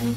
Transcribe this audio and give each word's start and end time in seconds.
Welcome 0.00 0.14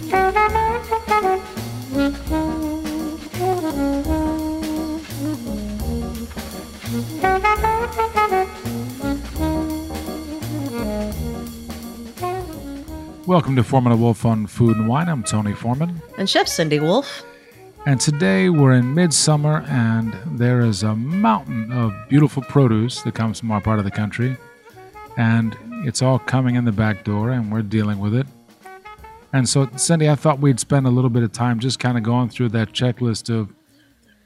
to 13.58 13.64
Foreman 13.66 13.92
and 13.92 14.02
Wolf 14.02 14.26
on 14.26 14.48
Food 14.48 14.78
and 14.78 14.88
Wine. 14.88 15.10
I'm 15.10 15.22
Tony 15.22 15.52
Foreman. 15.54 16.02
And 16.18 16.30
Chef 16.30 16.48
Cindy 16.48 16.80
Wolf. 16.80 17.26
And 17.86 18.00
today 18.00 18.48
we're 18.48 18.72
in 18.72 18.94
midsummer, 18.94 19.66
and 19.68 20.16
there 20.40 20.62
is 20.62 20.84
a 20.84 20.96
mountain 20.96 21.74
of 21.74 21.94
beautiful 22.08 22.42
produce 22.44 23.02
that 23.02 23.16
comes 23.16 23.42
from 23.42 23.52
our 23.52 23.60
part 23.60 23.80
of 23.80 23.86
the 23.86 23.92
country. 23.92 24.38
And 25.18 25.58
it's 25.86 26.02
all 26.02 26.20
coming 26.20 26.56
in 26.56 26.64
the 26.64 26.72
back 26.72 27.04
door, 27.04 27.32
and 27.32 27.52
we're 27.52 27.64
dealing 27.64 28.00
with 28.00 28.16
it. 28.16 28.28
And 29.34 29.50
so, 29.50 29.68
Cindy, 29.76 30.08
I 30.08 30.16
thought 30.16 30.40
we'd 30.40 30.60
spend 30.60 30.86
a 30.86 30.92
little 30.92 31.10
bit 31.10 31.24
of 31.24 31.32
time 31.32 31.60
just 31.60 31.80
kind 31.80 31.98
of 31.98 32.04
going 32.04 32.30
through 32.30 32.50
that 32.50 32.72
checklist 32.72 33.34
of 33.34 33.52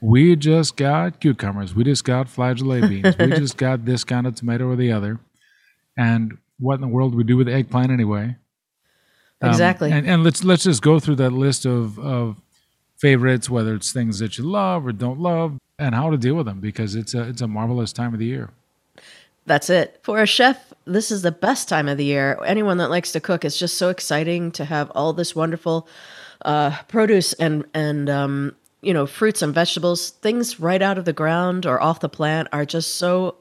we 0.02 0.36
just 0.36 0.76
got 0.76 1.18
cucumbers, 1.18 1.74
we 1.74 1.82
just 1.82 2.04
got 2.04 2.26
flageolet 2.26 2.88
beans, 3.02 3.16
we 3.18 3.28
just 3.28 3.56
got 3.56 3.86
this 3.86 4.04
kind 4.04 4.26
of 4.26 4.34
tomato 4.34 4.68
or 4.68 4.76
the 4.76 4.92
other. 4.92 5.18
And 5.96 6.36
what 6.60 6.74
in 6.74 6.82
the 6.82 6.88
world 6.88 7.12
do 7.12 7.18
we 7.18 7.24
do 7.24 7.38
with 7.38 7.48
eggplant 7.48 7.90
anyway? 7.90 8.36
Um, 9.40 9.50
exactly. 9.50 9.90
And, 9.90 10.06
and 10.06 10.24
let's 10.24 10.44
let's 10.44 10.64
just 10.64 10.82
go 10.82 11.00
through 11.00 11.16
that 11.16 11.32
list 11.32 11.64
of, 11.64 11.98
of 11.98 12.40
favorites, 12.98 13.48
whether 13.48 13.74
it's 13.74 13.92
things 13.92 14.18
that 14.18 14.36
you 14.36 14.44
love 14.44 14.86
or 14.86 14.92
don't 14.92 15.20
love, 15.20 15.58
and 15.78 15.94
how 15.94 16.10
to 16.10 16.16
deal 16.16 16.34
with 16.34 16.46
them 16.46 16.60
because 16.60 16.94
it's 16.94 17.14
a 17.14 17.22
it's 17.22 17.40
a 17.40 17.48
marvelous 17.48 17.92
time 17.92 18.12
of 18.12 18.20
the 18.20 18.26
year. 18.26 18.50
That's 19.48 19.70
it. 19.70 19.98
For 20.02 20.20
a 20.20 20.26
chef, 20.26 20.74
this 20.84 21.10
is 21.10 21.22
the 21.22 21.32
best 21.32 21.68
time 21.68 21.88
of 21.88 21.96
the 21.96 22.04
year. 22.04 22.38
Anyone 22.44 22.76
that 22.78 22.90
likes 22.90 23.12
to 23.12 23.20
cook, 23.20 23.44
it's 23.46 23.58
just 23.58 23.78
so 23.78 23.88
exciting 23.88 24.52
to 24.52 24.64
have 24.66 24.92
all 24.94 25.14
this 25.14 25.34
wonderful 25.34 25.88
uh, 26.42 26.76
produce 26.86 27.32
and 27.32 27.64
and 27.72 28.10
um, 28.10 28.54
you 28.82 28.92
know 28.92 29.06
fruits 29.06 29.40
and 29.40 29.54
vegetables, 29.54 30.10
things 30.10 30.60
right 30.60 30.82
out 30.82 30.98
of 30.98 31.06
the 31.06 31.14
ground 31.14 31.64
or 31.64 31.82
off 31.82 32.00
the 32.00 32.10
plant 32.10 32.48
are 32.52 32.66
just 32.66 32.96
so 32.96 33.36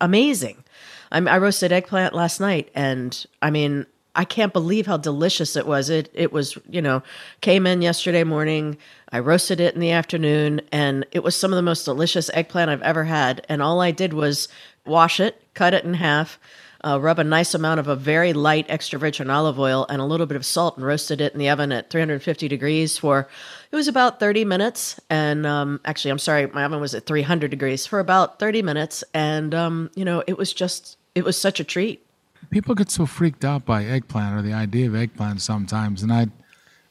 amazing. 0.00 0.64
I'm, 1.12 1.28
I 1.28 1.36
roasted 1.36 1.70
eggplant 1.70 2.14
last 2.14 2.40
night, 2.40 2.70
and 2.74 3.26
I 3.42 3.50
mean, 3.50 3.86
I 4.16 4.24
can't 4.24 4.52
believe 4.52 4.86
how 4.86 4.96
delicious 4.96 5.56
it 5.56 5.66
was. 5.66 5.90
It 5.90 6.10
it 6.14 6.32
was, 6.32 6.56
you 6.68 6.80
know, 6.80 7.02
came 7.40 7.66
in 7.66 7.82
yesterday 7.82 8.24
morning. 8.24 8.78
I 9.10 9.18
roasted 9.18 9.60
it 9.60 9.74
in 9.74 9.80
the 9.80 9.92
afternoon 9.92 10.60
and 10.72 11.06
it 11.12 11.22
was 11.22 11.36
some 11.36 11.52
of 11.52 11.56
the 11.56 11.62
most 11.62 11.84
delicious 11.84 12.30
eggplant 12.34 12.68
I've 12.68 12.82
ever 12.82 13.04
had. 13.04 13.46
And 13.48 13.62
all 13.62 13.80
I 13.80 13.92
did 13.92 14.12
was 14.12 14.48
wash 14.86 15.20
it, 15.20 15.42
cut 15.54 15.74
it 15.74 15.84
in 15.84 15.94
half, 15.94 16.38
uh, 16.84 17.00
rub 17.00 17.18
a 17.18 17.24
nice 17.24 17.54
amount 17.54 17.80
of 17.80 17.88
a 17.88 17.96
very 17.96 18.32
light 18.32 18.66
extra 18.68 18.98
virgin 18.98 19.30
olive 19.30 19.58
oil 19.58 19.86
and 19.88 20.02
a 20.02 20.04
little 20.04 20.26
bit 20.26 20.36
of 20.36 20.44
salt 20.44 20.76
and 20.76 20.84
roasted 20.84 21.20
it 21.20 21.32
in 21.32 21.38
the 21.38 21.48
oven 21.48 21.72
at 21.72 21.88
350 21.88 22.46
degrees 22.46 22.98
for 22.98 23.26
it 23.72 23.76
was 23.76 23.88
about 23.88 24.20
30 24.20 24.44
minutes. 24.44 25.00
And 25.08 25.46
um, 25.46 25.80
actually 25.86 26.10
i'm 26.10 26.18
sorry 26.18 26.46
my 26.48 26.64
oven 26.64 26.80
was 26.80 26.94
at 26.94 27.06
300 27.06 27.50
degrees 27.50 27.86
for 27.86 28.00
about 28.00 28.38
30 28.38 28.60
minutes. 28.60 29.02
And 29.14 29.54
um, 29.54 29.90
you 29.94 30.04
know 30.04 30.22
it 30.26 30.36
was 30.36 30.52
just 30.52 30.98
it 31.14 31.24
was 31.24 31.40
such 31.40 31.60
a 31.60 31.64
treat. 31.64 32.04
People 32.50 32.74
get 32.74 32.90
so 32.90 33.06
freaked 33.06 33.44
out 33.44 33.64
by 33.64 33.84
eggplant 33.84 34.36
or 34.36 34.42
the 34.42 34.52
idea 34.52 34.86
of 34.86 34.94
eggplant 34.94 35.40
sometimes, 35.40 36.02
and 36.02 36.12
I, 36.12 36.28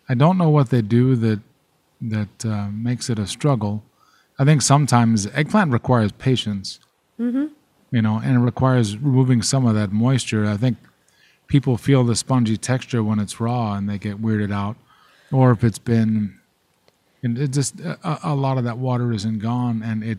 I 0.09 0.13
don't 0.16 0.38
know 0.38 0.50
what 0.50 0.72
they 0.72 0.81
do 0.81 1.16
that 1.17 1.39
that 2.02 2.45
uh, 2.45 2.67
makes 2.69 3.09
it 3.09 3.19
a 3.19 3.28
struggle. 3.28 3.83
I 4.39 4.45
think 4.45 4.61
sometimes 4.61 5.28
eggplant 5.28 5.72
requires 5.72 6.11
patience, 6.11 6.80
mm-hmm. 7.19 7.45
You 7.94 8.02
know, 8.02 8.19
and 8.23 8.36
it 8.36 8.39
requires 8.39 8.97
removing 8.97 9.44
some 9.44 9.67
of 9.67 9.75
that 9.75 9.91
moisture. 9.91 10.47
I 10.47 10.58
think 10.58 10.77
people 11.45 11.77
feel 11.77 12.03
the 12.03 12.16
spongy 12.16 12.58
texture 12.58 13.03
when 13.03 13.19
it's 13.19 13.39
raw 13.39 13.75
and 13.75 13.88
they 13.88 14.00
get 14.00 14.19
weirded 14.19 14.52
out, 14.52 14.77
or 15.31 15.52
if 15.52 15.63
it's 15.63 15.78
been, 15.78 16.40
and 17.22 17.38
it 17.38 17.51
just 17.51 17.79
a, 17.79 18.19
a 18.23 18.34
lot 18.34 18.57
of 18.57 18.63
that 18.63 18.79
water 18.79 19.13
isn't 19.13 19.38
gone 19.38 19.84
and 19.84 20.03
it 20.03 20.17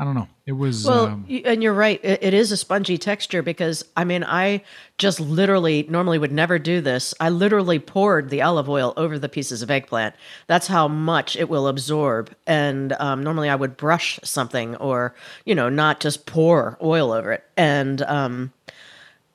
I 0.00 0.04
don't 0.04 0.14
know. 0.14 0.28
It 0.46 0.52
was 0.52 0.86
well, 0.86 1.06
um, 1.06 1.26
and 1.44 1.60
you're 1.60 1.74
right. 1.74 1.98
It, 2.04 2.22
it 2.22 2.34
is 2.34 2.52
a 2.52 2.56
spongy 2.56 2.98
texture 2.98 3.42
because 3.42 3.84
I 3.96 4.04
mean, 4.04 4.22
I 4.22 4.62
just 4.96 5.18
literally 5.18 5.86
normally 5.88 6.18
would 6.18 6.30
never 6.30 6.56
do 6.58 6.80
this. 6.80 7.14
I 7.18 7.30
literally 7.30 7.80
poured 7.80 8.30
the 8.30 8.42
olive 8.42 8.68
oil 8.68 8.94
over 8.96 9.18
the 9.18 9.28
pieces 9.28 9.60
of 9.60 9.72
eggplant. 9.72 10.14
That's 10.46 10.68
how 10.68 10.86
much 10.86 11.34
it 11.34 11.48
will 11.48 11.66
absorb. 11.66 12.32
And 12.46 12.92
um, 13.00 13.24
normally 13.24 13.48
I 13.48 13.56
would 13.56 13.76
brush 13.76 14.20
something 14.22 14.76
or 14.76 15.16
you 15.44 15.56
know 15.56 15.68
not 15.68 15.98
just 15.98 16.26
pour 16.26 16.78
oil 16.80 17.10
over 17.10 17.32
it. 17.32 17.44
And 17.56 18.02
um, 18.02 18.52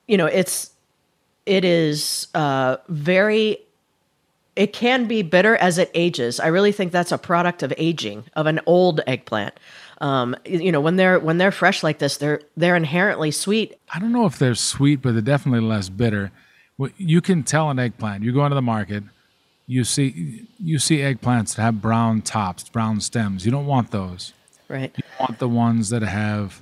you 0.08 0.16
know, 0.16 0.28
it's 0.28 0.72
it 1.46 1.66
is 1.66 2.28
uh, 2.34 2.78
very 2.88 3.58
it 4.56 4.72
can 4.72 5.08
be 5.08 5.24
bitter 5.24 5.56
as 5.58 5.78
it 5.78 5.90
ages. 5.94 6.40
I 6.40 6.48
really 6.48 6.72
think 6.72 6.92
that's 6.92 7.12
a 7.12 7.18
product 7.18 7.64
of 7.64 7.74
aging 7.78 8.26
of 8.36 8.46
an 8.46 8.60
old 8.66 9.02
eggplant. 9.08 9.56
Um, 10.04 10.36
you 10.44 10.70
know, 10.70 10.82
when 10.82 10.98
they're 10.98 11.18
when 11.18 11.38
they're 11.38 11.50
fresh 11.50 11.82
like 11.82 12.00
this, 12.00 12.18
they're 12.18 12.42
they're 12.58 12.76
inherently 12.76 13.32
sweet. 13.32 13.80
I 13.94 14.00
don't 14.00 14.12
know 14.12 14.26
if 14.26 14.38
they're 14.38 14.54
sweet, 14.54 15.02
but 15.02 15.14
they're 15.14 15.22
definitely 15.22 15.66
less 15.66 15.88
bitter. 15.88 16.32
You 16.98 17.22
can 17.22 17.44
tell 17.44 17.70
an 17.70 17.80
eggplant. 17.80 18.22
You 18.22 18.34
go 18.34 18.44
into 18.44 18.56
the 18.56 18.62
market, 18.62 19.06
you 19.66 19.86
see 19.86 20.46
you 20.60 20.78
see 20.78 20.98
eggplants 20.98 21.56
that 21.56 21.62
have 21.62 21.82
brown 21.82 22.22
tops, 22.22 22.68
brown 22.68 23.00
stems. 23.00 23.46
You 23.46 23.52
don't 23.52 23.66
want 23.66 23.92
those. 23.92 24.34
Right. 24.68 24.92
You 24.94 25.04
want 25.22 25.40
the 25.40 25.48
ones 25.48 25.90
that 25.90 26.02
have 26.02 26.62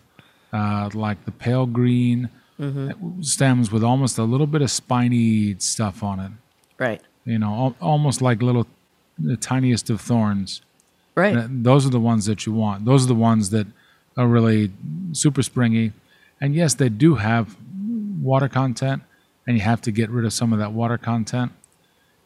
uh, 0.54 0.92
like 0.94 1.26
the 1.26 1.32
pale 1.32 1.66
green 1.66 2.30
mm-hmm. 2.60 3.24
stems 3.24 3.72
with 3.72 3.84
almost 3.84 4.20
a 4.20 4.24
little 4.24 4.48
bit 4.48 4.62
of 4.62 4.70
spiny 4.70 5.56
stuff 5.58 6.04
on 6.04 6.20
it. 6.20 6.32
Right. 6.78 7.02
You 7.26 7.40
know, 7.40 7.54
al- 7.54 7.76
almost 7.82 8.22
like 8.22 8.44
little 8.44 8.68
the 9.18 9.36
tiniest 9.38 9.90
of 9.90 10.00
thorns. 10.00 10.62
Right. 11.16 11.48
Those 11.50 11.86
are 11.86 11.90
the 11.90 12.00
ones 12.00 12.26
that 12.26 12.46
you 12.46 12.54
want. 12.54 12.86
Those 12.86 13.06
are 13.06 13.08
the 13.08 13.16
ones 13.16 13.50
that 13.50 13.68
are 14.18 14.28
really 14.28 14.72
super 15.14 15.44
springy. 15.44 15.92
And 16.40 16.56
yes, 16.56 16.74
they 16.74 16.90
do 16.90 17.16
have 17.16 17.58
water 18.22 18.48
content, 18.48 19.04
and 19.46 19.58
you 19.58 19.64
have 19.64 19.82
to 19.82 19.92
get 19.92 20.10
rid 20.10 20.26
of 20.26 20.34
some 20.34 20.54
of 20.54 20.60
that 20.60 20.72
water 20.72 20.98
content, 20.98 21.52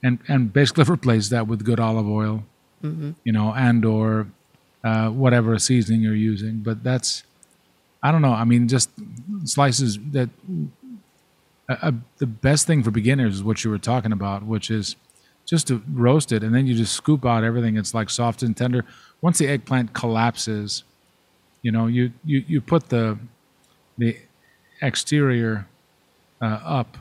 and 0.03 0.19
and 0.28 0.53
basically 0.53 0.84
replace 0.94 1.29
that 1.29 1.47
with 1.47 1.63
good 1.66 1.79
olive 1.79 2.07
oil, 2.07 2.44
mm-hmm. 2.84 3.12
you 3.23 3.34
know, 3.34 3.53
and 3.53 3.84
or 3.84 4.28
uh, 4.84 5.09
whatever 5.09 5.57
seasoning 5.57 6.02
you're 6.02 6.16
using. 6.16 6.59
But 6.59 6.84
that's, 6.84 7.23
I 8.03 8.12
don't 8.12 8.22
know. 8.22 8.34
I 8.34 8.46
mean, 8.46 8.67
just 8.67 8.90
slices 9.46 9.97
that. 10.12 10.29
Uh, 11.67 11.75
uh, 11.81 11.91
the 12.19 12.28
best 12.28 12.67
thing 12.67 12.84
for 12.84 12.91
beginners 12.91 13.34
is 13.35 13.44
what 13.44 13.63
you 13.63 13.72
were 13.72 13.79
talking 13.79 14.12
about, 14.12 14.44
which 14.44 14.69
is 14.69 14.96
just 15.45 15.67
to 15.67 15.81
roast 15.91 16.31
it, 16.31 16.44
and 16.44 16.53
then 16.53 16.66
you 16.67 16.75
just 16.75 16.94
scoop 16.94 17.25
out 17.25 17.44
everything. 17.44 17.78
It's 17.78 17.94
like 17.94 18.09
soft 18.09 18.44
and 18.44 18.56
tender. 18.56 18.85
Once 19.22 19.38
the 19.38 19.47
eggplant 19.47 19.94
collapses, 19.94 20.83
you 21.61 21.72
know, 21.72 21.88
you 21.88 22.11
you, 22.23 22.44
you 22.47 22.61
put 22.61 22.89
the 22.89 23.17
the 23.97 24.17
exterior 24.81 25.67
uh, 26.41 26.59
up 26.63 26.97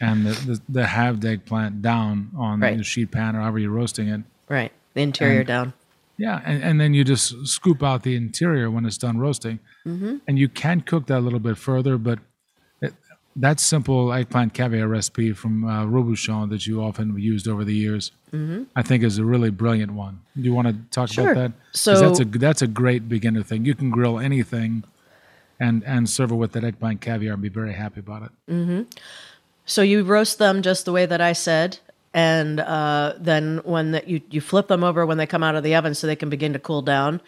and 0.00 0.26
the, 0.26 0.32
the, 0.46 0.60
the 0.68 0.86
halved 0.86 1.24
eggplant 1.24 1.82
down 1.82 2.30
on 2.36 2.60
right. 2.60 2.76
the 2.76 2.84
sheet 2.84 3.10
pan 3.10 3.36
or 3.36 3.40
however 3.40 3.58
you're 3.58 3.70
roasting 3.70 4.08
it. 4.08 4.22
Right. 4.48 4.72
The 4.94 5.02
interior 5.02 5.40
and, 5.40 5.46
down. 5.46 5.72
Yeah, 6.18 6.40
and, 6.44 6.62
and 6.62 6.80
then 6.80 6.94
you 6.94 7.04
just 7.04 7.46
scoop 7.46 7.82
out 7.82 8.02
the 8.02 8.14
interior 8.16 8.70
when 8.70 8.84
it's 8.84 8.98
done 8.98 9.18
roasting. 9.18 9.58
Mm-hmm. 9.86 10.18
And 10.26 10.38
you 10.38 10.48
can 10.48 10.82
cook 10.82 11.06
that 11.06 11.18
a 11.18 11.20
little 11.20 11.40
bit 11.40 11.56
further, 11.56 11.98
but 11.98 12.18
that 13.36 13.60
simple 13.60 14.12
eggplant 14.12 14.52
caviar 14.52 14.86
recipe 14.88 15.32
from 15.32 15.64
uh, 15.64 15.84
Robuchon 15.86 16.50
that 16.50 16.66
you 16.66 16.82
often 16.82 17.18
used 17.18 17.48
over 17.48 17.64
the 17.64 17.74
years, 17.74 18.12
mm-hmm. 18.32 18.64
I 18.76 18.82
think 18.82 19.02
is 19.02 19.18
a 19.18 19.24
really 19.24 19.50
brilliant 19.50 19.92
one. 19.92 20.20
Do 20.36 20.42
you 20.42 20.52
want 20.52 20.68
to 20.68 20.74
talk 20.90 21.08
sure. 21.08 21.32
about 21.32 21.40
that? 21.40 21.52
So 21.72 21.98
that's 21.98 22.20
a 22.20 22.24
that's 22.24 22.62
a 22.62 22.66
great 22.66 23.08
beginner 23.08 23.42
thing. 23.42 23.64
You 23.64 23.74
can 23.74 23.90
grill 23.90 24.18
anything, 24.18 24.84
and 25.58 25.82
and 25.84 26.08
serve 26.08 26.32
it 26.32 26.36
with 26.36 26.52
that 26.52 26.64
eggplant 26.64 27.00
caviar 27.00 27.34
and 27.34 27.42
be 27.42 27.48
very 27.48 27.72
happy 27.72 28.00
about 28.00 28.22
it. 28.22 28.30
Mm-hmm. 28.50 28.82
So 29.64 29.82
you 29.82 30.02
roast 30.02 30.38
them 30.38 30.62
just 30.62 30.84
the 30.84 30.92
way 30.92 31.06
that 31.06 31.20
I 31.20 31.32
said, 31.32 31.78
and 32.12 32.60
uh, 32.60 33.14
then 33.18 33.60
when 33.64 33.92
the, 33.92 34.02
you 34.06 34.20
you 34.30 34.40
flip 34.40 34.68
them 34.68 34.84
over 34.84 35.06
when 35.06 35.16
they 35.16 35.26
come 35.26 35.42
out 35.42 35.54
of 35.54 35.62
the 35.62 35.74
oven 35.74 35.94
so 35.94 36.06
they 36.06 36.16
can 36.16 36.28
begin 36.28 36.52
to 36.52 36.58
cool 36.58 36.82
down, 36.82 37.20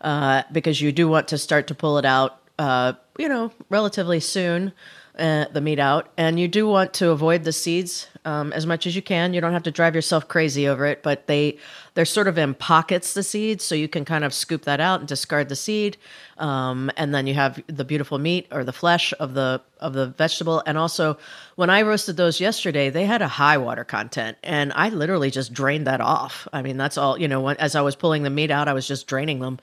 uh, 0.00 0.42
because 0.50 0.80
you 0.80 0.90
do 0.90 1.06
want 1.06 1.28
to 1.28 1.38
start 1.38 1.68
to 1.68 1.74
pull 1.74 1.98
it 1.98 2.04
out, 2.04 2.40
uh, 2.58 2.94
you 3.16 3.28
know, 3.28 3.52
relatively 3.68 4.18
soon 4.18 4.72
uh, 5.18 5.46
the 5.52 5.60
meat 5.60 5.78
out, 5.78 6.10
and 6.16 6.40
you 6.40 6.48
do 6.48 6.66
want 6.66 6.94
to 6.94 7.10
avoid 7.10 7.44
the 7.44 7.52
seeds 7.52 8.08
um, 8.24 8.52
as 8.52 8.66
much 8.66 8.86
as 8.86 8.96
you 8.96 9.02
can. 9.02 9.34
You 9.34 9.40
don't 9.40 9.52
have 9.52 9.64
to 9.64 9.70
drive 9.70 9.94
yourself 9.94 10.28
crazy 10.28 10.68
over 10.68 10.86
it, 10.86 11.02
but 11.02 11.26
they 11.26 11.58
they're 11.94 12.04
sort 12.06 12.28
of 12.28 12.38
in 12.38 12.54
pockets 12.54 13.12
the 13.12 13.22
seeds, 13.22 13.64
so 13.64 13.74
you 13.74 13.88
can 13.88 14.04
kind 14.06 14.24
of 14.24 14.32
scoop 14.32 14.62
that 14.62 14.80
out 14.80 15.00
and 15.00 15.08
discard 15.08 15.50
the 15.50 15.56
seed, 15.56 15.98
um, 16.38 16.90
and 16.96 17.14
then 17.14 17.26
you 17.26 17.34
have 17.34 17.62
the 17.66 17.84
beautiful 17.84 18.18
meat 18.18 18.46
or 18.50 18.64
the 18.64 18.72
flesh 18.72 19.12
of 19.20 19.34
the 19.34 19.60
of 19.80 19.92
the 19.92 20.06
vegetable. 20.06 20.62
And 20.64 20.78
also, 20.78 21.18
when 21.56 21.68
I 21.68 21.82
roasted 21.82 22.16
those 22.16 22.40
yesterday, 22.40 22.88
they 22.88 23.04
had 23.04 23.20
a 23.20 23.28
high 23.28 23.58
water 23.58 23.84
content, 23.84 24.38
and 24.42 24.72
I 24.74 24.88
literally 24.88 25.30
just 25.30 25.52
drained 25.52 25.86
that 25.86 26.00
off. 26.00 26.48
I 26.52 26.62
mean, 26.62 26.78
that's 26.78 26.96
all 26.96 27.18
you 27.18 27.28
know. 27.28 27.40
When, 27.40 27.56
as 27.58 27.74
I 27.74 27.82
was 27.82 27.96
pulling 27.96 28.22
the 28.22 28.30
meat 28.30 28.50
out, 28.50 28.68
I 28.68 28.72
was 28.72 28.88
just 28.88 29.06
draining 29.06 29.40
them, 29.40 29.58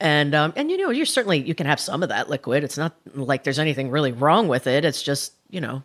and 0.00 0.34
um, 0.34 0.52
and 0.56 0.70
you 0.70 0.76
know, 0.78 0.90
you're 0.90 1.06
certainly 1.06 1.38
you 1.38 1.54
can 1.54 1.66
have 1.66 1.78
some 1.78 2.02
of 2.02 2.08
that 2.08 2.28
liquid. 2.28 2.64
It's 2.64 2.78
not 2.78 2.94
like 3.14 3.44
there's 3.44 3.58
anything 3.58 3.90
really 3.90 4.12
wrong 4.12 4.48
with 4.48 4.66
it. 4.66 4.84
It's 4.84 5.02
just 5.02 5.34
you 5.50 5.60
know 5.60 5.82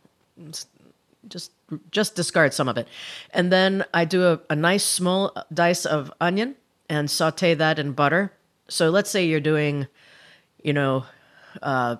just 1.29 1.51
just 1.91 2.15
discard 2.15 2.53
some 2.53 2.67
of 2.69 2.77
it, 2.77 2.87
and 3.31 3.51
then 3.51 3.83
I 3.93 4.05
do 4.05 4.23
a, 4.25 4.39
a 4.49 4.55
nice 4.55 4.83
small 4.85 5.35
dice 5.53 5.85
of 5.85 6.11
onion 6.21 6.55
and 6.89 7.09
saute 7.09 7.53
that 7.55 7.79
in 7.79 7.91
butter. 7.93 8.31
So 8.67 8.89
let's 8.89 9.09
say 9.09 9.25
you're 9.25 9.39
doing, 9.39 9.87
you 10.63 10.73
know, 10.73 11.05
uh, 11.61 11.95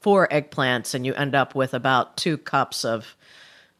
four 0.00 0.26
eggplants, 0.28 0.94
and 0.94 1.06
you 1.06 1.14
end 1.14 1.34
up 1.34 1.54
with 1.54 1.74
about 1.74 2.16
two 2.16 2.36
cups 2.38 2.84
of. 2.84 3.16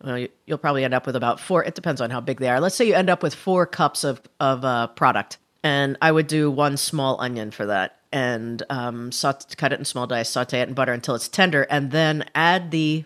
Well, 0.04 0.18
you- 0.18 0.28
you'll 0.44 0.58
probably 0.58 0.84
end 0.84 0.92
up 0.94 1.06
with 1.06 1.16
about 1.16 1.40
four. 1.40 1.64
It 1.64 1.74
depends 1.74 2.00
on 2.02 2.10
how 2.10 2.20
big 2.20 2.38
they 2.38 2.48
are. 2.50 2.60
Let's 2.60 2.74
say 2.76 2.86
you 2.86 2.94
end 2.94 3.08
up 3.08 3.22
with 3.22 3.34
four 3.34 3.66
cups 3.66 4.04
of 4.04 4.20
of 4.38 4.64
uh, 4.64 4.88
product, 4.88 5.38
and 5.66 5.98
I 6.00 6.12
would 6.12 6.28
do 6.28 6.48
one 6.48 6.76
small 6.76 7.20
onion 7.20 7.50
for 7.50 7.66
that, 7.66 7.98
and 8.12 8.62
um, 8.70 9.10
saute, 9.10 9.52
cut 9.56 9.72
it 9.72 9.80
in 9.80 9.84
small 9.84 10.06
dice, 10.06 10.30
saute 10.30 10.60
it 10.60 10.68
in 10.68 10.74
butter 10.74 10.92
until 10.92 11.16
it's 11.16 11.26
tender, 11.26 11.62
and 11.62 11.90
then 11.90 12.24
add 12.36 12.70
the 12.70 13.04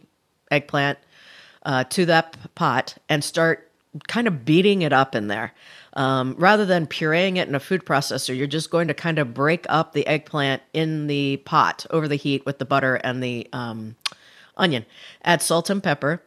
eggplant 0.50 0.98
uh, 1.64 1.84
to 1.84 2.04
that 2.04 2.36
pot 2.54 2.98
and 3.08 3.24
start 3.24 3.70
kind 4.08 4.26
of 4.26 4.44
beating 4.44 4.82
it 4.82 4.92
up 4.92 5.14
in 5.14 5.28
there. 5.28 5.54
Um, 5.94 6.34
rather 6.36 6.66
than 6.66 6.86
pureeing 6.86 7.38
it 7.38 7.48
in 7.48 7.54
a 7.54 7.60
food 7.60 7.86
processor, 7.86 8.36
you're 8.36 8.46
just 8.46 8.70
going 8.70 8.88
to 8.88 8.94
kind 8.94 9.18
of 9.18 9.32
break 9.32 9.64
up 9.70 9.94
the 9.94 10.06
eggplant 10.06 10.60
in 10.74 11.06
the 11.06 11.38
pot 11.38 11.86
over 11.88 12.08
the 12.08 12.16
heat 12.16 12.44
with 12.44 12.58
the 12.58 12.66
butter 12.66 12.96
and 12.96 13.22
the 13.22 13.48
um, 13.54 13.96
onion. 14.58 14.84
Add 15.24 15.40
salt 15.40 15.70
and 15.70 15.82
pepper, 15.82 16.22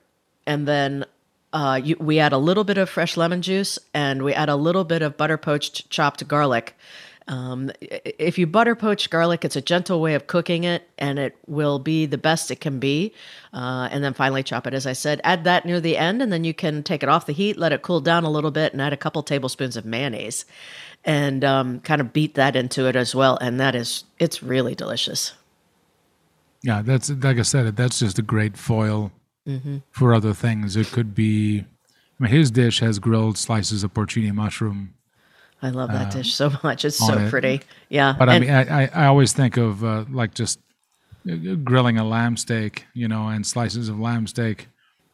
and 0.48 0.68
then 0.68 1.06
uh, 1.54 1.80
you, 1.82 1.96
we 2.00 2.20
add 2.20 2.34
a 2.34 2.38
little 2.38 2.64
bit 2.64 2.78
of 2.78 2.90
fresh 2.90 3.16
lemon 3.16 3.42
juice 3.42 3.78
and 3.94 4.24
we 4.24 4.34
add 4.34 4.50
a 4.50 4.56
little 4.56 4.84
bit 4.84 5.02
of 5.02 5.16
butter 5.16 5.38
poached 5.38 5.90
chopped 5.90 6.28
garlic. 6.28 6.76
Um, 7.28 7.72
if 7.80 8.38
you 8.38 8.48
butter 8.48 8.76
poach 8.76 9.10
garlic, 9.10 9.46
it's 9.46 9.56
a 9.56 9.62
gentle 9.62 10.02
way 10.02 10.16
of 10.16 10.28
cooking 10.28 10.66
it, 10.66 10.90
and 10.98 11.18
it 11.18 11.38
will 11.48 11.80
be 11.80 12.06
the 12.06 12.18
best 12.18 12.52
it 12.52 12.60
can 12.60 12.80
be. 12.80 13.14
Uh, 13.54 13.88
and 13.92 14.04
then 14.04 14.14
finally 14.14 14.44
chop 14.44 14.68
it, 14.68 14.74
as 14.74 14.86
I 14.86 14.92
said. 14.92 15.22
Add 15.24 15.46
that 15.46 15.66
near 15.66 15.80
the 15.80 15.96
end, 15.96 16.22
and 16.22 16.34
then 16.34 16.44
you 16.44 16.54
can 16.54 16.84
take 16.84 17.02
it 17.02 17.08
off 17.08 17.26
the 17.26 17.32
heat, 17.32 17.58
let 17.58 17.72
it 17.72 17.82
cool 17.82 18.02
down 18.02 18.26
a 18.26 18.30
little 18.30 18.52
bit, 18.52 18.74
and 18.74 18.82
add 18.82 18.92
a 18.92 18.98
couple 18.98 19.24
tablespoons 19.24 19.78
of 19.78 19.86
mayonnaise, 19.86 20.44
and 21.06 21.46
um, 21.46 21.80
kind 21.80 22.02
of 22.02 22.12
beat 22.12 22.36
that 22.36 22.58
into 22.58 22.88
it 22.88 22.98
as 22.98 23.16
well. 23.16 23.38
And 23.38 23.58
that 23.58 23.74
is, 23.74 24.04
it's 24.20 24.44
really 24.44 24.76
delicious. 24.76 25.32
Yeah, 26.62 26.82
that's 26.82 27.10
like 27.10 27.40
I 27.40 27.44
said. 27.44 27.74
That's 27.78 28.00
just 28.00 28.20
a 28.20 28.22
great 28.22 28.58
foil 28.58 29.14
Mm-hmm. 29.48 29.78
for 29.92 30.14
other 30.14 30.34
things. 30.34 30.76
It 30.76 30.88
could 30.88 31.14
be. 31.14 31.66
I 32.20 32.24
mean, 32.24 32.32
his 32.32 32.52
dish 32.52 32.80
has 32.80 33.00
grilled 33.00 33.38
slices 33.38 33.84
of 33.84 33.94
porcini 33.94 34.32
mushroom, 34.34 34.94
I 35.64 35.70
love 35.70 35.92
that 35.94 36.12
dish 36.12 36.36
so 36.36 36.52
much. 36.62 36.84
It's 36.84 36.98
so 36.98 37.14
Uh, 37.14 37.20
it. 37.20 37.30
pretty. 37.30 37.62
Yeah. 37.88 38.16
but 38.20 38.28
I 38.28 38.40
mean, 38.40 38.50
I, 38.50 38.88
I, 38.88 39.06
always 39.06 39.32
think 39.32 39.56
of 39.56 39.84
uh, 39.84 40.04
like 40.10 40.34
just 40.34 40.60
uh, 41.30 41.56
grilling 41.64 41.98
a 41.98 42.04
lamb 42.04 42.36
steak, 42.36 42.86
you 42.94 43.08
know, 43.08 43.30
and 43.30 43.48
slices 43.48 43.88
of 43.88 43.98
lamb 43.98 44.28
steak 44.28 44.68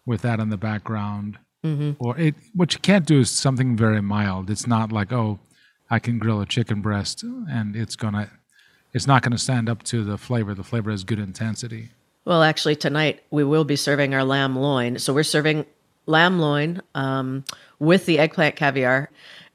with 0.08 0.24
that 0.24 0.40
in 0.40 0.50
the 0.50 0.58
background. 0.58 1.38
Mm-hmm. 1.64 2.04
Or 2.04 2.18
it, 2.18 2.34
what 2.56 2.74
you 2.74 2.80
can't 2.80 3.06
do 3.06 3.20
is 3.20 3.30
something 3.30 3.78
very 3.78 4.02
mild. 4.02 4.50
It's 4.50 4.66
not 4.66 4.92
like 4.92 5.14
oh, 5.14 5.40
I 5.92 6.00
can 6.00 6.18
grill 6.18 6.42
a 6.42 6.48
chicken 6.48 6.82
breast 6.82 7.22
and 7.24 7.76
it's 7.76 7.96
gonna, 7.96 8.32
it's 8.92 9.06
not 9.06 9.22
gonna 9.22 9.38
stand 9.38 9.70
up 9.70 9.84
to 9.84 10.04
the 10.04 10.18
flavor. 10.18 10.56
The 10.56 10.64
flavor 10.64 10.90
has 10.90 11.04
good 11.04 11.20
intensity. 11.20 11.90
Well, 12.30 12.44
actually, 12.44 12.76
tonight 12.76 13.24
we 13.32 13.44
will 13.44 13.64
be 13.64 13.76
serving 13.76 14.14
our 14.14 14.24
lamb 14.24 14.56
loin. 14.56 15.00
So 15.00 15.16
we're 15.16 15.24
serving 15.24 15.66
lamb 16.06 16.38
loin 16.38 16.80
um, 16.94 17.44
with 17.80 18.06
the 18.06 18.20
eggplant 18.20 18.56
caviar, 18.56 19.10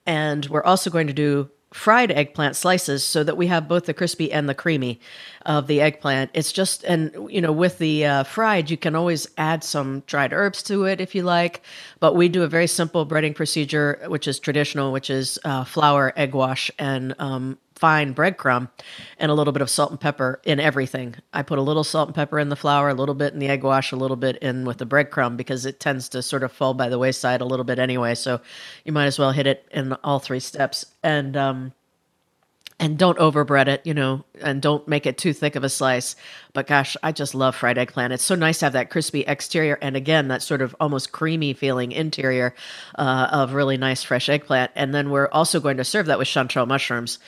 and 0.07 0.45
we're 0.47 0.65
also 0.65 0.91
going 0.91 1.07
to 1.07 1.13
do 1.13 1.49
fried 1.73 2.11
eggplant 2.11 2.57
slices 2.57 3.05
so 3.05 3.23
that 3.23 3.37
we 3.37 3.47
have 3.47 3.69
both 3.69 3.87
the 3.87 3.95
crispy 3.95 4.33
and 4.33 4.49
the 4.49 4.57
creamy 4.57 5.01
of 5.47 5.69
the 5.69 5.81
eggplant. 5.81 6.33
It's 6.35 6.51
just, 6.51 6.83
and 6.83 7.15
you 7.31 7.41
know, 7.41 7.53
with 7.53 7.79
the 7.79 8.07
uh, 8.07 8.25
fried, 8.25 8.69
you 8.71 8.77
can 8.77 8.97
always 8.97 9.29
add 9.39 9.63
some 9.63 10.03
dried 10.09 10.33
herbs 10.33 10.61
to 10.65 10.85
it 10.85 11.01
if 11.01 11.15
you 11.15 11.23
like. 11.23 11.63
But 12.01 12.17
we 12.17 12.29
do 12.29 12.43
a 12.43 12.49
very 12.49 12.67
simple 12.67 13.07
breading 13.07 13.37
procedure, 13.37 14.01
which 14.09 14.27
is 14.27 14.41
traditional, 14.41 14.91
which 14.91 15.11
is 15.11 15.39
uh, 15.45 15.63
flour, 15.63 16.13
egg 16.17 16.35
wash, 16.35 16.73
and 16.77 17.15
um, 17.21 17.57
fine 17.77 18.15
breadcrumb 18.15 18.71
and 19.19 19.31
a 19.31 19.35
little 19.35 19.53
bit 19.53 19.63
of 19.63 19.71
salt 19.71 19.91
and 19.91 20.01
pepper 20.01 20.41
in 20.45 20.61
everything. 20.61 21.17
I 21.33 21.43
put 21.43 21.59
a 21.59 21.63
little 21.63 21.85
salt 21.85 22.09
and 22.09 22.15
pepper 22.15 22.39
in 22.39 22.49
the 22.49 22.57
flour, 22.57 22.89
a 22.89 22.95
little 22.95 23.15
bit 23.15 23.33
in 23.33 23.41
the 23.41 23.49
egg 23.49 23.65
wash, 23.65 23.93
a 23.93 23.97
little 23.97 24.17
bit 24.17 24.37
in 24.39 24.65
with 24.65 24.79
the 24.79 24.87
breadcrumb 24.87 25.37
because 25.37 25.67
it 25.67 25.81
tends 25.81 26.09
to 26.11 26.23
sort 26.23 26.43
of 26.43 26.53
fall 26.53 26.75
by 26.75 26.89
the 26.89 26.99
wayside 26.99 27.41
a 27.41 27.47
little 27.47 27.65
bit 27.65 27.79
anyway. 27.79 28.15
So 28.15 28.41
you 28.85 28.93
might 28.93 29.07
as 29.07 29.19
well 29.19 29.33
hit 29.33 29.47
it 29.47 29.67
in 29.71 29.93
all 30.05 30.19
three 30.19 30.41
steps. 30.41 30.87
And 31.03 31.37
um 31.37 31.73
and 32.81 32.99
don't 32.99 33.19
overbread 33.19 33.69
it, 33.69 33.87
you 33.87 33.95
know, 33.95 34.25
and 34.41 34.61
don't 34.61 34.87
make 34.89 35.07
it 35.07 35.17
too 35.17 35.33
thick 35.33 35.55
of 35.55 35.63
a 35.63 35.69
slice. 35.69 36.17
But 36.53 36.67
gosh, 36.67 36.97
I 37.03 37.13
just 37.13 37.35
love 37.35 37.55
fried 37.55 37.79
eggplant. 37.79 38.13
It's 38.13 38.25
so 38.25 38.35
nice 38.35 38.59
to 38.59 38.67
have 38.67 38.73
that 38.73 38.91
crispy 38.91 39.21
exterior 39.21 39.79
and 39.81 39.97
again 39.97 40.29
that 40.29 40.43
sort 40.43 40.61
of 40.61 40.75
almost 40.81 41.13
creamy 41.13 41.53
feeling 41.53 41.93
interior 41.93 42.55
uh, 42.97 43.29
of 43.31 43.55
really 43.55 43.77
nice 43.77 44.03
fresh 44.03 44.29
eggplant. 44.29 44.73
And 44.75 44.93
then 44.93 45.11
we're 45.11 45.29
also 45.29 45.61
going 45.61 45.77
to 45.77 45.85
serve 45.85 46.07
that 46.07 46.19
with 46.19 46.29
chanterelle 46.29 46.67
mushrooms. 46.67 47.19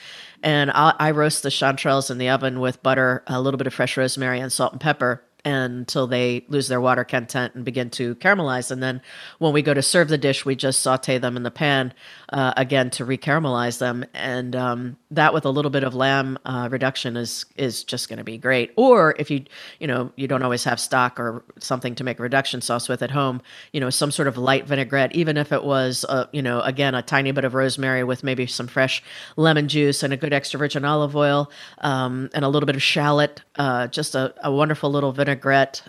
And 0.43 0.71
I, 0.71 0.93
I 0.99 1.11
roast 1.11 1.43
the 1.43 1.49
chanterelles 1.49 2.11
in 2.11 2.17
the 2.17 2.29
oven 2.29 2.59
with 2.59 2.83
butter, 2.83 3.23
a 3.27 3.41
little 3.41 3.57
bit 3.57 3.67
of 3.67 3.73
fresh 3.73 3.97
rosemary, 3.97 4.39
and 4.39 4.51
salt 4.51 4.73
and 4.73 4.81
pepper 4.81 5.23
until 5.47 6.07
they 6.07 6.43
lose 6.49 6.67
their 6.67 6.81
water 6.81 7.03
content 7.03 7.55
and 7.55 7.63
begin 7.63 7.89
to 7.91 8.15
caramelize. 8.15 8.69
And 8.69 8.83
then 8.83 9.01
when 9.39 9.53
we 9.53 9.61
go 9.61 9.73
to 9.73 9.81
serve 9.81 10.09
the 10.09 10.17
dish, 10.17 10.45
we 10.45 10.55
just 10.55 10.81
saute 10.81 11.17
them 11.17 11.37
in 11.37 11.43
the 11.43 11.51
pan 11.51 11.93
uh, 12.29 12.53
again 12.57 12.89
to 12.91 13.05
recaramelize 13.05 13.79
them. 13.79 14.05
And 14.13 14.55
um, 14.55 14.97
that 15.11 15.33
with 15.33 15.45
a 15.45 15.49
little 15.49 15.71
bit 15.71 15.83
of 15.83 15.95
lamb 15.95 16.37
uh, 16.45 16.67
reduction 16.69 17.15
is 17.15 17.45
is 17.55 17.83
just 17.83 18.09
going 18.09 18.17
to 18.17 18.25
be 18.25 18.37
great. 18.37 18.73
Or 18.75 19.15
if 19.17 19.31
you 19.31 19.45
you 19.79 19.87
know 19.87 20.11
you 20.15 20.27
don't 20.27 20.43
always 20.43 20.65
have 20.65 20.79
stock 20.79 21.19
or 21.19 21.43
something 21.59 21.95
to 21.95 22.03
make 22.03 22.19
a 22.19 22.23
reduction 22.23 22.61
sauce 22.61 22.89
with 22.89 23.01
at 23.01 23.11
home, 23.11 23.41
you 23.71 23.79
know 23.79 23.89
some 23.89 24.11
sort 24.11 24.27
of 24.27 24.37
light 24.37 24.67
vinaigrette, 24.67 25.15
even 25.15 25.37
if 25.37 25.51
it 25.51 25.63
was 25.63 26.05
uh, 26.09 26.25
you 26.33 26.41
know 26.41 26.59
again 26.61 26.93
a 26.93 27.01
tiny 27.01 27.31
bit 27.31 27.45
of 27.45 27.53
rosemary 27.53 28.03
with 28.03 28.23
maybe 28.23 28.45
some 28.45 28.67
fresh 28.67 29.01
lemon 29.37 29.67
juice 29.67 30.03
and 30.03 30.11
a 30.11 30.17
good 30.17 30.33
extra 30.33 30.57
virgin 30.57 30.83
olive 30.83 31.15
oil 31.15 31.49
um, 31.79 32.29
and 32.33 32.43
a 32.43 32.49
little 32.49 32.67
bit 32.67 32.75
of 32.75 32.83
shallot, 32.83 33.41
uh, 33.55 33.87
just 33.87 34.15
a, 34.15 34.33
a 34.43 34.51
wonderful 34.51 34.91
little 34.91 35.13
vinaigrette. 35.13 35.36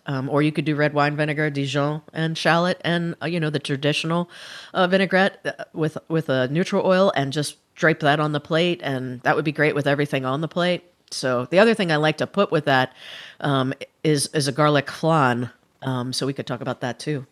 Um, 0.06 0.28
or 0.28 0.42
you 0.42 0.52
could 0.52 0.64
do 0.64 0.76
red 0.76 0.94
wine 0.94 1.16
vinegar, 1.16 1.50
Dijon, 1.50 2.02
and 2.12 2.36
shallot, 2.36 2.80
and 2.84 3.14
uh, 3.22 3.26
you 3.26 3.40
know 3.40 3.50
the 3.50 3.58
traditional 3.58 4.30
uh, 4.74 4.86
vinaigrette 4.86 5.40
uh, 5.44 5.64
with 5.72 5.98
with 6.08 6.28
a 6.28 6.48
neutral 6.48 6.86
oil, 6.86 7.12
and 7.16 7.32
just 7.32 7.56
drape 7.74 8.00
that 8.00 8.20
on 8.20 8.32
the 8.32 8.40
plate, 8.40 8.80
and 8.82 9.20
that 9.22 9.36
would 9.36 9.44
be 9.44 9.52
great 9.52 9.74
with 9.74 9.86
everything 9.86 10.24
on 10.24 10.40
the 10.40 10.48
plate. 10.48 10.84
So 11.10 11.46
the 11.46 11.58
other 11.58 11.74
thing 11.74 11.90
I 11.90 11.96
like 11.96 12.18
to 12.18 12.26
put 12.26 12.50
with 12.50 12.66
that 12.66 12.92
um, 13.40 13.72
is 14.04 14.28
is 14.28 14.48
a 14.48 14.52
garlic 14.52 14.90
flan. 14.90 15.50
Um, 15.82 16.12
so 16.12 16.26
we 16.26 16.32
could 16.32 16.46
talk 16.46 16.60
about 16.60 16.80
that 16.80 16.98
too. 16.98 17.26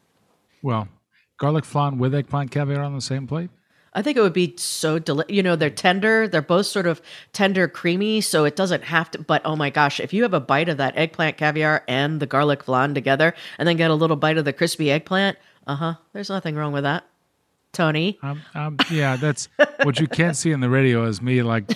Well, 0.62 0.88
garlic 1.38 1.64
flan 1.64 1.98
with 1.98 2.14
eggplant 2.14 2.50
caviar 2.50 2.82
on 2.82 2.94
the 2.94 3.00
same 3.00 3.26
plate. 3.26 3.50
I 3.96 4.02
think 4.02 4.16
it 4.18 4.20
would 4.20 4.32
be 4.34 4.54
so 4.58 4.98
deli- 5.00 5.24
you 5.28 5.42
know 5.42 5.56
they're 5.56 5.70
tender 5.70 6.28
they're 6.28 6.42
both 6.42 6.66
sort 6.66 6.86
of 6.86 7.00
tender 7.32 7.66
creamy 7.66 8.20
so 8.20 8.44
it 8.44 8.54
doesn't 8.54 8.84
have 8.84 9.10
to 9.12 9.18
but 9.22 9.40
oh 9.44 9.56
my 9.56 9.70
gosh 9.70 9.98
if 10.00 10.12
you 10.12 10.22
have 10.22 10.34
a 10.34 10.40
bite 10.40 10.68
of 10.68 10.76
that 10.76 10.96
eggplant 10.98 11.38
caviar 11.38 11.82
and 11.88 12.20
the 12.20 12.26
garlic 12.26 12.62
flan 12.62 12.94
together 12.94 13.34
and 13.58 13.66
then 13.66 13.76
get 13.76 13.90
a 13.90 13.94
little 13.94 14.16
bite 14.16 14.36
of 14.36 14.44
the 14.44 14.52
crispy 14.52 14.90
eggplant 14.90 15.38
uh-huh 15.66 15.94
there's 16.12 16.28
nothing 16.28 16.54
wrong 16.54 16.72
with 16.72 16.84
that 16.84 17.04
Tony 17.72 18.18
Um, 18.22 18.40
um, 18.54 18.76
yeah, 18.90 19.16
that's 19.16 19.48
what 19.82 20.00
you 20.00 20.06
can't 20.08 20.34
see 20.36 20.50
in 20.50 20.60
the 20.60 20.70
radio 20.70 21.04
is 21.04 21.20
me 21.20 21.42
like 21.42 21.70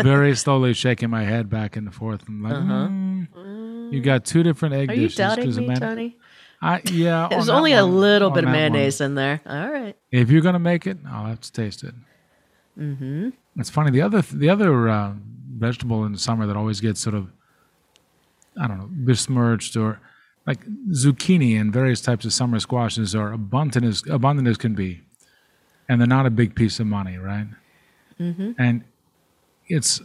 very 0.00 0.34
slowly 0.36 0.72
shaking 0.72 1.10
my 1.10 1.22
head 1.24 1.50
back 1.50 1.76
and 1.76 1.92
forth. 1.94 2.26
and 2.28 2.42
like, 2.42 2.54
mm, 2.54 3.92
you 3.92 4.00
got 4.00 4.24
two 4.24 4.42
different 4.42 4.74
egg 4.74 4.88
Uh-huh. 4.88 4.92
are 4.92 5.00
you 5.00 5.02
dishes. 5.08 5.16
doubting 5.18 5.44
'cause 5.44 5.56
a 5.58 5.62
me 5.62 5.74
Tony 5.76 6.16
I, 6.64 6.80
yeah, 6.84 7.26
there's 7.30 7.48
on 7.48 7.56
only 7.58 7.72
a 7.72 7.84
one- 7.84 7.96
little 8.00 8.30
bit 8.30 8.44
of 8.44 8.50
that 8.52 8.62
one. 8.62 8.72
mayonnaise 8.72 9.00
in 9.00 9.14
there 9.16 9.40
all 9.44 9.68
right 9.70 9.96
If 10.12 10.30
you're 10.30 10.42
gonna 10.42 10.58
make 10.58 10.86
it, 10.86 10.98
I'll 11.08 11.26
have 11.26 11.40
to 11.40 11.52
taste 11.52 11.82
it. 11.84 11.94
Mm-hmm. 12.78 13.30
It's 13.58 13.68
funny. 13.70 13.90
The 13.90 14.02
other 14.02 14.22
the 14.22 14.48
other 14.48 14.88
uh, 14.88 15.12
vegetable 15.56 16.04
in 16.04 16.12
the 16.12 16.18
summer 16.18 16.46
that 16.46 16.56
always 16.56 16.80
gets 16.80 17.00
sort 17.00 17.14
of 17.14 17.30
I 18.60 18.66
don't 18.68 18.78
know 18.78 18.88
besmirched 18.90 19.76
or 19.76 20.00
like 20.46 20.64
zucchini 20.90 21.60
and 21.60 21.72
various 21.72 22.00
types 22.00 22.24
of 22.24 22.32
summer 22.32 22.58
squashes 22.60 23.14
are 23.14 23.32
abundant 23.32 23.84
as 23.84 24.02
abundant 24.08 24.48
as 24.48 24.56
can 24.56 24.74
be, 24.74 25.02
and 25.88 26.00
they're 26.00 26.06
not 26.08 26.26
a 26.26 26.30
big 26.30 26.54
piece 26.54 26.80
of 26.80 26.86
money, 26.86 27.16
right? 27.18 27.46
Mm-hmm. 28.20 28.52
And 28.58 28.84
it's 29.68 30.00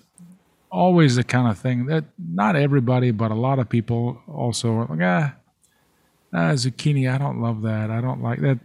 always 0.72 1.16
the 1.16 1.24
kind 1.24 1.48
of 1.50 1.58
thing 1.58 1.86
that 1.88 2.04
not 2.18 2.56
everybody, 2.56 3.12
but 3.12 3.32
a 3.32 3.36
lot 3.36 3.60
of 3.60 3.70
people 3.70 4.22
also 4.28 4.74
are 4.74 4.86
like, 4.88 5.00
ah, 5.02 5.34
ah 6.34 6.54
zucchini. 6.54 7.12
I 7.14 7.18
don't 7.18 7.42
love 7.42 7.62
that. 7.64 7.90
I 7.90 8.02
don't 8.02 8.22
like 8.22 8.42
that. 8.42 8.60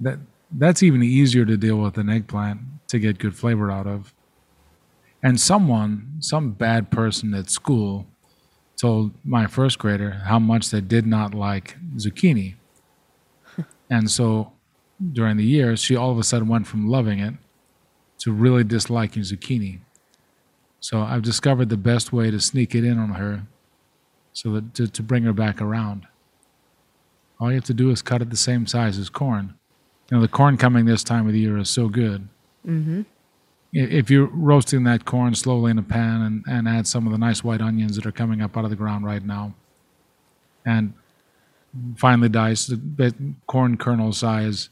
That 0.00 0.18
that's 0.50 0.82
even 0.82 1.02
easier 1.02 1.44
to 1.44 1.56
deal 1.56 1.76
with 1.76 1.94
than 1.94 2.08
eggplant 2.08 2.60
to 2.88 2.98
get 2.98 3.18
good 3.18 3.36
flavor 3.36 3.70
out 3.70 3.86
of. 3.86 4.14
And 5.22 5.40
someone, 5.40 6.16
some 6.20 6.52
bad 6.52 6.90
person 6.90 7.34
at 7.34 7.50
school, 7.50 8.06
told 8.80 9.12
my 9.24 9.46
first 9.46 9.78
grader 9.78 10.22
how 10.26 10.38
much 10.38 10.70
they 10.70 10.80
did 10.80 11.06
not 11.06 11.34
like 11.34 11.76
zucchini. 11.96 12.54
and 13.90 14.10
so 14.10 14.52
during 15.12 15.36
the 15.36 15.44
years, 15.44 15.80
she 15.80 15.96
all 15.96 16.12
of 16.12 16.18
a 16.18 16.24
sudden 16.24 16.48
went 16.48 16.66
from 16.66 16.88
loving 16.88 17.18
it 17.18 17.34
to 18.20 18.32
really 18.32 18.64
disliking 18.64 19.22
zucchini. 19.22 19.80
So 20.80 21.00
I've 21.00 21.22
discovered 21.22 21.68
the 21.68 21.76
best 21.76 22.12
way 22.12 22.30
to 22.30 22.40
sneak 22.40 22.74
it 22.74 22.84
in 22.84 22.98
on 22.98 23.10
her 23.10 23.46
so 24.32 24.52
that 24.52 24.74
to, 24.74 24.86
to 24.86 25.02
bring 25.02 25.24
her 25.24 25.32
back 25.32 25.60
around. 25.60 26.06
All 27.40 27.50
you 27.50 27.56
have 27.56 27.64
to 27.64 27.74
do 27.74 27.90
is 27.90 28.02
cut 28.02 28.22
it 28.22 28.30
the 28.30 28.36
same 28.36 28.66
size 28.66 28.98
as 28.98 29.08
corn. 29.08 29.54
You 30.10 30.16
know, 30.16 30.20
the 30.20 30.28
corn 30.28 30.56
coming 30.56 30.86
this 30.86 31.04
time 31.04 31.26
of 31.26 31.32
the 31.32 31.38
year 31.38 31.58
is 31.58 31.70
so 31.70 31.88
good. 31.88 32.28
Mm-hmm. 32.66 33.02
If 33.72 34.10
you're 34.10 34.26
roasting 34.26 34.84
that 34.84 35.04
corn 35.04 35.34
slowly 35.34 35.70
in 35.70 35.78
a 35.78 35.82
pan 35.82 36.22
and, 36.22 36.44
and 36.48 36.68
add 36.68 36.86
some 36.86 37.06
of 37.06 37.12
the 37.12 37.18
nice 37.18 37.44
white 37.44 37.60
onions 37.60 37.96
that 37.96 38.06
are 38.06 38.12
coming 38.12 38.40
up 38.40 38.56
out 38.56 38.64
of 38.64 38.70
the 38.70 38.76
ground 38.76 39.04
right 39.04 39.22
now, 39.22 39.54
and 40.64 40.94
finely 41.96 42.28
diced 42.28 42.70
the 42.70 43.14
corn 43.46 43.76
kernel 43.76 44.12
size 44.12 44.70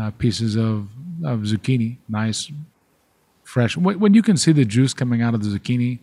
uh, 0.00 0.10
pieces 0.12 0.56
of, 0.56 0.88
of 1.24 1.40
zucchini, 1.40 1.96
nice, 2.08 2.50
fresh. 3.42 3.76
When 3.76 4.14
you 4.14 4.22
can 4.22 4.36
see 4.36 4.52
the 4.52 4.64
juice 4.64 4.94
coming 4.94 5.22
out 5.22 5.34
of 5.34 5.42
the 5.42 5.58
zucchini, 5.58 5.98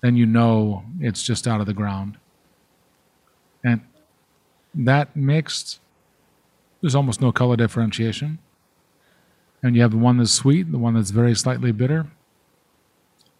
then 0.00 0.16
you 0.16 0.26
know 0.26 0.84
it's 1.00 1.22
just 1.22 1.48
out 1.48 1.60
of 1.60 1.66
the 1.66 1.74
ground. 1.74 2.18
And 3.64 3.80
that 4.74 5.14
mixed, 5.16 5.80
there's 6.80 6.94
almost 6.94 7.20
no 7.20 7.32
color 7.32 7.56
differentiation. 7.56 8.38
And 9.62 9.74
you 9.74 9.82
have 9.82 9.90
the 9.90 9.98
one 9.98 10.18
that's 10.18 10.32
sweet, 10.32 10.70
the 10.70 10.78
one 10.78 10.94
that's 10.94 11.10
very 11.10 11.34
slightly 11.34 11.72
bitter, 11.72 12.06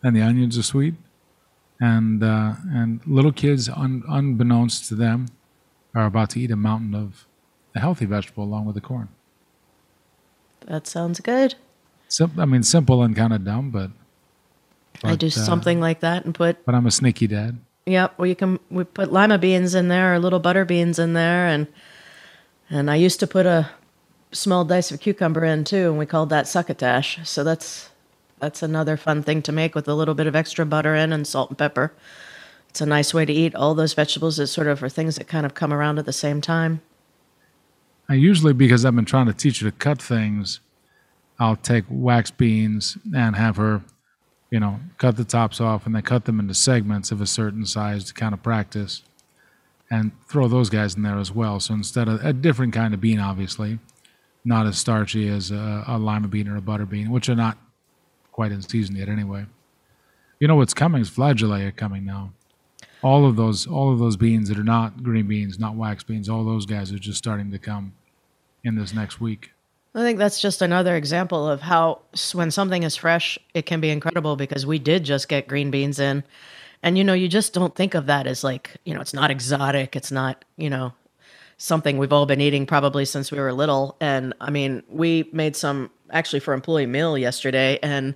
and 0.02 0.16
the 0.16 0.22
onions 0.22 0.58
are 0.58 0.62
sweet. 0.64 0.94
And 1.80 2.24
uh, 2.24 2.54
and 2.72 3.00
little 3.06 3.30
kids, 3.30 3.68
un, 3.68 4.02
unbeknownst 4.08 4.88
to 4.88 4.96
them, 4.96 5.28
are 5.94 6.06
about 6.06 6.30
to 6.30 6.40
eat 6.40 6.50
a 6.50 6.56
mountain 6.56 6.92
of 6.94 7.26
a 7.76 7.78
healthy 7.78 8.04
vegetable 8.04 8.42
along 8.42 8.64
with 8.64 8.74
the 8.74 8.80
corn. 8.80 9.08
That 10.66 10.88
sounds 10.88 11.20
good. 11.20 11.54
Sim- 12.08 12.38
I 12.38 12.46
mean, 12.46 12.64
simple 12.64 13.02
and 13.02 13.14
kind 13.14 13.32
of 13.32 13.44
dumb, 13.44 13.70
but, 13.70 13.90
but 15.00 15.10
I 15.12 15.14
do 15.14 15.28
uh, 15.28 15.30
something 15.30 15.80
like 15.80 16.00
that 16.00 16.24
and 16.24 16.34
put. 16.34 16.64
But 16.66 16.74
I'm 16.74 16.86
a 16.86 16.90
sneaky 16.90 17.28
dad. 17.28 17.58
Yep. 17.88 18.18
Well, 18.18 18.26
you 18.26 18.36
can 18.36 18.60
we 18.70 18.84
put 18.84 19.12
lima 19.12 19.38
beans 19.38 19.74
in 19.74 19.88
there 19.88 20.14
or 20.14 20.18
little 20.18 20.40
butter 20.40 20.66
beans 20.66 20.98
in 20.98 21.14
there, 21.14 21.46
and 21.46 21.66
and 22.68 22.90
I 22.90 22.96
used 22.96 23.18
to 23.20 23.26
put 23.26 23.46
a 23.46 23.70
small 24.30 24.66
dice 24.66 24.90
of 24.90 25.00
cucumber 25.00 25.42
in 25.42 25.64
too, 25.64 25.88
and 25.88 25.98
we 25.98 26.04
called 26.04 26.28
that 26.28 26.46
succotash. 26.46 27.18
So 27.26 27.42
that's 27.42 27.88
that's 28.40 28.62
another 28.62 28.98
fun 28.98 29.22
thing 29.22 29.40
to 29.42 29.52
make 29.52 29.74
with 29.74 29.88
a 29.88 29.94
little 29.94 30.14
bit 30.14 30.26
of 30.26 30.36
extra 30.36 30.66
butter 30.66 30.94
in 30.94 31.14
and 31.14 31.26
salt 31.26 31.48
and 31.48 31.58
pepper. 31.58 31.94
It's 32.68 32.82
a 32.82 32.86
nice 32.86 33.14
way 33.14 33.24
to 33.24 33.32
eat 33.32 33.54
all 33.54 33.74
those 33.74 33.94
vegetables. 33.94 34.38
Is 34.38 34.50
sort 34.50 34.66
of 34.66 34.78
for 34.78 34.90
things 34.90 35.16
that 35.16 35.26
kind 35.26 35.46
of 35.46 35.54
come 35.54 35.72
around 35.72 35.98
at 35.98 36.04
the 36.04 36.12
same 36.12 36.42
time. 36.42 36.82
I 38.06 38.14
usually, 38.14 38.52
because 38.52 38.84
I've 38.84 38.96
been 38.96 39.06
trying 39.06 39.26
to 39.26 39.34
teach 39.34 39.60
her 39.60 39.70
to 39.70 39.76
cut 39.76 40.00
things, 40.00 40.60
I'll 41.38 41.56
take 41.56 41.84
wax 41.88 42.30
beans 42.30 42.98
and 43.14 43.36
have 43.36 43.56
her 43.56 43.82
you 44.50 44.60
know, 44.60 44.80
cut 44.96 45.16
the 45.16 45.24
tops 45.24 45.60
off 45.60 45.86
and 45.86 45.94
then 45.94 46.02
cut 46.02 46.24
them 46.24 46.40
into 46.40 46.54
segments 46.54 47.10
of 47.10 47.20
a 47.20 47.26
certain 47.26 47.66
size 47.66 48.04
to 48.04 48.14
kind 48.14 48.32
of 48.32 48.42
practice 48.42 49.02
and 49.90 50.12
throw 50.26 50.48
those 50.48 50.70
guys 50.70 50.94
in 50.94 51.02
there 51.02 51.18
as 51.18 51.32
well. 51.32 51.60
So 51.60 51.74
instead 51.74 52.08
of 52.08 52.24
a 52.24 52.32
different 52.32 52.72
kind 52.72 52.94
of 52.94 53.00
bean, 53.00 53.20
obviously, 53.20 53.78
not 54.44 54.66
as 54.66 54.78
starchy 54.78 55.28
as 55.28 55.50
a, 55.50 55.84
a 55.86 55.98
lima 55.98 56.28
bean 56.28 56.48
or 56.48 56.56
a 56.56 56.60
butter 56.60 56.86
bean, 56.86 57.10
which 57.10 57.28
are 57.28 57.34
not 57.34 57.58
quite 58.32 58.52
in 58.52 58.62
season 58.62 58.96
yet 58.96 59.08
anyway. 59.08 59.46
You 60.40 60.48
know 60.48 60.56
what's 60.56 60.74
coming 60.74 61.02
is 61.02 61.10
flageolet 61.10 61.66
are 61.66 61.72
coming 61.72 62.04
now. 62.04 62.32
All 63.02 63.26
of 63.26 63.36
those, 63.36 63.66
all 63.66 63.92
of 63.92 63.98
those 63.98 64.16
beans 64.16 64.48
that 64.48 64.58
are 64.58 64.64
not 64.64 65.02
green 65.02 65.26
beans, 65.26 65.58
not 65.58 65.74
wax 65.74 66.02
beans, 66.04 66.28
all 66.28 66.44
those 66.44 66.66
guys 66.66 66.92
are 66.92 66.98
just 66.98 67.18
starting 67.18 67.50
to 67.50 67.58
come 67.58 67.94
in 68.64 68.76
this 68.76 68.94
next 68.94 69.20
week. 69.20 69.50
I 69.94 70.00
think 70.00 70.18
that's 70.18 70.40
just 70.40 70.62
another 70.62 70.96
example 70.96 71.48
of 71.48 71.60
how 71.62 72.02
when 72.32 72.50
something 72.50 72.82
is 72.82 72.96
fresh, 72.96 73.38
it 73.54 73.66
can 73.66 73.80
be 73.80 73.90
incredible 73.90 74.36
because 74.36 74.66
we 74.66 74.78
did 74.78 75.04
just 75.04 75.28
get 75.28 75.48
green 75.48 75.70
beans 75.70 75.98
in. 75.98 76.24
And 76.82 76.96
you 76.96 77.04
know, 77.04 77.14
you 77.14 77.28
just 77.28 77.54
don't 77.54 77.74
think 77.74 77.94
of 77.94 78.06
that 78.06 78.26
as 78.26 78.44
like, 78.44 78.76
you 78.84 78.94
know, 78.94 79.00
it's 79.00 79.14
not 79.14 79.30
exotic, 79.30 79.96
it's 79.96 80.12
not, 80.12 80.44
you 80.56 80.70
know, 80.70 80.92
something 81.56 81.98
we've 81.98 82.12
all 82.12 82.26
been 82.26 82.40
eating 82.40 82.66
probably 82.66 83.04
since 83.04 83.32
we 83.32 83.38
were 83.38 83.52
little. 83.52 83.96
And 84.00 84.34
I 84.40 84.50
mean, 84.50 84.82
we 84.88 85.28
made 85.32 85.56
some 85.56 85.90
actually 86.10 86.40
for 86.40 86.54
employee 86.54 86.86
meal 86.86 87.18
yesterday 87.18 87.78
and 87.82 88.14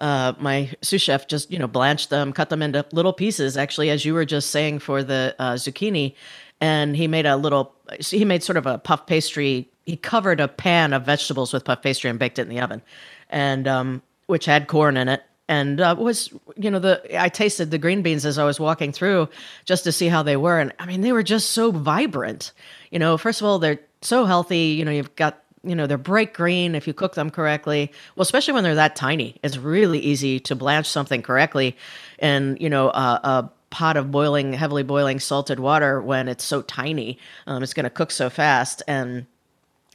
uh, 0.00 0.32
my 0.38 0.70
sous 0.80 1.02
chef 1.02 1.28
just 1.28 1.50
you 1.50 1.58
know 1.58 1.66
blanched 1.66 2.08
them, 2.08 2.32
cut 2.32 2.48
them 2.48 2.62
into 2.62 2.84
little 2.92 3.12
pieces. 3.12 3.56
Actually, 3.58 3.90
as 3.90 4.04
you 4.04 4.14
were 4.14 4.24
just 4.24 4.50
saying 4.50 4.78
for 4.78 5.02
the 5.02 5.34
uh, 5.38 5.52
zucchini, 5.52 6.14
and 6.60 6.96
he 6.96 7.08
made 7.08 7.26
a 7.26 7.36
little. 7.36 7.74
He 7.98 8.24
made 8.24 8.42
sort 8.42 8.56
of 8.56 8.66
a 8.66 8.78
puff 8.78 9.06
pastry 9.06 9.70
he 9.90 9.96
covered 9.96 10.40
a 10.40 10.48
pan 10.48 10.92
of 10.92 11.04
vegetables 11.04 11.52
with 11.52 11.64
puff 11.64 11.82
pastry 11.82 12.10
and 12.10 12.18
baked 12.18 12.38
it 12.38 12.42
in 12.42 12.48
the 12.48 12.60
oven, 12.60 12.82
and 13.28 13.66
um, 13.66 14.02
which 14.26 14.44
had 14.44 14.68
corn 14.68 14.96
in 14.96 15.08
it. 15.08 15.22
And 15.48 15.80
uh, 15.80 15.96
was 15.98 16.32
you 16.56 16.70
know 16.70 16.78
the 16.78 17.20
I 17.20 17.28
tasted 17.28 17.72
the 17.72 17.78
green 17.78 18.02
beans 18.02 18.24
as 18.24 18.38
I 18.38 18.44
was 18.44 18.60
walking 18.60 18.92
through 18.92 19.28
just 19.64 19.84
to 19.84 19.92
see 19.92 20.06
how 20.06 20.22
they 20.22 20.36
were, 20.36 20.60
and 20.60 20.72
I 20.78 20.86
mean 20.86 21.00
they 21.00 21.12
were 21.12 21.24
just 21.24 21.50
so 21.50 21.72
vibrant. 21.72 22.52
You 22.90 23.00
know, 23.00 23.18
first 23.18 23.40
of 23.40 23.46
all, 23.46 23.58
they're 23.58 23.80
so 24.00 24.26
healthy. 24.26 24.76
You 24.78 24.84
know, 24.84 24.92
you've 24.92 25.16
got 25.16 25.42
you 25.64 25.74
know 25.74 25.88
they're 25.88 25.98
bright 25.98 26.32
green 26.32 26.76
if 26.76 26.86
you 26.86 26.94
cook 26.94 27.14
them 27.16 27.28
correctly 27.28 27.92
well 28.16 28.22
especially 28.22 28.54
when 28.54 28.64
they're 28.64 28.76
that 28.76 28.96
tiny 28.96 29.36
it's 29.42 29.58
really 29.58 29.98
easy 29.98 30.40
to 30.40 30.56
blanch 30.56 30.86
something 30.86 31.20
correctly 31.20 31.76
and 32.18 32.58
you 32.62 32.70
know 32.70 32.88
uh, 32.88 33.18
a 33.22 33.50
pot 33.70 33.96
of 33.96 34.10
boiling 34.10 34.52
heavily 34.52 34.82
boiling 34.82 35.20
salted 35.20 35.60
water 35.60 36.00
when 36.00 36.28
it's 36.28 36.44
so 36.44 36.60
tiny 36.62 37.18
um, 37.46 37.62
it's 37.62 37.74
going 37.74 37.84
to 37.84 37.90
cook 37.90 38.10
so 38.10 38.28
fast 38.28 38.82
and 38.88 39.26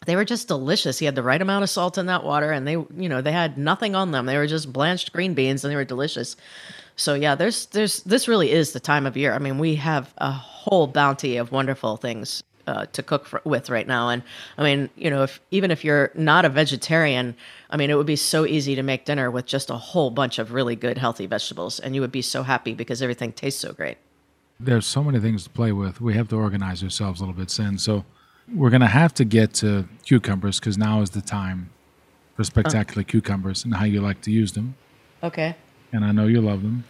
they 0.06 0.16
were 0.16 0.26
just 0.26 0.48
delicious. 0.48 1.00
He 1.00 1.06
had 1.06 1.16
the 1.16 1.24
right 1.24 1.42
amount 1.42 1.64
of 1.64 1.70
salt 1.70 1.98
in 1.98 2.06
that 2.08 2.24
water, 2.24 2.52
and 2.52 2.68
they, 2.68 2.74
you 2.74 3.10
know, 3.10 3.22
they 3.22 3.32
had 3.32 3.58
nothing 3.58 3.96
on 3.96 4.12
them. 4.12 4.26
They 4.26 4.38
were 4.38 4.48
just 4.48 4.72
blanched 4.72 5.12
green 5.14 5.34
beans, 5.34 5.64
and 5.64 5.72
they 5.72 5.76
were 5.76 5.86
delicious. 5.86 6.36
So 6.96 7.14
yeah, 7.14 7.36
there's, 7.36 7.66
there's, 7.68 8.02
this 8.04 8.28
really 8.28 8.52
is 8.52 8.72
the 8.72 8.80
time 8.80 9.06
of 9.06 9.18
year. 9.18 9.34
I 9.34 9.40
mean, 9.40 9.58
we 9.58 9.76
have 9.76 10.14
a 10.18 10.32
whole 10.32 10.88
bounty 10.88 11.38
of 11.38 11.52
wonderful 11.52 11.98
things 11.98 12.44
uh, 12.68 12.86
to 12.94 13.04
cook 13.04 13.26
for, 13.26 13.42
with 13.44 13.70
right 13.70 13.88
now. 13.88 14.10
And 14.10 14.24
I 14.58 14.64
mean, 14.64 14.90
you 14.96 15.10
know, 15.10 15.24
if 15.24 15.40
even 15.52 15.72
if 15.72 15.84
you're 15.84 16.12
not 16.16 16.46
a 16.46 16.50
vegetarian, 16.50 17.36
I 17.76 17.78
mean, 17.78 17.90
it 17.90 17.96
would 17.96 18.06
be 18.06 18.16
so 18.16 18.46
easy 18.46 18.74
to 18.76 18.84
make 18.84 19.04
dinner 19.04 19.30
with 19.30 19.46
just 19.46 19.70
a 19.70 19.76
whole 19.76 20.10
bunch 20.10 20.40
of 20.40 20.54
really 20.54 20.78
good, 20.78 20.98
healthy 20.98 21.26
vegetables, 21.26 21.78
and 21.78 21.94
you 21.94 22.00
would 22.00 22.12
be 22.12 22.22
so 22.22 22.42
happy 22.42 22.74
because 22.74 23.02
everything 23.02 23.34
tastes 23.34 23.60
so 23.60 23.74
great. 23.74 23.98
There's 24.62 24.86
so 24.86 25.04
many 25.04 25.20
things 25.20 25.44
to 25.44 25.50
play 25.50 25.74
with. 25.74 26.00
We 26.00 26.14
have 26.14 26.30
to 26.30 26.38
organize 26.38 26.82
ourselves 26.82 27.20
a 27.20 27.26
little 27.26 27.38
bit, 27.38 27.52
Sin. 27.52 27.78
So 27.78 28.06
we're 28.48 28.70
going 28.70 28.80
to 28.80 28.88
have 28.88 29.14
to 29.16 29.26
get 29.26 29.54
to 29.56 29.90
cucumbers 30.06 30.58
because 30.58 30.78
now 30.78 31.02
is 31.02 31.10
the 31.10 31.20
time 31.20 31.70
for 32.38 32.46
spectacular 32.46 33.02
uh. 33.02 33.12
cucumbers 33.12 33.66
and 33.66 33.76
how 33.76 33.84
you 33.84 34.00
like 34.00 34.22
to 34.22 34.32
use 34.32 34.54
them. 34.54 34.76
Okay. 35.22 35.58
And 35.92 36.06
I 36.06 36.14
know 36.14 36.28
you 36.28 36.40
love 36.40 36.64
them. 36.64 36.86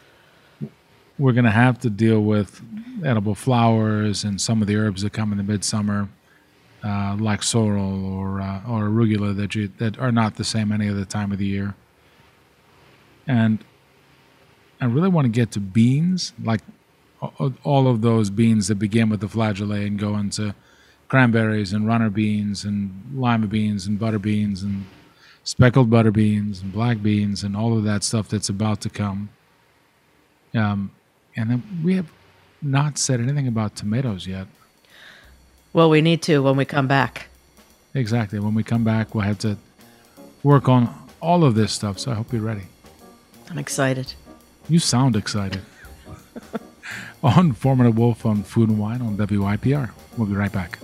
We're 1.18 1.34
going 1.34 1.46
to 1.46 1.52
have 1.52 1.80
to 1.80 1.90
deal 1.90 2.22
with 2.22 2.62
edible 3.04 3.34
flowers 3.34 4.24
and 4.24 4.40
some 4.40 4.62
of 4.62 4.68
the 4.68 4.76
herbs 4.76 5.02
that 5.02 5.14
come 5.14 5.32
in 5.32 5.40
the 5.40 5.44
midsummer, 5.44 6.10
uh, 6.86 7.18
like 7.20 7.42
sorrel 7.42 8.06
or 8.06 8.40
uh, 8.40 8.62
or 8.70 8.84
arugula 8.84 9.36
that 9.36 9.56
you 9.56 9.70
that 9.80 9.98
are 9.98 10.12
not 10.12 10.36
the 10.36 10.44
same 10.44 10.72
any 10.72 10.88
other 10.88 11.06
time 11.06 11.32
of 11.32 11.40
the 11.40 11.46
year. 11.46 11.74
And 13.28 13.66
I 14.80 14.86
really 14.86 15.10
want 15.10 15.26
to 15.26 15.32
get 15.32 15.52
to 15.52 15.60
beans, 15.60 16.34
like 16.44 16.62
all 17.64 17.88
of 17.88 18.02
those 18.02 18.30
beans 18.30 18.68
that 18.68 18.76
begin 18.76 19.10
with 19.10 19.20
the 19.20 19.28
flageolet 19.28 19.88
and 19.88 19.98
go 19.98 20.16
into 20.16 20.54
cranberries 21.08 21.74
and 21.74 21.88
runner 21.88 22.10
beans 22.10 22.64
and 22.64 23.04
lima 23.16 23.48
beans 23.48 23.88
and 23.88 23.98
butter 23.98 24.20
beans 24.20 24.62
and 24.62 24.86
speckled 25.44 25.90
butter 25.90 26.12
beans 26.12 26.62
and 26.62 26.72
black 26.72 27.02
beans 27.02 27.44
and 27.44 27.56
all 27.56 27.78
of 27.78 27.84
that 27.84 28.04
stuff 28.04 28.28
that's 28.28 28.50
about 28.50 28.82
to 28.82 28.90
come. 28.90 29.30
Um, 30.54 30.92
and 31.36 31.50
then 31.50 31.82
we 31.84 31.96
have 31.96 32.12
not 32.62 32.98
said 32.98 33.20
anything 33.20 33.48
about 33.48 33.76
tomatoes 33.76 34.28
yet. 34.28 34.48
Well, 35.76 35.90
we 35.90 36.00
need 36.00 36.22
to 36.22 36.42
when 36.42 36.56
we 36.56 36.64
come 36.64 36.88
back. 36.88 37.28
Exactly. 37.94 38.40
When 38.40 38.54
we 38.54 38.64
come 38.64 38.86
back, 38.86 39.14
we'll 39.14 39.26
have 39.26 39.40
to 39.40 39.58
work 40.42 40.70
on 40.70 40.88
all 41.20 41.44
of 41.44 41.56
this 41.56 41.74
stuff. 41.74 42.00
So 42.00 42.12
I 42.12 42.16
hope 42.16 42.32
you're 42.32 42.42
ready. 42.42 42.62
I'm 43.50 43.58
excited. 43.58 44.14
You 44.70 44.80
sound 44.80 45.18
excited. 45.18 45.64
on 47.24 47.54
and 47.62 47.98
Wolf 47.98 48.26
on 48.26 48.44
Food 48.44 48.70
and 48.70 48.80
Wine 48.80 49.02
on 49.02 49.18
WYPR. 49.18 49.90
We'll 50.18 50.28
be 50.28 50.36
right 50.36 50.50
back. 50.50 50.80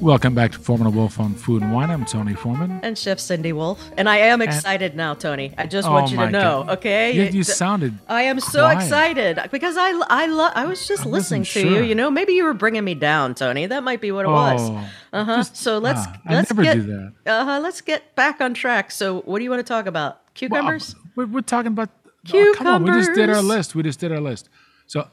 Welcome 0.00 0.34
back 0.34 0.52
to 0.52 0.58
Foreman 0.58 0.86
and 0.86 0.96
Wolf 0.96 1.20
on 1.20 1.34
Food 1.34 1.62
and 1.62 1.74
Wine. 1.74 1.90
I'm 1.90 2.06
Tony 2.06 2.32
Foreman. 2.32 2.80
And 2.82 2.96
Chef 2.96 3.18
Cindy 3.18 3.52
Wolf. 3.52 3.90
And 3.98 4.08
I 4.08 4.16
am 4.16 4.40
excited 4.40 4.92
and, 4.92 4.96
now, 4.96 5.12
Tony. 5.12 5.52
I 5.58 5.66
just 5.66 5.86
oh 5.86 5.92
want 5.92 6.10
you 6.10 6.16
to 6.16 6.30
know, 6.30 6.64
God. 6.64 6.78
okay? 6.78 7.12
You, 7.12 7.24
you 7.24 7.42
sounded. 7.42 7.98
I 8.08 8.22
am 8.22 8.40
so 8.40 8.66
excited 8.66 9.38
because 9.52 9.76
I 9.76 9.90
I 10.08 10.24
lo- 10.24 10.52
I 10.54 10.64
was 10.64 10.88
just 10.88 11.04
I 11.04 11.10
listening 11.10 11.42
to 11.42 11.60
sure. 11.60 11.70
you. 11.70 11.82
You 11.82 11.94
know, 11.94 12.10
maybe 12.10 12.32
you 12.32 12.44
were 12.44 12.54
bringing 12.54 12.84
me 12.84 12.94
down, 12.94 13.34
Tony. 13.34 13.66
That 13.66 13.84
might 13.84 14.00
be 14.00 14.10
what 14.10 14.24
it 14.24 14.28
oh, 14.28 14.32
was. 14.32 14.86
Uh 15.12 15.24
huh. 15.24 15.42
So 15.42 15.76
let's 15.76 16.00
ah, 16.02 16.18
let's 16.30 16.50
get 16.50 16.78
uh 16.78 17.44
huh. 17.44 17.60
Let's 17.62 17.82
get 17.82 18.14
back 18.14 18.40
on 18.40 18.54
track. 18.54 18.90
So 18.90 19.20
what 19.20 19.36
do 19.36 19.44
you 19.44 19.50
want 19.50 19.60
to 19.60 19.70
talk 19.70 19.84
about? 19.84 20.32
Cucumbers. 20.32 20.94
Well, 20.94 21.26
we're, 21.26 21.32
we're 21.34 21.40
talking 21.42 21.72
about 21.72 21.90
Oh, 22.32 22.54
come 22.56 22.66
on, 22.66 22.82
we 22.84 22.90
just 22.90 23.14
did 23.14 23.30
our 23.30 23.42
list. 23.42 23.74
We 23.74 23.82
just 23.82 24.00
did 24.00 24.12
our 24.12 24.20
list. 24.20 24.48
So, 24.86 25.08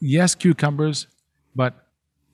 yes, 0.00 0.34
cucumbers, 0.34 1.06
but 1.54 1.74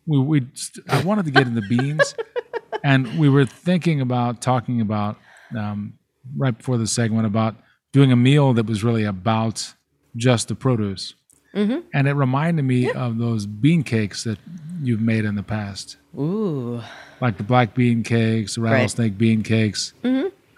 we 0.06 0.18
we 0.18 0.46
st- 0.54 0.88
I 0.90 1.02
wanted 1.02 1.24
to 1.26 1.30
get 1.30 1.46
into 1.46 1.62
beans, 1.62 2.14
and 2.84 3.18
we 3.18 3.28
were 3.28 3.46
thinking 3.46 4.00
about 4.00 4.40
talking 4.40 4.80
about 4.80 5.16
um, 5.56 5.94
right 6.36 6.56
before 6.56 6.78
the 6.78 6.86
segment 6.86 7.26
about 7.26 7.56
doing 7.92 8.12
a 8.12 8.16
meal 8.16 8.52
that 8.54 8.66
was 8.66 8.84
really 8.84 9.04
about 9.04 9.74
just 10.16 10.48
the 10.48 10.54
produce, 10.54 11.14
mm-hmm. 11.54 11.80
and 11.94 12.08
it 12.08 12.12
reminded 12.12 12.64
me 12.64 12.90
of 12.90 13.18
those 13.18 13.46
bean 13.46 13.82
cakes 13.82 14.24
that 14.24 14.38
you've 14.82 15.00
made 15.00 15.24
in 15.24 15.34
the 15.34 15.42
past, 15.42 15.96
Ooh. 16.18 16.82
like 17.20 17.36
the 17.36 17.44
black 17.44 17.74
bean 17.74 18.02
cakes, 18.02 18.54
the 18.54 18.62
rattlesnake 18.62 19.18
bean 19.18 19.42
cakes. 19.42 19.92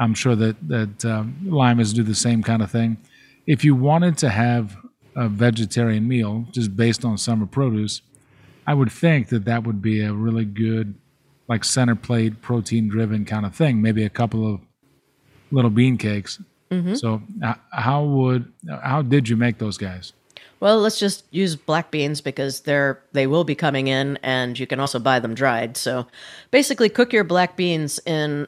I'm 0.02 0.14
sure 0.14 0.34
that 0.34 0.56
that 0.68 1.04
um, 1.04 1.36
Limas 1.44 1.92
do 1.94 2.02
the 2.02 2.14
same 2.14 2.42
kind 2.42 2.62
of 2.62 2.70
thing. 2.70 2.96
If 3.46 3.64
you 3.64 3.74
wanted 3.74 4.18
to 4.18 4.28
have 4.28 4.76
a 5.16 5.28
vegetarian 5.28 6.08
meal 6.08 6.46
just 6.52 6.76
based 6.76 7.04
on 7.04 7.18
summer 7.18 7.46
produce, 7.46 8.02
I 8.66 8.74
would 8.74 8.92
think 8.92 9.28
that 9.28 9.44
that 9.44 9.64
would 9.64 9.82
be 9.82 10.02
a 10.02 10.12
really 10.12 10.44
good, 10.44 10.94
like 11.48 11.64
center 11.64 11.96
plate, 11.96 12.40
protein 12.40 12.88
driven 12.88 13.24
kind 13.24 13.44
of 13.44 13.54
thing. 13.54 13.82
Maybe 13.82 14.04
a 14.04 14.10
couple 14.10 14.54
of 14.54 14.60
little 15.50 15.70
bean 15.70 15.98
cakes. 15.98 16.40
So, 16.94 17.20
uh, 17.42 17.54
how 17.70 18.02
would 18.02 18.50
how 18.82 19.02
did 19.02 19.28
you 19.28 19.36
make 19.36 19.58
those 19.58 19.76
guys? 19.76 20.14
Well, 20.58 20.80
let's 20.80 20.98
just 20.98 21.24
use 21.30 21.54
black 21.54 21.90
beans 21.90 22.22
because 22.22 22.60
they're 22.60 23.02
they 23.12 23.26
will 23.26 23.44
be 23.44 23.54
coming 23.54 23.88
in, 23.88 24.18
and 24.22 24.58
you 24.58 24.66
can 24.66 24.80
also 24.80 24.98
buy 24.98 25.18
them 25.18 25.34
dried. 25.34 25.76
So, 25.76 26.06
basically, 26.50 26.88
cook 26.88 27.12
your 27.12 27.24
black 27.24 27.56
beans 27.56 28.00
in. 28.06 28.46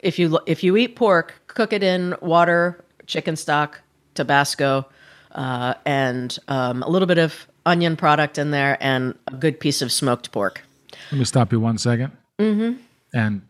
If 0.00 0.18
you 0.18 0.38
if 0.44 0.62
you 0.62 0.76
eat 0.76 0.94
pork, 0.94 1.40
cook 1.46 1.72
it 1.72 1.82
in 1.82 2.14
water, 2.20 2.84
chicken 3.06 3.34
stock, 3.34 3.80
Tabasco, 4.14 4.86
uh, 5.32 5.74
and 5.84 6.36
um, 6.48 6.82
a 6.82 6.88
little 6.88 7.06
bit 7.06 7.18
of 7.18 7.46
onion 7.66 7.96
product 7.96 8.38
in 8.38 8.50
there, 8.50 8.76
and 8.80 9.14
a 9.26 9.34
good 9.34 9.58
piece 9.60 9.82
of 9.82 9.90
smoked 9.92 10.30
pork. 10.32 10.62
Let 11.10 11.18
me 11.18 11.24
stop 11.24 11.52
you 11.52 11.60
one 11.60 11.78
second 11.78 12.12
and 12.38 13.42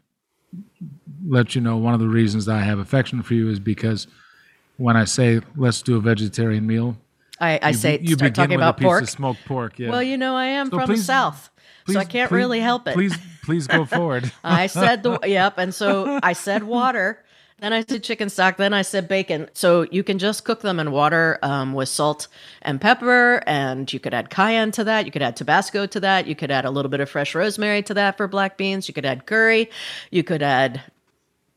let 1.27 1.55
you 1.55 1.61
know 1.61 1.77
one 1.77 1.95
of 1.95 2.01
the 2.01 2.09
reasons 2.09 2.47
that 2.47 2.57
I 2.57 2.61
have 2.63 2.79
affection 2.79 3.23
for 3.23 3.35
you 3.35 3.51
is 3.51 3.59
because 3.59 4.07
when 4.77 4.97
I 4.97 5.05
say 5.05 5.41
let's 5.57 5.83
do 5.83 5.97
a 5.97 6.01
vegetarian 6.01 6.67
meal, 6.67 6.97
I, 7.41 7.59
I 7.63 7.69
you, 7.71 7.75
say 7.75 7.99
you 8.03 8.17
begin 8.17 8.33
talking 8.33 8.51
with 8.51 8.59
about 8.59 8.75
a 8.77 8.79
piece 8.79 8.87
pork. 8.87 9.03
of 9.03 9.11
smoked 9.11 9.45
pork. 9.47 9.79
Yeah. 9.79 9.91
Well, 9.91 10.03
you 10.03 10.17
know, 10.17 10.37
I 10.37 10.47
am 10.47 10.71
So 10.71 10.79
from 10.79 10.87
please- 10.87 11.01
the 11.01 11.05
south, 11.05 11.51
so 11.89 11.99
I 11.99 12.05
can't 12.05 12.29
please- 12.29 12.37
really 12.37 12.61
help 12.61 12.87
it. 12.89 12.95
Please, 12.95 13.17
please 13.43 13.67
go 13.67 13.85
forward. 13.87 14.31
I 14.43 14.67
said 14.67 15.03
the 15.03 15.19
yep, 15.25 15.59
and 15.59 15.75
so 15.75 16.19
I 16.23 16.33
said 16.35 16.63
water. 16.65 17.24
Then 17.61 17.73
I 17.73 17.83
said 17.83 18.03
chicken 18.03 18.29
stock. 18.29 18.57
Then 18.57 18.75
I 18.75 18.83
said 18.83 19.09
bacon. 19.09 19.49
So 19.55 19.87
you 19.91 20.03
can 20.03 20.19
just 20.19 20.45
cook 20.45 20.61
them 20.61 20.79
in 20.79 20.91
water 20.91 21.39
um, 21.43 21.73
with 21.73 21.89
salt 21.89 22.29
and 22.63 22.81
pepper, 22.81 23.43
and 23.47 23.91
you 23.93 24.01
could 24.01 24.13
add 24.13 24.29
cayenne 24.29 24.73
to 24.73 24.85
that. 24.85 25.07
You 25.07 25.13
could 25.13 25.23
add 25.23 25.37
Tabasco 25.37 25.87
to 25.87 26.01
that. 26.01 26.27
You 26.27 26.35
could 26.35 26.51
add 26.51 26.65
a 26.65 26.71
little 26.71 26.91
bit 26.91 27.01
of 27.01 27.09
fresh 27.09 27.35
rosemary 27.35 27.83
to 27.85 27.95
that 27.95 28.17
for 28.17 28.29
black 28.29 28.59
beans. 28.59 28.89
You 28.89 28.95
could 28.95 29.07
add 29.07 29.27
curry. 29.27 29.71
You 30.11 30.23
could 30.25 30.43
add 30.43 30.83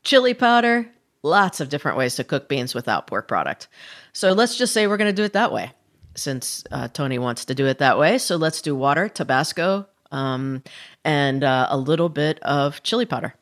chili 0.04 0.34
powder. 0.34 0.88
Lots 1.24 1.60
of 1.60 1.68
different 1.68 1.98
ways 1.98 2.14
to 2.14 2.24
cook 2.24 2.48
beans 2.48 2.74
without 2.74 3.08
pork 3.08 3.26
product. 3.26 3.66
So 4.12 4.32
let's 4.32 4.56
just 4.56 4.72
say 4.72 4.86
we're 4.86 4.96
going 4.96 5.14
to 5.14 5.22
do 5.22 5.24
it 5.24 5.32
that 5.32 5.52
way, 5.52 5.72
since 6.14 6.62
uh, 6.70 6.88
Tony 6.88 7.18
wants 7.18 7.44
to 7.46 7.56
do 7.56 7.66
it 7.66 7.78
that 7.78 7.98
way. 7.98 8.18
So 8.18 8.36
let's 8.36 8.62
do 8.62 8.74
water, 8.76 9.08
Tabasco, 9.08 9.88
um, 10.12 10.62
and 11.04 11.42
uh, 11.42 11.66
a 11.70 11.76
little 11.76 12.08
bit 12.08 12.38
of 12.40 12.84
chili 12.84 13.04
powder, 13.04 13.34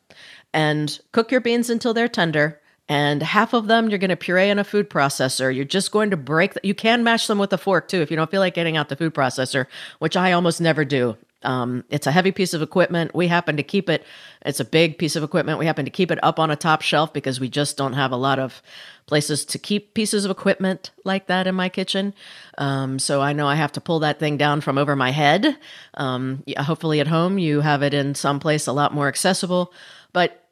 and 0.57 0.99
cook 1.11 1.31
your 1.31 1.39
beans 1.39 1.69
until 1.69 1.93
they're 1.93 2.07
tender. 2.07 2.59
And 2.89 3.21
half 3.21 3.53
of 3.53 3.67
them 3.67 3.89
you're 3.89 3.99
going 3.99 4.09
to 4.09 4.15
puree 4.15 4.49
in 4.49 4.57
a 4.57 4.63
food 4.63 4.89
processor. 4.89 5.55
You're 5.55 5.65
just 5.65 5.91
going 5.91 6.09
to 6.09 6.17
break. 6.17 6.55
The, 6.55 6.61
you 6.63 6.73
can 6.73 7.03
mash 7.03 7.27
them 7.27 7.37
with 7.37 7.53
a 7.53 7.59
fork 7.59 7.87
too 7.87 8.01
if 8.01 8.09
you 8.09 8.17
don't 8.17 8.31
feel 8.31 8.41
like 8.41 8.55
getting 8.55 8.75
out 8.75 8.89
the 8.89 8.95
food 8.95 9.13
processor, 9.13 9.67
which 9.99 10.17
I 10.17 10.31
almost 10.31 10.59
never 10.59 10.83
do. 10.83 11.15
Um, 11.43 11.83
it's 11.91 12.07
a 12.07 12.11
heavy 12.11 12.31
piece 12.31 12.55
of 12.55 12.63
equipment. 12.63 13.13
We 13.13 13.27
happen 13.27 13.55
to 13.57 13.63
keep 13.63 13.87
it. 13.87 14.03
It's 14.43 14.59
a 14.59 14.65
big 14.65 14.97
piece 14.97 15.15
of 15.15 15.21
equipment. 15.21 15.59
We 15.59 15.67
happen 15.67 15.85
to 15.85 15.91
keep 15.91 16.09
it 16.09 16.17
up 16.23 16.39
on 16.39 16.49
a 16.49 16.55
top 16.55 16.81
shelf 16.81 17.13
because 17.13 17.39
we 17.39 17.49
just 17.49 17.77
don't 17.77 17.93
have 17.93 18.11
a 18.11 18.17
lot 18.17 18.39
of 18.39 18.63
places 19.05 19.45
to 19.45 19.59
keep 19.59 19.93
pieces 19.93 20.25
of 20.25 20.31
equipment 20.31 20.89
like 21.03 21.27
that 21.27 21.45
in 21.45 21.53
my 21.53 21.69
kitchen. 21.69 22.15
Um, 22.57 22.97
so 22.97 23.21
I 23.21 23.33
know 23.33 23.47
I 23.47 23.55
have 23.55 23.73
to 23.73 23.81
pull 23.81 23.99
that 23.99 24.17
thing 24.17 24.37
down 24.37 24.61
from 24.61 24.79
over 24.79 24.95
my 24.95 25.11
head. 25.11 25.55
Um, 25.93 26.43
hopefully 26.57 26.99
at 26.99 27.07
home 27.07 27.37
you 27.37 27.61
have 27.61 27.83
it 27.83 27.93
in 27.93 28.15
some 28.15 28.39
place 28.39 28.65
a 28.65 28.73
lot 28.73 28.95
more 28.95 29.07
accessible. 29.07 29.71
But 30.13 30.46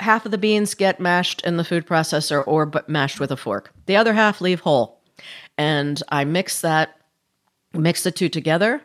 half 0.00 0.24
of 0.24 0.30
the 0.30 0.38
beans 0.38 0.74
get 0.74 1.00
mashed 1.00 1.42
in 1.42 1.56
the 1.56 1.64
food 1.64 1.86
processor 1.86 2.42
or 2.46 2.70
mashed 2.86 3.20
with 3.20 3.30
a 3.30 3.36
fork. 3.36 3.72
The 3.86 3.96
other 3.96 4.12
half 4.12 4.40
leave 4.40 4.60
whole. 4.60 5.00
And 5.56 6.02
I 6.08 6.24
mix 6.24 6.60
that, 6.60 7.00
mix 7.72 8.02
the 8.02 8.10
two 8.10 8.28
together. 8.28 8.82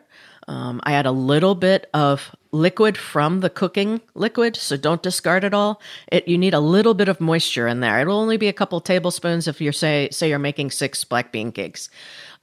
Um, 0.48 0.80
I 0.84 0.94
add 0.94 1.06
a 1.06 1.12
little 1.12 1.54
bit 1.54 1.88
of 1.94 2.34
liquid 2.50 2.98
from 2.98 3.40
the 3.40 3.50
cooking 3.50 4.00
liquid, 4.14 4.56
so 4.56 4.76
don't 4.76 5.02
discard 5.02 5.44
it 5.44 5.54
all. 5.54 5.80
It 6.10 6.26
you 6.26 6.36
need 6.36 6.54
a 6.54 6.60
little 6.60 6.94
bit 6.94 7.08
of 7.08 7.20
moisture 7.20 7.68
in 7.68 7.80
there. 7.80 8.00
It'll 8.00 8.18
only 8.18 8.36
be 8.36 8.48
a 8.48 8.52
couple 8.52 8.80
tablespoons 8.80 9.46
if 9.46 9.60
you're 9.60 9.72
say 9.72 10.08
say 10.10 10.28
you're 10.28 10.38
making 10.38 10.72
six 10.72 11.04
black 11.04 11.30
bean 11.30 11.52
cakes. 11.52 11.88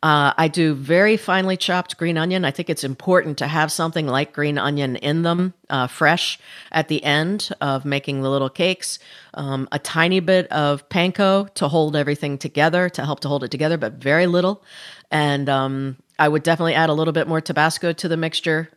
Uh, 0.01 0.31
I 0.37 0.47
do 0.47 0.75
very 0.75 1.17
finely 1.17 1.57
chopped 1.57 1.97
green 1.97 2.17
onion. 2.17 2.45
I 2.45 2.51
think 2.51 2.69
it's 2.69 2.85
important 2.85 3.37
to 3.39 3.47
have 3.47 3.69
something 3.69 4.07
like 4.07 4.31
green 4.31 4.57
onion 4.57 4.95
in 4.95 5.23
them, 5.23 5.53
uh, 5.69 5.87
fresh 5.87 6.39
at 6.71 6.87
the 6.87 7.03
end 7.03 7.49
of 7.59 7.83
making 7.83 8.21
the 8.21 8.29
little 8.29 8.49
cakes. 8.49 8.99
Um, 9.33 9.67
a 9.73 9.79
tiny 9.79 10.21
bit 10.21 10.47
of 10.53 10.87
panko 10.87 11.53
to 11.55 11.67
hold 11.67 11.97
everything 11.97 12.37
together, 12.37 12.87
to 12.87 13.03
help 13.03 13.19
to 13.21 13.27
hold 13.27 13.43
it 13.43 13.51
together, 13.51 13.77
but 13.77 13.93
very 13.93 14.25
little. 14.25 14.63
And 15.11 15.49
um, 15.49 15.97
I 16.17 16.29
would 16.29 16.43
definitely 16.43 16.75
add 16.75 16.89
a 16.89 16.93
little 16.93 17.13
bit 17.13 17.27
more 17.27 17.41
Tabasco 17.41 17.91
to 17.91 18.07
the 18.07 18.17
mixture, 18.17 18.69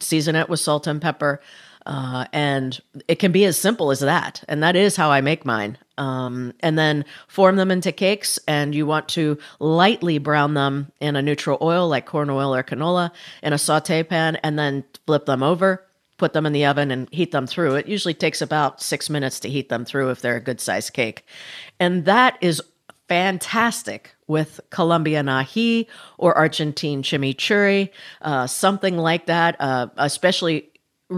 season 0.00 0.34
it 0.34 0.48
with 0.48 0.60
salt 0.60 0.86
and 0.86 1.00
pepper. 1.00 1.42
Uh, 1.86 2.24
and 2.32 2.80
it 3.08 3.16
can 3.16 3.30
be 3.30 3.44
as 3.44 3.58
simple 3.58 3.90
as 3.90 4.00
that. 4.00 4.42
And 4.48 4.62
that 4.62 4.76
is 4.76 4.96
how 4.96 5.10
I 5.10 5.20
make 5.20 5.44
mine. 5.44 5.76
Um, 5.98 6.54
and 6.60 6.78
then 6.78 7.04
form 7.28 7.56
them 7.56 7.70
into 7.70 7.92
cakes. 7.92 8.38
And 8.48 8.74
you 8.74 8.86
want 8.86 9.08
to 9.10 9.38
lightly 9.60 10.18
brown 10.18 10.54
them 10.54 10.90
in 11.00 11.14
a 11.14 11.22
neutral 11.22 11.58
oil 11.60 11.88
like 11.88 12.06
corn 12.06 12.30
oil 12.30 12.54
or 12.54 12.62
canola 12.62 13.10
in 13.42 13.52
a 13.52 13.58
saute 13.58 14.02
pan, 14.02 14.36
and 14.36 14.58
then 14.58 14.84
flip 15.06 15.26
them 15.26 15.42
over, 15.42 15.84
put 16.16 16.32
them 16.32 16.46
in 16.46 16.52
the 16.52 16.64
oven, 16.64 16.90
and 16.90 17.08
heat 17.12 17.32
them 17.32 17.46
through. 17.46 17.74
It 17.74 17.86
usually 17.86 18.14
takes 18.14 18.40
about 18.40 18.80
six 18.80 19.10
minutes 19.10 19.40
to 19.40 19.50
heat 19.50 19.68
them 19.68 19.84
through 19.84 20.10
if 20.10 20.20
they're 20.20 20.36
a 20.36 20.40
good 20.40 20.60
sized 20.60 20.94
cake. 20.94 21.26
And 21.78 22.06
that 22.06 22.38
is 22.40 22.62
fantastic 23.08 24.14
with 24.26 24.60
Colombian 24.70 25.26
ají 25.26 25.86
or 26.16 26.34
Argentine 26.36 27.02
chimichurri, 27.02 27.90
uh, 28.22 28.46
something 28.46 28.96
like 28.96 29.26
that, 29.26 29.56
uh, 29.60 29.88
especially 29.98 30.70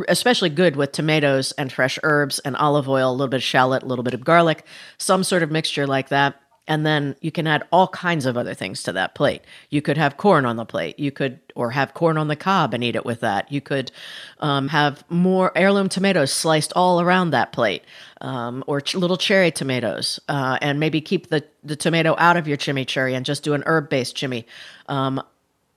especially 0.08 0.50
good 0.50 0.76
with 0.76 0.92
tomatoes 0.92 1.52
and 1.52 1.72
fresh 1.72 1.98
herbs 2.02 2.38
and 2.40 2.56
olive 2.56 2.88
oil, 2.88 3.10
a 3.10 3.12
little 3.12 3.28
bit 3.28 3.38
of 3.38 3.42
shallot, 3.42 3.82
a 3.82 3.86
little 3.86 4.02
bit 4.02 4.14
of 4.14 4.24
garlic, 4.24 4.64
some 4.98 5.24
sort 5.24 5.42
of 5.42 5.50
mixture 5.50 5.86
like 5.86 6.08
that. 6.08 6.40
And 6.68 6.84
then 6.84 7.14
you 7.20 7.30
can 7.30 7.46
add 7.46 7.62
all 7.70 7.86
kinds 7.86 8.26
of 8.26 8.36
other 8.36 8.52
things 8.52 8.82
to 8.84 8.92
that 8.92 9.14
plate. 9.14 9.42
You 9.70 9.80
could 9.80 9.96
have 9.96 10.16
corn 10.16 10.44
on 10.44 10.56
the 10.56 10.64
plate. 10.64 10.98
You 10.98 11.12
could, 11.12 11.38
or 11.54 11.70
have 11.70 11.94
corn 11.94 12.18
on 12.18 12.26
the 12.26 12.34
cob 12.34 12.74
and 12.74 12.82
eat 12.82 12.96
it 12.96 13.04
with 13.04 13.20
that. 13.20 13.52
You 13.52 13.60
could 13.60 13.92
um, 14.40 14.66
have 14.68 15.04
more 15.08 15.52
heirloom 15.54 15.88
tomatoes 15.88 16.32
sliced 16.32 16.72
all 16.74 17.00
around 17.00 17.30
that 17.30 17.52
plate, 17.52 17.84
um, 18.20 18.64
or 18.66 18.80
ch- 18.80 18.96
little 18.96 19.16
cherry 19.16 19.52
tomatoes, 19.52 20.18
uh, 20.28 20.58
and 20.60 20.80
maybe 20.80 21.00
keep 21.00 21.28
the 21.28 21.44
the 21.62 21.76
tomato 21.76 22.16
out 22.18 22.36
of 22.36 22.48
your 22.48 22.56
chimichurri 22.56 23.14
and 23.14 23.24
just 23.24 23.44
do 23.44 23.54
an 23.54 23.62
herb 23.66 23.88
based 23.88 24.16
chimi. 24.16 24.44
Um, 24.88 25.22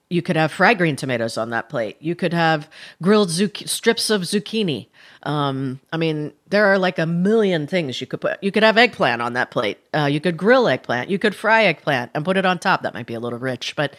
you 0.09 0.23
could 0.23 0.35
have 0.35 0.51
fried 0.51 0.77
green 0.79 0.95
tomatoes 0.95 1.37
on 1.37 1.51
that 1.51 1.69
plate. 1.69 1.97
You 1.99 2.15
could 2.15 2.33
have 2.33 2.67
grilled 3.01 3.29
zuc- 3.29 3.69
strips 3.69 4.09
of 4.09 4.23
zucchini. 4.23 4.87
Um, 5.21 5.79
I 5.93 5.97
mean, 5.97 6.33
there 6.47 6.65
are 6.65 6.79
like 6.79 6.97
a 6.97 7.05
million 7.05 7.67
things 7.67 8.01
you 8.01 8.07
could 8.07 8.21
put. 8.21 8.41
You 8.41 8.51
could 8.51 8.63
have 8.63 8.77
eggplant 8.77 9.21
on 9.21 9.33
that 9.33 9.51
plate. 9.51 9.77
Uh, 9.93 10.05
you 10.05 10.19
could 10.19 10.35
grill 10.35 10.67
eggplant. 10.67 11.09
You 11.11 11.19
could 11.19 11.35
fry 11.35 11.65
eggplant 11.65 12.11
and 12.15 12.25
put 12.25 12.37
it 12.37 12.45
on 12.45 12.57
top. 12.57 12.81
That 12.81 12.95
might 12.95 13.05
be 13.05 13.13
a 13.13 13.19
little 13.19 13.37
rich, 13.37 13.75
but 13.75 13.95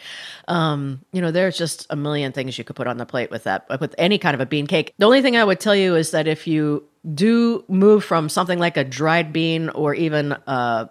um, 0.47 1.01
you 1.13 1.21
know, 1.21 1.31
there's 1.31 1.57
just 1.57 1.87
a 1.89 1.95
million 1.95 2.33
things 2.33 2.57
you 2.57 2.63
could 2.63 2.75
put 2.75 2.87
on 2.87 2.97
the 2.97 3.05
plate 3.05 3.31
with 3.31 3.45
that, 3.45 3.65
with 3.79 3.95
any 3.97 4.17
kind 4.17 4.33
of 4.33 4.41
a 4.41 4.45
bean 4.45 4.67
cake. 4.67 4.93
The 4.97 5.05
only 5.05 5.21
thing 5.21 5.37
I 5.37 5.43
would 5.43 5.59
tell 5.59 5.75
you 5.75 5.95
is 5.95 6.11
that 6.11 6.27
if 6.27 6.45
you 6.45 6.83
do 7.13 7.63
move 7.67 8.03
from 8.03 8.27
something 8.27 8.59
like 8.59 8.75
a 8.75 8.83
dried 8.83 9.31
bean 9.31 9.69
or 9.69 9.93
even 9.93 10.33
uh, 10.33 10.87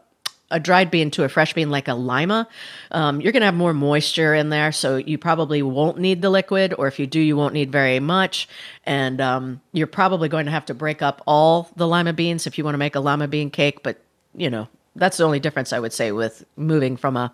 a 0.50 0.60
dried 0.60 0.90
bean 0.90 1.10
to 1.12 1.24
a 1.24 1.28
fresh 1.28 1.54
bean 1.54 1.70
like 1.70 1.88
a 1.88 1.94
lima, 1.94 2.48
um, 2.90 3.20
you're 3.20 3.32
going 3.32 3.40
to 3.40 3.46
have 3.46 3.54
more 3.54 3.72
moisture 3.72 4.34
in 4.34 4.50
there. 4.50 4.72
So 4.72 4.96
you 4.96 5.18
probably 5.18 5.62
won't 5.62 5.98
need 5.98 6.22
the 6.22 6.30
liquid, 6.30 6.74
or 6.76 6.86
if 6.86 6.98
you 6.98 7.06
do, 7.06 7.20
you 7.20 7.36
won't 7.36 7.54
need 7.54 7.70
very 7.70 8.00
much. 8.00 8.48
And 8.84 9.20
um, 9.20 9.60
you're 9.72 9.86
probably 9.86 10.28
going 10.28 10.46
to 10.46 10.52
have 10.52 10.66
to 10.66 10.74
break 10.74 11.02
up 11.02 11.22
all 11.26 11.70
the 11.76 11.86
lima 11.86 12.12
beans 12.12 12.46
if 12.46 12.58
you 12.58 12.64
want 12.64 12.74
to 12.74 12.78
make 12.78 12.94
a 12.94 13.00
lima 13.00 13.28
bean 13.28 13.50
cake. 13.50 13.82
But, 13.82 14.00
you 14.34 14.50
know, 14.50 14.68
that's 14.96 15.16
the 15.16 15.24
only 15.24 15.40
difference 15.40 15.72
I 15.72 15.78
would 15.78 15.92
say 15.92 16.12
with 16.12 16.44
moving 16.56 16.96
from 16.96 17.16
a, 17.16 17.32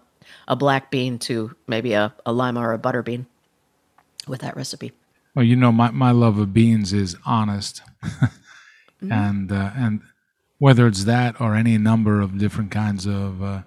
a 0.49 0.57
black 0.57 0.91
bean 0.91 1.19
to 1.21 1.55
maybe 1.67 1.93
a, 1.95 2.15
a 2.25 2.33
lima 2.33 2.61
or 2.61 2.73
a 2.73 2.79
butter 2.79 3.03
bean 3.03 3.27
with 4.29 4.41
that 4.41 4.57
recipe. 4.57 4.93
Well, 5.35 5.45
you 5.45 5.57
know, 5.57 5.71
my, 5.71 5.91
my 5.91 6.13
love 6.13 6.39
of 6.39 6.55
beans 6.55 6.93
is 6.93 7.17
honest, 7.27 7.83
and 9.03 9.53
uh, 9.53 9.71
and 9.77 10.01
whether 10.59 10.87
it's 10.87 11.05
that 11.05 11.41
or 11.41 11.55
any 11.55 11.79
number 11.79 12.21
of 12.21 12.39
different 12.39 12.71
kinds 12.71 13.07
of 13.07 13.43
uh, 13.43 13.63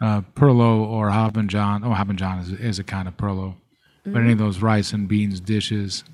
uh, 0.00 0.20
Perlo 0.34 0.80
or 0.80 1.10
Hoppin' 1.10 1.48
John. 1.48 1.84
Oh, 1.84 1.92
Hoppin' 1.92 2.16
John 2.16 2.38
is, 2.40 2.52
is 2.52 2.78
a 2.78 2.84
kind 2.84 3.08
of 3.08 3.16
Perlo, 3.16 3.54
but 4.04 4.20
any 4.20 4.32
of 4.32 4.38
those 4.38 4.60
rice 4.60 4.92
and 4.92 5.08
beans 5.08 5.40
dishes, 5.40 6.04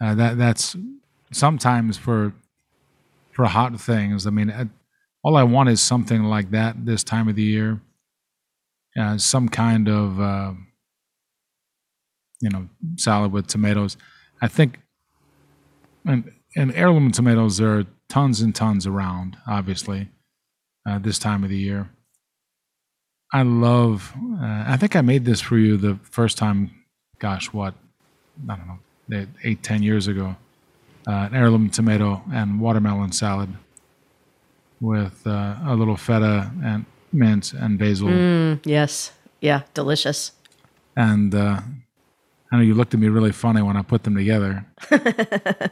uh, 0.00 0.14
that 0.14 0.38
that's 0.38 0.76
sometimes 1.32 1.96
for 1.96 2.32
for 3.32 3.46
hot 3.46 3.80
things. 3.80 4.26
I 4.26 4.30
mean, 4.30 4.50
uh, 4.50 4.66
all 5.22 5.36
I 5.36 5.44
want 5.44 5.68
is 5.68 5.80
something 5.80 6.24
like 6.24 6.50
that 6.50 6.84
this 6.84 7.04
time 7.04 7.28
of 7.28 7.36
the 7.36 7.42
year. 7.42 7.80
Uh, 8.98 9.16
some 9.16 9.48
kind 9.48 9.88
of 9.88 10.20
uh, 10.20 10.52
you 12.40 12.50
know 12.50 12.68
salad 12.96 13.32
with 13.32 13.46
tomatoes. 13.46 13.96
I 14.42 14.48
think, 14.48 14.80
and 16.04 16.32
and 16.56 16.72
heirloom 16.74 17.12
tomatoes 17.12 17.60
are 17.60 17.86
tons 18.10 18.40
and 18.42 18.54
tons 18.54 18.86
around. 18.86 19.38
Obviously, 19.46 20.08
uh, 20.86 20.98
this 20.98 21.18
time 21.18 21.42
of 21.44 21.50
the 21.50 21.56
year. 21.56 21.88
I 23.32 23.42
love. 23.42 24.12
Uh, 24.16 24.64
I 24.66 24.76
think 24.76 24.96
I 24.96 25.00
made 25.00 25.24
this 25.24 25.40
for 25.40 25.56
you 25.56 25.76
the 25.76 25.98
first 26.02 26.36
time. 26.36 26.72
Gosh, 27.18 27.52
what? 27.52 27.74
I 28.48 28.56
don't 28.56 28.66
know, 28.66 29.26
eight 29.44 29.62
ten 29.62 29.82
years 29.82 30.08
ago. 30.08 30.36
Uh, 31.06 31.28
an 31.30 31.34
heirloom 31.34 31.70
tomato 31.70 32.22
and 32.32 32.60
watermelon 32.60 33.12
salad 33.12 33.48
with 34.80 35.26
uh, 35.26 35.56
a 35.64 35.74
little 35.74 35.96
feta 35.96 36.50
and 36.62 36.84
mint 37.12 37.52
and 37.52 37.78
basil. 37.78 38.08
Mm, 38.08 38.60
yes. 38.64 39.12
Yeah. 39.40 39.62
Delicious. 39.74 40.32
And 40.96 41.34
uh, 41.34 41.60
I 42.52 42.56
know 42.56 42.62
you 42.62 42.74
looked 42.74 42.94
at 42.94 43.00
me 43.00 43.08
really 43.08 43.32
funny 43.32 43.62
when 43.62 43.76
I 43.76 43.82
put 43.82 44.02
them 44.02 44.14
together. 44.14 44.66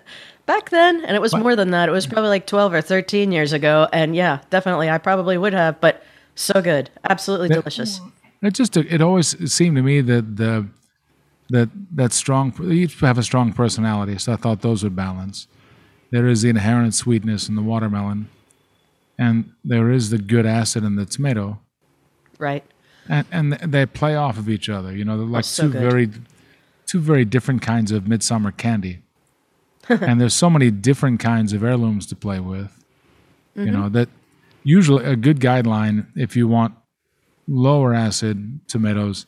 Back 0.49 0.71
then, 0.71 1.05
and 1.05 1.15
it 1.15 1.21
was 1.21 1.35
What? 1.35 1.43
more 1.43 1.55
than 1.55 1.73
that. 1.73 1.91
It 1.91 1.93
was 1.93 2.07
probably 2.07 2.31
like 2.31 2.47
12 2.47 2.73
or 2.73 2.81
13 2.81 3.33
years 3.33 3.53
ago. 3.53 3.87
And 3.93 4.17
yeah, 4.17 4.41
definitely, 4.49 4.89
I 4.89 4.97
probably 4.97 5.37
would 5.37 5.53
have, 5.53 5.79
but 5.79 6.03
so 6.35 6.63
good. 6.63 6.89
Absolutely 7.05 7.51
delicious. 7.51 8.01
It 8.41 8.55
just 8.55 8.75
it 8.79 9.03
always 9.03 9.53
seemed 9.53 9.77
to 9.77 9.83
me 9.83 10.01
that 10.01 10.37
the 10.39 10.67
that 11.51 11.69
that 11.95 12.13
strong 12.15 12.55
each 12.73 12.99
have 13.01 13.19
a 13.19 13.23
strong 13.23 13.53
personality, 13.53 14.17
so 14.17 14.33
I 14.33 14.37
thought 14.37 14.63
those 14.63 14.83
would 14.83 14.97
balance. 14.97 15.49
There 16.13 16.27
is 16.27 16.41
the 16.41 16.49
inherent 16.49 16.95
sweetness 16.95 17.51
in 17.51 17.55
the 17.55 17.63
watermelon, 17.63 18.31
and 19.19 19.53
there 19.63 19.91
is 19.91 20.09
the 20.09 20.17
good 20.19 20.47
acid 20.47 20.83
in 20.83 20.97
the 20.97 21.05
tomato, 21.05 21.59
Right. 22.39 22.65
and 23.07 23.27
and 23.31 23.53
they 23.53 23.85
play 23.85 24.15
off 24.17 24.39
of 24.39 24.49
each 24.49 24.71
other. 24.71 24.97
You 24.97 25.05
know, 25.05 25.19
they're 25.19 25.27
like 25.27 25.41
oh, 25.41 25.43
so 25.43 25.65
two 25.65 25.73
good. 25.73 25.81
very 25.91 26.11
two 26.87 27.01
very 27.01 27.27
different 27.27 27.61
kinds 27.61 27.93
of 27.93 28.09
midsummer 28.09 28.51
candy, 28.53 29.01
and 29.89 30.21
there's 30.21 30.35
so 30.35 30.51
many 30.51 30.71
different 30.71 31.21
kinds 31.21 31.53
of 31.53 31.63
heirlooms 31.65 32.07
to 32.07 32.17
play 32.17 32.41
with. 32.41 32.71
You 33.55 33.65
Mm-hmm. 33.65 33.73
know 33.73 33.89
that 33.89 34.09
usually 34.63 35.05
a 35.05 35.17
good 35.17 35.41
guideline 35.41 36.07
if 36.15 36.37
you 36.37 36.47
want 36.47 36.75
lower 37.49 37.95
acid 37.95 38.61
tomatoes, 38.69 39.27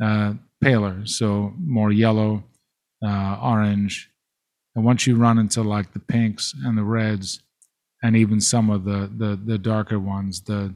uh, 0.00 0.34
paler, 0.60 1.04
so 1.06 1.52
more 1.58 1.92
yellow, 1.92 2.42
uh, 3.04 3.38
orange, 3.42 4.10
and 4.74 4.84
once 4.84 5.06
you 5.06 5.14
run 5.16 5.38
into 5.38 5.62
like 5.62 5.92
the 5.92 6.00
pinks 6.00 6.54
and 6.64 6.76
the 6.78 6.82
reds, 6.82 7.40
and 8.02 8.16
even 8.16 8.40
some 8.40 8.68
of 8.70 8.84
the 8.84 9.10
the, 9.16 9.38
the 9.44 9.58
darker 9.58 9.98
ones, 10.00 10.40
the 10.42 10.74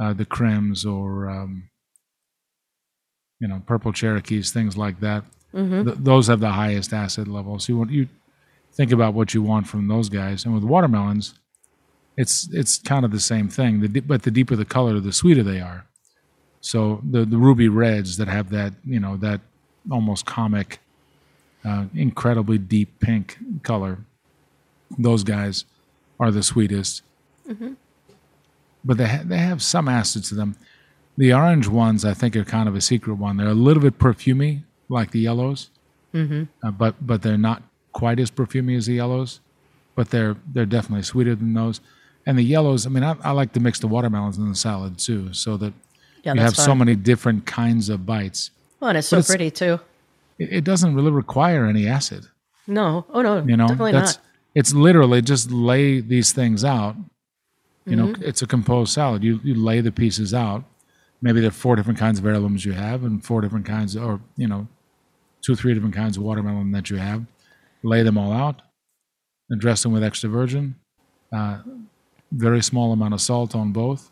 uh, 0.00 0.12
the 0.12 0.26
Krims 0.26 0.84
or 0.84 1.30
um, 1.30 1.70
you 3.40 3.48
know 3.48 3.62
purple 3.66 3.92
Cherokees, 3.92 4.50
things 4.52 4.76
like 4.76 5.00
that. 5.00 5.24
Mm-hmm. 5.54 5.84
Th- 5.86 5.96
those 5.98 6.26
have 6.26 6.40
the 6.40 6.50
highest 6.52 6.92
acid 6.92 7.26
levels. 7.28 7.68
You 7.68 7.78
want 7.78 7.90
you 7.90 8.08
think 8.78 8.92
about 8.92 9.12
what 9.12 9.34
you 9.34 9.42
want 9.42 9.66
from 9.66 9.88
those 9.88 10.08
guys, 10.08 10.44
and 10.44 10.54
with 10.54 10.62
watermelons, 10.62 11.34
it's 12.16 12.48
it's 12.52 12.78
kind 12.78 13.04
of 13.04 13.10
the 13.10 13.20
same 13.20 13.48
thing. 13.48 13.80
The, 13.80 14.00
but 14.00 14.22
the 14.22 14.30
deeper 14.30 14.56
the 14.56 14.64
color, 14.64 14.98
the 15.00 15.12
sweeter 15.12 15.42
they 15.42 15.60
are. 15.60 15.84
So 16.60 17.02
the 17.08 17.24
the 17.26 17.36
ruby 17.36 17.68
reds 17.68 18.16
that 18.16 18.28
have 18.28 18.50
that 18.50 18.72
you 18.86 19.00
know 19.00 19.16
that 19.18 19.40
almost 19.90 20.24
comic, 20.24 20.78
uh, 21.64 21.86
incredibly 21.94 22.56
deep 22.56 23.00
pink 23.00 23.36
color, 23.62 23.98
those 24.96 25.24
guys 25.24 25.64
are 26.20 26.30
the 26.30 26.42
sweetest. 26.42 27.02
But 28.84 28.96
they 28.96 29.08
ha- 29.08 29.24
they 29.24 29.38
have 29.38 29.60
some 29.60 29.88
acid 29.88 30.24
to 30.24 30.34
them. 30.36 30.56
The 31.16 31.32
orange 31.32 31.66
ones, 31.66 32.04
I 32.04 32.14
think, 32.14 32.36
are 32.36 32.44
kind 32.44 32.68
of 32.68 32.76
a 32.76 32.80
secret 32.80 33.14
one. 33.14 33.38
They're 33.38 33.48
a 33.48 33.54
little 33.54 33.82
bit 33.82 33.98
perfumey, 33.98 34.62
like 34.88 35.10
the 35.10 35.18
yellows, 35.18 35.70
mm-hmm. 36.14 36.44
uh, 36.64 36.70
but 36.70 36.94
but 37.04 37.22
they're 37.22 37.36
not 37.36 37.62
quite 37.98 38.18
as 38.20 38.30
perfumey 38.30 38.76
as 38.76 38.86
the 38.86 38.94
yellows. 38.94 39.40
But 39.96 40.10
they're 40.10 40.36
they're 40.52 40.66
definitely 40.76 41.02
sweeter 41.02 41.34
than 41.34 41.52
those. 41.54 41.80
And 42.26 42.38
the 42.38 42.42
yellows, 42.56 42.86
I 42.86 42.90
mean, 42.90 43.02
I, 43.04 43.16
I 43.24 43.32
like 43.32 43.52
to 43.54 43.60
mix 43.60 43.78
the 43.80 43.88
watermelons 43.88 44.36
in 44.38 44.48
the 44.48 44.54
salad 44.54 44.98
too, 44.98 45.32
so 45.32 45.56
that 45.56 45.72
Yeah, 46.24 46.34
you 46.34 46.40
have 46.40 46.56
so 46.56 46.74
many 46.74 46.94
different 46.94 47.46
kinds 47.46 47.88
of 47.88 48.04
bites. 48.06 48.50
Well, 48.80 48.90
and 48.90 48.98
it's 48.98 49.08
so 49.08 49.16
it's- 49.18 49.28
pretty 49.28 49.50
too. 49.50 49.80
It, 50.38 50.48
it 50.58 50.64
doesn't 50.64 50.94
really 50.94 51.10
require 51.10 51.66
any 51.66 51.88
acid. 51.88 52.22
No. 52.68 53.06
Oh, 53.10 53.22
no. 53.22 53.42
You 53.44 53.56
know, 53.56 53.66
definitely 53.66 53.92
that's 53.92 54.16
not. 54.18 54.24
it's 54.54 54.72
literally 54.72 55.20
just 55.22 55.50
lay 55.50 56.00
these 56.00 56.30
things 56.32 56.64
out. 56.64 56.94
You 57.86 57.96
know, 57.96 58.08
Mm-hmm. 58.08 58.22
it's 58.28 58.42
a 58.42 58.46
composed 58.46 58.92
salad. 58.92 59.24
You 59.24 59.40
you 59.42 59.54
lay 59.54 59.80
the 59.80 59.90
pieces 59.90 60.32
out. 60.34 60.62
Maybe 61.20 61.40
there 61.40 61.48
are 61.48 61.62
four 61.64 61.74
different 61.76 61.98
kinds 61.98 62.18
of 62.20 62.26
heirlooms 62.26 62.64
you 62.64 62.72
have, 62.74 63.02
and 63.06 63.24
four 63.24 63.40
different 63.40 63.66
kinds, 63.66 63.96
or 63.96 64.20
you 64.36 64.46
know, 64.46 64.68
two 65.42 65.56
three 65.56 65.72
different 65.74 65.96
kinds 65.96 66.16
of 66.18 66.22
watermelon 66.22 66.70
that 66.72 66.90
you 66.90 66.98
have. 66.98 67.24
Lay 67.82 68.02
them 68.02 68.18
all 68.18 68.32
out, 68.32 68.62
and 69.50 69.60
dress 69.60 69.82
them 69.82 69.92
with 69.92 70.02
extra 70.02 70.28
virgin. 70.28 70.74
Uh, 71.32 71.58
very 72.32 72.62
small 72.62 72.92
amount 72.92 73.14
of 73.14 73.20
salt 73.20 73.54
on 73.54 73.72
both. 73.72 74.10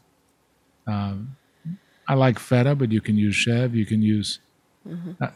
Um, 0.86 1.36
I 2.08 2.14
like 2.14 2.38
feta, 2.38 2.74
but 2.74 2.92
you 2.92 3.00
can 3.00 3.16
use 3.16 3.34
chev. 3.34 3.74
You 3.74 3.84
can 3.84 4.00
use 4.00 4.38
uh, 5.20 5.28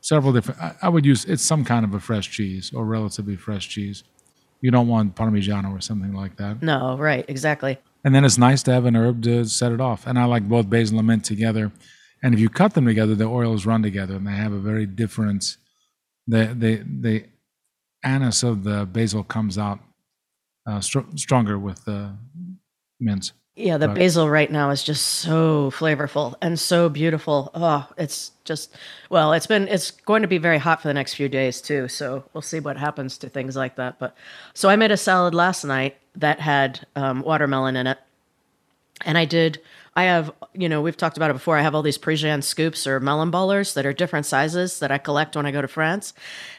several 0.00 0.32
different. 0.32 0.60
I, 0.60 0.74
I 0.82 0.88
would 0.88 1.04
use 1.04 1.24
it's 1.24 1.42
some 1.42 1.64
kind 1.64 1.84
of 1.84 1.94
a 1.94 2.00
fresh 2.00 2.30
cheese 2.30 2.72
or 2.72 2.84
relatively 2.84 3.36
fresh 3.36 3.68
cheese. 3.68 4.04
You 4.60 4.70
don't 4.70 4.86
want 4.86 5.16
Parmigiano 5.16 5.76
or 5.76 5.80
something 5.80 6.14
like 6.14 6.36
that. 6.36 6.62
No, 6.62 6.96
right. 6.96 7.24
Exactly. 7.26 7.78
And 8.04 8.14
then 8.14 8.24
it's 8.24 8.38
nice 8.38 8.62
to 8.64 8.72
have 8.72 8.84
an 8.84 8.94
herb 8.94 9.22
to 9.24 9.44
set 9.44 9.72
it 9.72 9.80
off. 9.80 10.06
And 10.06 10.18
I 10.18 10.24
like 10.24 10.48
both 10.48 10.70
basil 10.70 10.98
and 10.98 11.06
mint 11.08 11.24
together. 11.24 11.72
And 12.22 12.34
if 12.34 12.40
you 12.40 12.48
cut 12.48 12.74
them 12.74 12.86
together, 12.86 13.16
the 13.16 13.24
oils 13.24 13.66
run 13.66 13.82
together, 13.82 14.14
and 14.14 14.26
they 14.26 14.32
have 14.32 14.52
a 14.52 14.58
very 14.58 14.86
different. 14.86 15.56
They 16.28 16.46
the 16.46 16.84
the 17.00 17.24
anise 18.04 18.42
of 18.42 18.64
the 18.64 18.86
basil 18.86 19.22
comes 19.24 19.58
out 19.58 19.78
uh, 20.66 20.80
str- 20.80 21.00
stronger 21.16 21.58
with 21.58 21.84
the 21.84 22.10
mint. 23.00 23.32
Yeah, 23.54 23.76
the 23.76 23.88
Right. 23.88 23.98
basil 23.98 24.30
right 24.30 24.50
now 24.50 24.70
is 24.70 24.82
just 24.82 25.06
so 25.06 25.70
flavorful 25.72 26.34
and 26.40 26.58
so 26.58 26.88
beautiful. 26.88 27.50
Oh, 27.54 27.86
it's 27.98 28.30
just 28.44 28.74
well, 29.10 29.32
it's 29.34 29.46
been 29.46 29.68
it's 29.68 29.90
going 29.90 30.22
to 30.22 30.28
be 30.28 30.38
very 30.38 30.56
hot 30.58 30.80
for 30.80 30.88
the 30.88 30.94
next 30.94 31.14
few 31.14 31.28
days 31.28 31.60
too, 31.60 31.86
so 31.88 32.24
we'll 32.32 32.40
see 32.42 32.60
what 32.60 32.78
happens 32.78 33.18
to 33.18 33.28
things 33.28 33.54
like 33.54 33.76
that. 33.76 33.98
But 33.98 34.16
so 34.54 34.68
I 34.70 34.76
made 34.76 34.90
a 34.90 34.96
salad 34.96 35.34
last 35.34 35.64
night 35.64 35.96
that 36.16 36.40
had 36.40 36.86
um, 36.96 37.20
watermelon 37.22 37.76
in 37.76 37.86
it, 37.86 37.98
and 39.04 39.18
I 39.18 39.26
did. 39.26 39.60
I 39.94 40.04
have, 40.04 40.32
you 40.54 40.68
know, 40.68 40.80
we've 40.80 40.96
talked 40.96 41.16
about 41.16 41.30
it 41.30 41.34
before. 41.34 41.58
I 41.58 41.62
have 41.62 41.74
all 41.74 41.82
these 41.82 41.98
Parisian 41.98 42.42
scoops 42.42 42.86
or 42.86 42.98
melon 42.98 43.30
ballers 43.30 43.74
that 43.74 43.84
are 43.84 43.92
different 43.92 44.26
sizes 44.26 44.78
that 44.78 44.90
I 44.90 44.98
collect 44.98 45.36
when 45.36 45.44
I 45.44 45.50
go 45.50 45.60
to 45.60 45.68
France, 45.68 46.14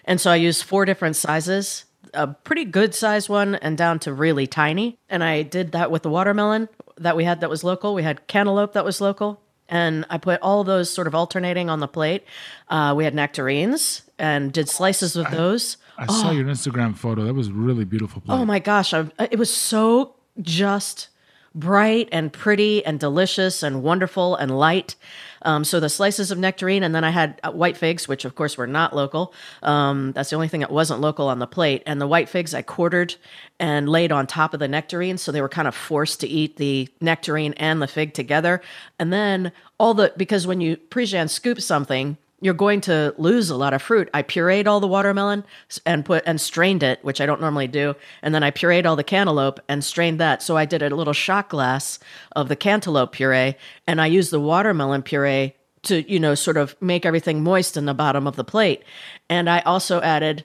and 0.05 0.21
so 0.21 0.31
I 0.31 0.35
use 0.35 0.61
four 0.61 0.85
different 0.85 1.15
sizes 1.15 1.85
a 2.13 2.27
pretty 2.27 2.65
good 2.65 2.93
size 2.93 3.27
one 3.29 3.55
and 3.55 3.77
down 3.77 3.99
to 3.99 4.13
really 4.13 4.47
tiny. 4.47 4.97
And 5.09 5.23
I 5.23 5.41
did 5.43 5.71
that 5.71 5.91
with 5.91 6.03
the 6.03 6.09
watermelon 6.09 6.69
that 6.97 7.15
we 7.15 7.23
had 7.23 7.41
that 7.41 7.49
was 7.49 7.63
local. 7.63 7.93
We 7.93 8.03
had 8.03 8.27
cantaloupe 8.27 8.73
that 8.73 8.85
was 8.85 9.01
local. 9.01 9.41
And 9.69 10.05
I 10.09 10.17
put 10.17 10.41
all 10.41 10.63
those 10.63 10.93
sort 10.93 11.07
of 11.07 11.15
alternating 11.15 11.69
on 11.69 11.79
the 11.79 11.87
plate. 11.87 12.25
Uh, 12.67 12.93
we 12.95 13.05
had 13.05 13.15
nectarines 13.15 14.03
and 14.19 14.51
did 14.51 14.69
slices 14.69 15.15
of 15.15 15.31
those. 15.31 15.77
I 15.97 16.05
saw 16.07 16.31
your 16.31 16.45
Instagram 16.45 16.95
photo. 16.95 17.23
That 17.23 17.33
was 17.33 17.51
really 17.51 17.85
beautiful. 17.85 18.21
Plate. 18.21 18.35
Oh 18.35 18.45
my 18.45 18.59
gosh, 18.59 18.93
I, 18.93 19.09
it 19.31 19.39
was 19.39 19.51
so 19.51 20.15
just 20.41 21.07
bright 21.55 22.09
and 22.11 22.33
pretty 22.33 22.85
and 22.85 22.99
delicious 22.99 23.63
and 23.63 23.83
wonderful 23.83 24.35
and 24.35 24.57
light. 24.57 24.95
Um, 25.43 25.63
so 25.63 25.79
the 25.79 25.89
slices 25.89 26.31
of 26.31 26.37
nectarine, 26.37 26.83
and 26.83 26.95
then 26.95 27.03
I 27.03 27.09
had 27.09 27.39
uh, 27.43 27.51
white 27.51 27.77
figs, 27.77 28.07
which 28.07 28.25
of 28.25 28.35
course 28.35 28.57
were 28.57 28.67
not 28.67 28.95
local. 28.95 29.33
Um, 29.61 30.13
that's 30.13 30.29
the 30.29 30.35
only 30.35 30.47
thing 30.47 30.61
that 30.61 30.71
wasn't 30.71 31.01
local 31.01 31.27
on 31.27 31.39
the 31.39 31.47
plate. 31.47 31.83
And 31.85 31.99
the 31.99 32.07
white 32.07 32.29
figs 32.29 32.53
I 32.53 32.61
quartered 32.61 33.15
and 33.59 33.89
laid 33.89 34.11
on 34.11 34.25
top 34.25 34.53
of 34.53 34.59
the 34.59 34.67
nectarine, 34.67 35.17
so 35.17 35.31
they 35.31 35.41
were 35.41 35.49
kind 35.49 35.67
of 35.67 35.75
forced 35.75 36.21
to 36.21 36.27
eat 36.27 36.57
the 36.57 36.87
nectarine 37.01 37.53
and 37.53 37.81
the 37.81 37.87
fig 37.87 38.13
together. 38.13 38.61
And 38.97 39.11
then 39.11 39.51
all 39.77 39.93
the 39.93 40.13
because 40.15 40.47
when 40.47 40.61
you 40.61 40.77
Parisian 40.77 41.27
scoop 41.27 41.61
something, 41.61 42.17
you're 42.43 42.53
going 42.53 42.81
to 42.81 43.15
lose 43.17 43.49
a 43.49 43.55
lot 43.55 43.73
of 43.73 43.81
fruit. 43.81 44.09
I 44.13 44.21
pureed 44.21 44.67
all 44.67 44.79
the 44.79 44.87
watermelon 44.87 45.45
and 45.85 46.03
put 46.03 46.23
and 46.25 46.39
strained 46.39 46.83
it, 46.83 46.99
which 47.03 47.21
I 47.21 47.25
don't 47.25 47.41
normally 47.41 47.67
do, 47.67 47.95
and 48.21 48.35
then 48.35 48.43
I 48.43 48.51
pureed 48.51 48.85
all 48.85 48.95
the 48.95 49.03
cantaloupe 49.03 49.59
and 49.69 49.83
strained 49.83 50.19
that. 50.19 50.43
So 50.43 50.57
I 50.57 50.65
did 50.65 50.81
a 50.81 50.95
little 50.95 51.13
shot 51.13 51.49
glass 51.49 51.99
of 52.35 52.49
the 52.49 52.55
cantaloupe 52.55 53.13
puree, 53.13 53.55
and 53.87 54.01
I 54.01 54.07
used 54.07 54.31
the 54.31 54.39
watermelon 54.39 55.03
puree 55.03 55.55
to 55.83 56.09
you 56.11 56.19
know 56.19 56.35
sort 56.35 56.57
of 56.57 56.75
make 56.81 57.05
everything 57.05 57.43
moist 57.43 57.77
in 57.77 57.85
the 57.85 57.93
bottom 57.93 58.27
of 58.27 58.35
the 58.35 58.43
plate. 58.43 58.83
And 59.29 59.49
I 59.49 59.61
also 59.61 60.01
added 60.01 60.43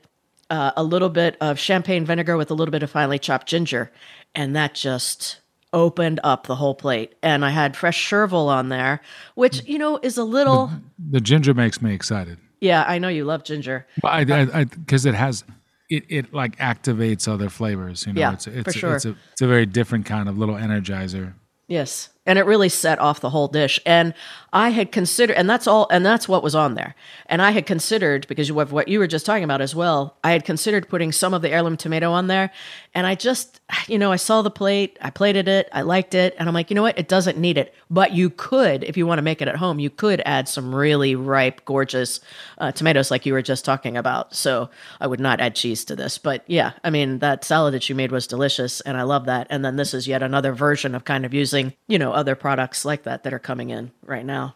uh, 0.50 0.72
a 0.76 0.84
little 0.84 1.10
bit 1.10 1.36
of 1.40 1.58
champagne 1.58 2.04
vinegar 2.04 2.36
with 2.36 2.50
a 2.50 2.54
little 2.54 2.72
bit 2.72 2.82
of 2.82 2.90
finely 2.90 3.18
chopped 3.18 3.48
ginger, 3.48 3.90
and 4.34 4.54
that 4.54 4.74
just 4.74 5.40
opened 5.72 6.20
up 6.24 6.46
the 6.46 6.56
whole 6.56 6.74
plate. 6.74 7.14
And 7.22 7.44
I 7.44 7.50
had 7.50 7.76
fresh 7.76 7.98
chervil 8.08 8.48
on 8.48 8.68
there, 8.68 9.00
which, 9.34 9.58
mm. 9.58 9.68
you 9.68 9.78
know, 9.78 9.98
is 10.02 10.18
a 10.18 10.24
little. 10.24 10.70
The 10.98 11.20
ginger 11.20 11.54
makes 11.54 11.82
me 11.82 11.94
excited. 11.94 12.38
Yeah, 12.60 12.84
I 12.86 12.98
know 12.98 13.08
you 13.08 13.24
love 13.24 13.44
ginger. 13.44 13.86
But 14.02 14.30
I, 14.30 14.64
because 14.64 15.06
it 15.06 15.14
has, 15.14 15.44
it, 15.88 16.04
it 16.08 16.34
like 16.34 16.56
activates 16.56 17.28
other 17.28 17.48
flavors. 17.48 18.06
You 18.06 18.14
know, 18.14 18.20
Yeah, 18.20 18.32
it's 18.32 18.46
it's 18.46 18.64
for 18.64 18.72
sure. 18.72 18.96
it's 18.96 19.04
a 19.04 19.16
it's 19.32 19.42
a 19.42 19.46
very 19.46 19.66
different 19.66 20.06
kind 20.06 20.28
of 20.28 20.38
little 20.38 20.56
energizer. 20.56 21.34
Yes. 21.68 22.08
And 22.24 22.38
it 22.38 22.46
really 22.46 22.70
set 22.70 22.98
off 22.98 23.20
the 23.20 23.28
whole 23.30 23.46
dish. 23.46 23.78
And 23.84 24.14
I 24.54 24.70
had 24.70 24.90
considered, 24.90 25.36
and 25.36 25.48
that's 25.48 25.66
all, 25.66 25.86
and 25.90 26.04
that's 26.04 26.26
what 26.26 26.42
was 26.42 26.54
on 26.54 26.74
there. 26.74 26.94
And 27.26 27.42
I 27.42 27.50
had 27.50 27.66
considered, 27.66 28.26
because 28.26 28.50
of 28.50 28.72
what 28.72 28.88
you 28.88 28.98
were 28.98 29.06
just 29.06 29.26
talking 29.26 29.44
about 29.44 29.60
as 29.60 29.74
well, 29.74 30.16
I 30.24 30.32
had 30.32 30.46
considered 30.46 30.88
putting 30.88 31.12
some 31.12 31.34
of 31.34 31.42
the 31.42 31.50
heirloom 31.50 31.76
tomato 31.76 32.10
on 32.10 32.26
there. 32.26 32.50
And 32.94 33.06
I 33.06 33.14
just, 33.14 33.57
you 33.86 33.98
know, 33.98 34.10
I 34.10 34.16
saw 34.16 34.42
the 34.42 34.50
plate, 34.50 34.98
I 35.00 35.10
plated 35.10 35.46
it, 35.46 35.68
I 35.72 35.82
liked 35.82 36.14
it, 36.14 36.34
and 36.38 36.48
I'm 36.48 36.54
like, 36.54 36.70
you 36.70 36.74
know 36.74 36.82
what? 36.82 36.98
It 36.98 37.08
doesn't 37.08 37.36
need 37.36 37.58
it. 37.58 37.74
But 37.90 38.12
you 38.12 38.30
could, 38.30 38.82
if 38.84 38.96
you 38.96 39.06
want 39.06 39.18
to 39.18 39.22
make 39.22 39.42
it 39.42 39.48
at 39.48 39.56
home, 39.56 39.78
you 39.78 39.90
could 39.90 40.22
add 40.24 40.48
some 40.48 40.74
really 40.74 41.14
ripe, 41.14 41.64
gorgeous 41.64 42.20
uh, 42.58 42.72
tomatoes 42.72 43.10
like 43.10 43.26
you 43.26 43.32
were 43.34 43.42
just 43.42 43.64
talking 43.64 43.96
about. 43.96 44.34
So 44.34 44.70
I 45.00 45.06
would 45.06 45.20
not 45.20 45.40
add 45.40 45.54
cheese 45.54 45.84
to 45.86 45.96
this. 45.96 46.16
But 46.16 46.44
yeah, 46.46 46.72
I 46.82 46.90
mean, 46.90 47.18
that 47.18 47.44
salad 47.44 47.74
that 47.74 47.88
you 47.88 47.94
made 47.94 48.12
was 48.12 48.26
delicious, 48.26 48.80
and 48.80 48.96
I 48.96 49.02
love 49.02 49.26
that. 49.26 49.46
And 49.50 49.64
then 49.64 49.76
this 49.76 49.92
is 49.92 50.08
yet 50.08 50.22
another 50.22 50.52
version 50.52 50.94
of 50.94 51.04
kind 51.04 51.26
of 51.26 51.34
using, 51.34 51.74
you 51.86 51.98
know, 51.98 52.12
other 52.12 52.34
products 52.34 52.84
like 52.84 53.02
that 53.02 53.22
that 53.24 53.34
are 53.34 53.38
coming 53.38 53.70
in 53.70 53.90
right 54.04 54.24
now. 54.24 54.54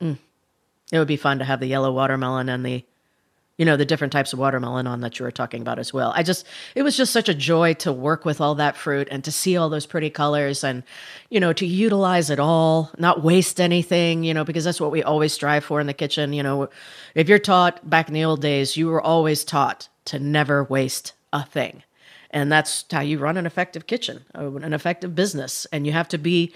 Mm. 0.00 0.18
It 0.92 0.98
would 0.98 1.08
be 1.08 1.16
fun 1.16 1.38
to 1.38 1.44
have 1.44 1.60
the 1.60 1.66
yellow 1.66 1.92
watermelon 1.92 2.48
and 2.48 2.66
the, 2.66 2.84
you 3.60 3.66
know, 3.66 3.76
the 3.76 3.84
different 3.84 4.10
types 4.10 4.32
of 4.32 4.38
watermelon 4.38 4.86
on 4.86 5.02
that 5.02 5.18
you 5.18 5.22
were 5.22 5.30
talking 5.30 5.60
about 5.60 5.78
as 5.78 5.92
well. 5.92 6.14
I 6.16 6.22
just, 6.22 6.46
it 6.74 6.82
was 6.82 6.96
just 6.96 7.12
such 7.12 7.28
a 7.28 7.34
joy 7.34 7.74
to 7.74 7.92
work 7.92 8.24
with 8.24 8.40
all 8.40 8.54
that 8.54 8.74
fruit 8.74 9.06
and 9.10 9.22
to 9.24 9.30
see 9.30 9.54
all 9.58 9.68
those 9.68 9.84
pretty 9.84 10.08
colors 10.08 10.64
and, 10.64 10.82
you 11.28 11.40
know, 11.40 11.52
to 11.52 11.66
utilize 11.66 12.30
it 12.30 12.40
all, 12.40 12.90
not 12.96 13.22
waste 13.22 13.60
anything, 13.60 14.24
you 14.24 14.32
know, 14.32 14.44
because 14.44 14.64
that's 14.64 14.80
what 14.80 14.90
we 14.90 15.02
always 15.02 15.34
strive 15.34 15.62
for 15.62 15.78
in 15.78 15.86
the 15.86 15.92
kitchen. 15.92 16.32
You 16.32 16.42
know, 16.42 16.70
if 17.14 17.28
you're 17.28 17.38
taught 17.38 17.86
back 17.86 18.08
in 18.08 18.14
the 18.14 18.24
old 18.24 18.40
days, 18.40 18.78
you 18.78 18.86
were 18.86 19.02
always 19.02 19.44
taught 19.44 19.90
to 20.06 20.18
never 20.18 20.64
waste 20.64 21.12
a 21.30 21.44
thing. 21.44 21.82
And 22.30 22.50
that's 22.50 22.86
how 22.90 23.00
you 23.00 23.18
run 23.18 23.36
an 23.36 23.44
effective 23.44 23.86
kitchen, 23.86 24.24
uh, 24.34 24.54
an 24.54 24.72
effective 24.72 25.14
business. 25.14 25.66
And 25.70 25.84
you 25.84 25.92
have 25.92 26.08
to 26.08 26.16
be 26.16 26.54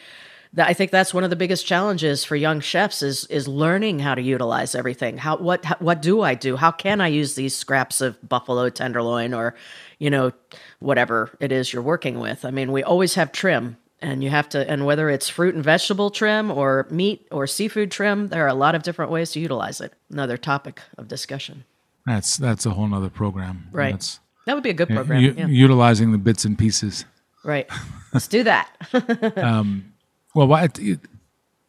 I 0.57 0.73
think 0.73 0.91
that's 0.91 1.13
one 1.13 1.25
of 1.25 1.31
the 1.31 1.37
biggest 1.37 1.67
challenges 1.67 2.25
for 2.25 2.37
young 2.37 2.61
chefs 2.61 3.03
is 3.03 3.25
is 3.27 3.49
learning 3.49 3.99
how 3.99 4.15
to 4.15 4.23
utilize 4.23 4.75
everything. 4.75 5.19
How 5.19 5.37
what 5.37 5.65
how, 5.65 5.77
what 5.79 6.01
do 6.03 6.23
I 6.23 6.35
do? 6.35 6.57
How 6.57 6.71
can 6.71 7.01
I 7.01 7.09
use 7.09 7.35
these 7.35 7.57
scraps 7.57 8.01
of 8.01 8.17
buffalo 8.29 8.69
tenderloin 8.71 9.35
or 9.35 9.55
you 9.99 10.11
know 10.11 10.33
whatever 10.79 11.31
it 11.41 11.51
is 11.53 11.73
you're 11.73 11.83
working 11.83 12.21
with? 12.21 12.45
I 12.45 12.51
mean, 12.51 12.73
we 12.73 12.83
always 12.83 13.15
have 13.15 13.33
trim 13.33 13.77
and 14.01 14.23
you 14.23 14.31
have 14.31 14.49
to 14.51 14.71
and 14.71 14.87
whether 14.87 15.11
it's 15.11 15.29
fruit 15.29 15.55
and 15.55 15.65
vegetable 15.65 16.11
trim 16.11 16.51
or 16.51 16.87
meat 16.91 17.27
or 17.31 17.47
seafood 17.47 17.91
trim, 17.91 18.29
there 18.29 18.45
are 18.45 18.49
a 18.49 18.55
lot 18.55 18.75
of 18.75 18.83
different 18.83 19.11
ways 19.11 19.33
to 19.33 19.41
utilize 19.41 19.81
it. 19.81 19.93
Another 20.11 20.37
topic 20.37 20.81
of 20.99 21.09
discussion. 21.09 21.65
That's 22.07 22.37
that's 22.37 22.67
a 22.67 22.71
whole 22.71 22.87
nother 22.87 23.09
program. 23.11 23.69
Right. 23.73 23.93
That's, 23.93 24.21
That 24.47 24.55
would 24.55 24.63
be 24.63 24.71
a 24.71 24.75
good 24.75 24.89
program. 24.91 25.23
u- 25.23 25.35
yeah. 25.37 25.47
Utilizing 25.47 26.13
the 26.13 26.19
bits 26.19 26.45
and 26.45 26.57
pieces. 26.59 27.07
Right. 27.45 27.69
Let's 28.13 28.29
do 28.29 28.43
that. 28.45 28.71
Um, 29.37 29.94
Well, 30.35 30.49
what 30.49 30.79
it, 30.81 30.99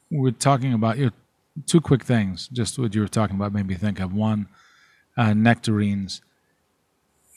we're 0.09 0.31
talking 0.31 0.73
about 0.73 0.97
you 0.97 1.05
know, 1.05 1.11
two 1.67 1.79
quick 1.79 2.03
things. 2.03 2.47
Just 2.47 2.79
what 2.79 2.95
you 2.95 3.01
were 3.01 3.07
talking 3.07 3.35
about 3.35 3.53
made 3.53 3.67
me 3.67 3.75
think 3.75 3.99
of 3.99 4.11
one, 4.11 4.47
uh, 5.15 5.33
nectarines. 5.33 6.21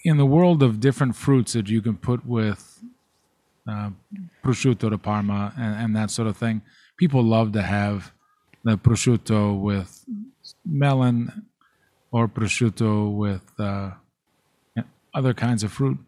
In 0.04 0.16
the 0.16 0.24
world 0.24 0.62
of 0.62 0.80
different 0.80 1.16
fruits 1.16 1.52
that 1.52 1.68
you 1.68 1.82
can 1.82 1.96
put 1.98 2.24
with 2.24 2.82
uh, 3.68 3.90
prosciutto 4.42 4.88
de 4.88 4.96
Parma 4.96 5.52
and, 5.58 5.74
and 5.84 5.96
that 5.96 6.10
sort 6.10 6.28
of 6.28 6.36
thing, 6.36 6.62
people 6.96 7.22
love 7.22 7.52
to 7.52 7.62
have 7.62 8.12
the 8.64 8.78
prosciutto 8.78 9.60
with 9.60 10.04
melon 10.64 11.44
or 12.10 12.26
prosciutto 12.26 13.14
with 13.14 13.42
uh, 13.58 13.90
other 15.12 15.34
kinds 15.34 15.62
of 15.62 15.72
fruit. 15.72 15.98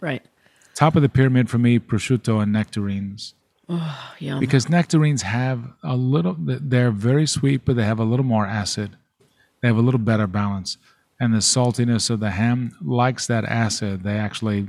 right. 0.00 0.24
Top 0.74 0.96
of 0.96 1.02
the 1.02 1.08
pyramid 1.10 1.50
for 1.50 1.58
me, 1.58 1.78
prosciutto 1.78 2.42
and 2.42 2.52
nectarines 2.52 3.34
Yum. 4.18 4.40
because 4.40 4.68
nectarines 4.68 5.22
have 5.22 5.62
a 5.82 5.96
little 5.96 6.36
they're 6.38 6.90
very 6.90 7.26
sweet 7.26 7.64
but 7.64 7.76
they 7.76 7.84
have 7.84 7.98
a 8.00 8.04
little 8.04 8.24
more 8.26 8.46
acid 8.46 8.96
they 9.62 9.68
have 9.68 9.76
a 9.76 9.82
little 9.82 10.00
better 10.00 10.26
balance 10.26 10.76
and 11.20 11.32
the 11.34 11.38
saltiness 11.38 12.10
of 12.10 12.20
the 12.20 12.30
ham 12.30 12.72
likes 12.82 13.26
that 13.26 13.44
acid 13.44 14.02
they 14.02 14.18
actually 14.18 14.68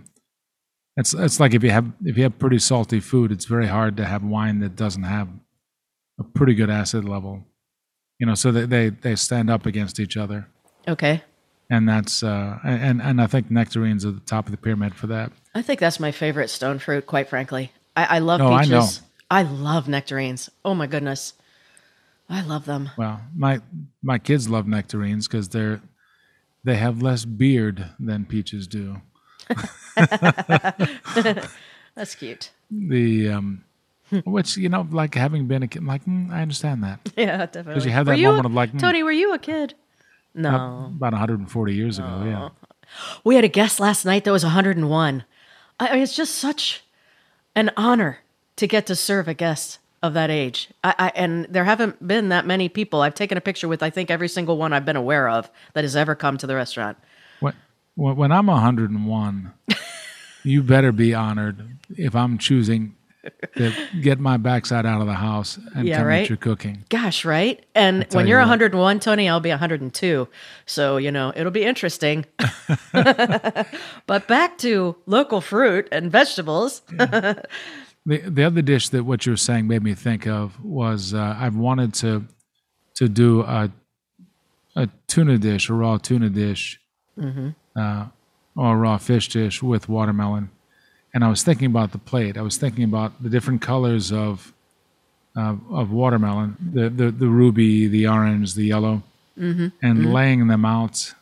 it's 0.98 1.14
it's 1.14 1.40
like 1.40 1.54
if 1.54 1.64
you 1.64 1.72
have 1.72 1.92
if 2.04 2.18
you 2.18 2.24
have 2.24 2.38
pretty 2.40 2.60
salty 2.60 3.00
food 3.00 3.32
it's 3.32 3.46
very 3.46 3.68
hard 3.68 3.98
to 3.98 4.06
have 4.06 4.24
wine 4.24 4.60
that 4.60 4.76
doesn't 4.76 5.04
have 5.04 5.28
a 6.20 6.24
pretty 6.24 6.54
good 6.54 6.70
acid 6.70 7.04
level 7.08 7.44
you 8.20 8.26
know 8.28 8.36
so 8.36 8.52
they 8.52 8.66
they, 8.66 8.90
they 8.90 9.16
stand 9.16 9.50
up 9.50 9.66
against 9.66 10.00
each 10.00 10.16
other 10.18 10.48
Okay. 10.88 11.24
and 11.70 11.88
that's 11.88 12.24
uh 12.24 12.60
and 12.64 13.02
and 13.02 13.22
i 13.22 13.28
think 13.28 13.50
nectarines 13.52 14.06
are 14.06 14.12
the 14.12 14.20
top 14.22 14.46
of 14.46 14.52
the 14.52 14.58
pyramid 14.58 14.94
for 14.96 15.08
that 15.08 15.32
I 15.54 15.62
think 15.62 15.80
that's 15.82 16.00
my 16.00 16.12
favorite 16.14 16.50
stone 16.50 16.80
fruit, 16.80 17.06
quite 17.06 17.28
frankly. 17.28 17.74
I, 17.96 18.06
I 18.18 18.20
love 18.20 18.40
No, 18.40 18.54
I 18.54 18.64
peaches. 18.64 18.72
know. 19.02 19.08
I 19.30 19.44
love 19.44 19.88
nectarines. 19.88 20.50
Oh 20.66 20.74
my 20.74 20.88
goodness. 20.88 21.34
I 22.30 22.42
love 22.42 22.66
them. 22.66 22.90
Well, 22.98 23.22
my 23.36 23.60
my 24.02 24.18
kids 24.18 24.48
love 24.50 24.68
nectarines 24.68 25.28
because 25.28 25.50
they're 25.50 25.82
they 26.64 26.76
have 26.78 27.02
less 27.02 27.26
beard 27.26 27.86
than 28.00 28.26
peaches 28.26 28.68
do. 28.68 29.02
That's 31.96 32.16
cute. 32.16 32.52
The 32.70 33.30
um, 33.30 33.64
which 34.26 34.58
you 34.58 34.70
know, 34.70 34.88
like 34.92 35.16
having 35.16 35.48
been 35.48 35.64
a 35.64 35.68
kid, 35.68 35.84
like 35.84 36.06
mm, 36.06 36.32
I 36.32 36.42
understand 36.42 36.84
that 36.84 37.00
Yeah, 37.18 37.46
definitely. 37.46 37.74
Because 37.74 37.86
you 37.86 37.92
have 37.92 38.08
Were 38.08 38.14
that 38.14 38.20
you 38.20 38.28
a- 38.28 38.32
moment 38.32 38.46
of 38.48 38.54
like, 38.54 38.72
mm. 38.72 38.80
Tony, 38.80 39.04
were 39.04 39.12
you 39.12 39.34
a 39.34 39.40
kid? 39.40 39.74
No. 40.34 40.90
about 40.96 41.12
140 41.12 41.74
years 41.74 42.00
ago. 42.00 42.24
Yeah, 42.26 42.50
We 43.26 43.36
had 43.36 43.44
a 43.44 43.50
guest 43.50 43.80
last 43.82 44.06
night 44.06 44.24
that 44.24 44.32
was 44.32 44.44
101. 44.44 45.26
I 45.80 45.94
mean, 45.94 46.02
it's 46.04 46.16
just 46.16 46.36
such 46.36 46.84
an 47.56 47.72
honor 47.78 48.20
to 48.58 48.68
get 48.68 48.86
to 48.88 48.96
serve 48.96 49.28
a 49.28 49.34
guest 49.34 49.80
of 50.04 50.14
that 50.14 50.30
age. 50.30 50.70
I, 50.84 50.96
I 50.98 51.12
and 51.16 51.46
there 51.46 51.64
haven't 51.64 52.06
been 52.06 52.30
that 52.30 52.46
many 52.46 52.70
people. 52.70 53.02
I've 53.02 53.14
taken 53.14 53.38
a 53.38 53.42
picture 53.42 53.68
with 53.68 53.84
I 53.84 53.90
think 53.90 54.10
every 54.10 54.28
single 54.28 54.58
one 54.58 54.74
I've 54.74 54.86
been 54.86 54.96
aware 54.96 55.30
of 55.30 55.50
that 55.74 55.84
has 55.84 55.96
ever 55.96 56.16
come 56.16 56.38
to 56.38 56.48
the 56.48 56.56
restaurant. 56.56 56.98
when 57.96 58.16
when 58.16 58.32
I'm 58.32 58.48
101, 58.48 59.54
you 60.44 60.64
better 60.64 60.92
be 60.92 61.14
honored 61.14 61.78
if 61.98 62.16
I'm 62.16 62.38
choosing 62.38 62.96
get 64.02 64.20
my 64.20 64.38
backside 64.38 64.86
out 64.86 65.02
of 65.02 65.08
the 65.08 65.14
house 65.14 65.60
and 65.76 65.88
Yeah, 65.88 65.98
come 65.98 66.08
right? 66.08 66.24
eat 66.24 66.30
your 66.30 66.38
cooking. 66.38 66.84
Gosh, 66.90 67.24
right? 67.26 67.64
And 67.76 68.06
when 68.12 68.26
you 68.26 68.32
you're 68.32 68.40
what. 68.40 68.50
101, 68.50 69.00
Tony, 69.00 69.30
I'll 69.30 69.40
be 69.40 69.50
102. 69.50 70.28
So, 70.66 70.98
you 70.98 71.12
know, 71.12 71.32
it'll 71.36 71.52
be 71.52 71.64
interesting. 71.64 72.26
but 72.94 74.28
back 74.28 74.58
to 74.60 74.96
local 75.06 75.42
fruit 75.42 75.88
and 75.92 76.12
vegetables. 76.12 76.82
The 78.04 78.18
the 78.18 78.44
other 78.44 78.64
dish 78.64 78.90
that 78.90 79.04
what 79.04 79.28
you 79.28 79.34
were 79.34 79.38
saying 79.38 79.68
made 79.68 79.84
me 79.84 79.94
think 79.94 80.26
of 80.26 80.60
was 80.64 81.14
uh, 81.14 81.36
I've 81.40 81.56
wanted 81.56 81.94
to 81.96 82.26
to 82.96 83.08
do 83.08 83.42
a 83.42 83.72
a 84.76 84.90
tuna 85.06 85.38
dish, 85.38 85.70
a 85.70 85.74
raw 85.76 85.98
tuna 86.00 86.32
dish, 86.32 86.80
uh, 87.22 88.06
or 88.56 88.74
a 88.74 88.76
raw 88.76 88.98
fish 88.98 89.30
dish 89.30 89.62
with 89.62 89.88
watermelon. 89.88 90.50
And 91.14 91.24
I 91.24 91.28
was 91.30 91.44
thinking 91.44 91.66
about 91.68 91.92
the 91.92 91.98
plate. 91.98 92.38
I 92.38 92.42
was 92.42 92.58
thinking 92.58 92.84
about 92.86 93.22
the 93.22 93.30
different 93.30 93.62
colors 93.62 94.12
of 94.12 94.54
uh, 95.36 95.56
of 95.70 95.92
watermelon, 95.92 96.58
the, 96.74 96.90
the 96.90 97.12
the 97.12 97.28
ruby, 97.28 97.88
the 97.88 98.08
orange, 98.08 98.54
the 98.54 98.66
yellow, 98.66 99.04
and 99.82 100.14
laying 100.14 100.48
them 100.48 100.66
out, 100.66 101.14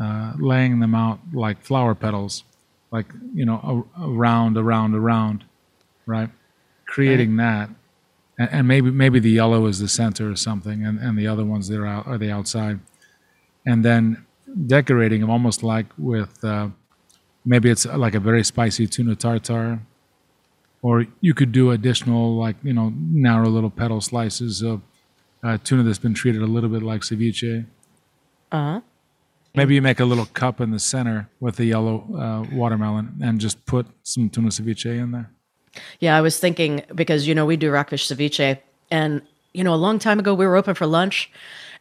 uh, 0.00 0.32
laying 0.38 0.80
them 0.80 0.94
out 0.94 1.20
like 1.32 1.62
flower 1.62 1.94
petals, 1.94 2.44
like 2.90 3.06
you 3.34 3.44
know, 3.44 3.86
a- 3.98 4.04
around, 4.06 4.56
around, 4.56 4.94
around, 4.94 5.44
right? 6.06 6.30
Creating 6.86 7.36
that, 7.36 7.68
and, 8.38 8.48
and 8.52 8.68
maybe 8.68 8.90
maybe 8.90 9.18
the 9.20 9.30
yellow 9.30 9.66
is 9.66 9.78
the 9.78 9.88
center 9.88 10.30
or 10.30 10.36
something, 10.36 10.84
and, 10.84 10.98
and 10.98 11.18
the 11.18 11.26
other 11.26 11.44
ones 11.44 11.68
that 11.68 11.78
are 11.78 11.86
out 11.86 12.06
are 12.06 12.18
the 12.18 12.30
outside, 12.30 12.80
and 13.66 13.84
then 13.84 14.24
decorating 14.66 15.20
them 15.20 15.30
almost 15.30 15.62
like 15.62 15.86
with 15.98 16.42
uh, 16.44 16.68
maybe 17.44 17.70
it's 17.70 17.86
like 17.86 18.14
a 18.14 18.20
very 18.20 18.44
spicy 18.44 18.86
tuna 18.86 19.14
tartare, 19.14 19.80
or 20.82 21.06
you 21.20 21.34
could 21.34 21.52
do 21.52 21.70
additional 21.70 22.36
like 22.36 22.56
you 22.62 22.72
know 22.72 22.92
narrow 22.96 23.48
little 23.48 23.70
petal 23.70 24.00
slices 24.00 24.62
of 24.62 24.82
uh, 25.42 25.58
tuna 25.64 25.82
that's 25.82 25.98
been 25.98 26.14
treated 26.14 26.42
a 26.42 26.46
little 26.46 26.70
bit 26.70 26.82
like 26.82 27.02
ceviche. 27.02 27.66
Uh-huh. 28.50 28.80
Maybe 29.54 29.74
you 29.74 29.82
make 29.82 30.00
a 30.00 30.04
little 30.04 30.24
cup 30.26 30.60
in 30.60 30.70
the 30.70 30.78
center 30.78 31.28
with 31.38 31.56
the 31.56 31.66
yellow 31.66 32.06
uh, 32.16 32.54
watermelon 32.56 33.18
and 33.22 33.38
just 33.38 33.64
put 33.66 33.86
some 34.02 34.30
tuna 34.30 34.48
ceviche 34.48 34.86
in 34.86 35.12
there. 35.12 35.30
Yeah, 36.00 36.16
I 36.16 36.20
was 36.20 36.38
thinking 36.38 36.82
because 36.94 37.26
you 37.26 37.34
know 37.34 37.46
we 37.46 37.56
do 37.56 37.70
rockfish 37.70 38.06
ceviche, 38.08 38.58
and 38.90 39.22
you 39.52 39.64
know 39.64 39.74
a 39.74 39.76
long 39.76 39.98
time 39.98 40.18
ago 40.18 40.34
we 40.34 40.46
were 40.46 40.56
open 40.56 40.74
for 40.74 40.86
lunch, 40.86 41.30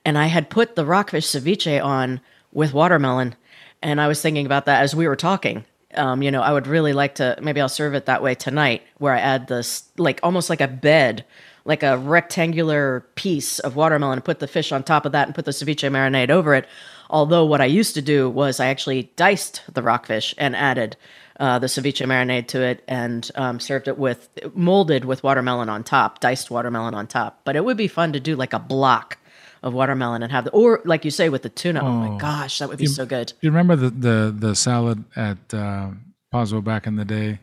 and 0.05 0.17
I 0.17 0.27
had 0.27 0.49
put 0.49 0.75
the 0.75 0.85
rockfish 0.85 1.27
ceviche 1.27 1.83
on 1.83 2.21
with 2.53 2.73
watermelon, 2.73 3.35
and 3.81 3.99
I 4.01 4.07
was 4.07 4.21
thinking 4.21 4.45
about 4.45 4.65
that 4.65 4.81
as 4.81 4.95
we 4.95 5.07
were 5.07 5.15
talking, 5.15 5.65
Um, 5.95 6.23
you 6.23 6.31
know, 6.31 6.41
I 6.41 6.53
would 6.53 6.67
really 6.67 6.93
like 6.93 7.15
to. 7.15 7.35
Maybe 7.41 7.59
I'll 7.59 7.67
serve 7.69 7.93
it 7.95 8.05
that 8.05 8.23
way 8.23 8.35
tonight, 8.35 8.81
where 8.97 9.13
I 9.13 9.19
add 9.19 9.47
this, 9.47 9.83
like 9.97 10.19
almost 10.23 10.49
like 10.49 10.61
a 10.61 10.67
bed, 10.67 11.25
like 11.65 11.83
a 11.83 11.97
rectangular 11.97 13.01
piece 13.15 13.59
of 13.59 13.75
watermelon, 13.75 14.17
and 14.17 14.25
put 14.25 14.39
the 14.39 14.47
fish 14.47 14.71
on 14.71 14.83
top 14.83 15.05
of 15.05 15.11
that, 15.11 15.27
and 15.27 15.35
put 15.35 15.45
the 15.45 15.51
ceviche 15.51 15.91
marinade 15.91 16.29
over 16.31 16.55
it. 16.55 16.65
Although 17.09 17.45
what 17.45 17.59
I 17.59 17.65
used 17.65 17.93
to 17.95 18.01
do 18.01 18.29
was 18.29 18.59
I 18.59 18.67
actually 18.67 19.11
diced 19.17 19.63
the 19.73 19.81
rockfish 19.81 20.33
and 20.37 20.55
added 20.55 20.95
uh, 21.41 21.59
the 21.59 21.67
ceviche 21.67 22.07
marinade 22.07 22.47
to 22.47 22.61
it 22.61 22.83
and 22.87 23.29
um, 23.35 23.59
served 23.59 23.87
it 23.89 23.97
with 23.97 24.29
molded 24.55 25.03
with 25.03 25.23
watermelon 25.23 25.67
on 25.67 25.83
top, 25.83 26.21
diced 26.21 26.49
watermelon 26.49 26.93
on 26.93 27.07
top. 27.07 27.41
But 27.43 27.55
it 27.57 27.65
would 27.65 27.77
be 27.77 27.89
fun 27.89 28.13
to 28.13 28.19
do 28.21 28.37
like 28.37 28.53
a 28.53 28.59
block 28.59 29.17
of 29.63 29.73
watermelon 29.73 30.23
and 30.23 30.31
have 30.31 30.45
the, 30.45 30.51
or 30.51 30.81
like 30.85 31.05
you 31.05 31.11
say 31.11 31.29
with 31.29 31.43
the 31.43 31.49
tuna. 31.49 31.81
Oh, 31.83 31.91
my 31.91 32.17
gosh, 32.17 32.57
that 32.59 32.67
would 32.69 32.77
be 32.79 32.87
so 32.87 33.05
good. 33.05 33.27
Do 33.27 33.35
you 33.47 33.51
remember 33.51 33.75
the 33.75 33.89
the, 33.89 34.35
the 34.37 34.55
salad 34.55 35.03
at 35.15 35.37
uh, 35.53 35.89
Pazo 36.33 36.63
back 36.63 36.87
in 36.87 36.95
the 36.95 37.05
day 37.05 37.39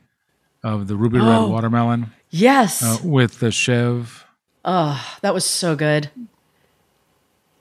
of 0.64 0.88
the 0.88 0.96
ruby 0.96 1.18
red 1.18 1.28
Oh. 1.28 1.48
watermelon 1.48 2.10
Yes. 2.30 2.82
uh, 2.82 2.98
with 3.06 3.38
the 3.38 3.50
chev. 3.50 4.24
oh, 4.64 5.16
that 5.22 5.32
was 5.32 5.44
so 5.44 5.76
good. 5.76 6.10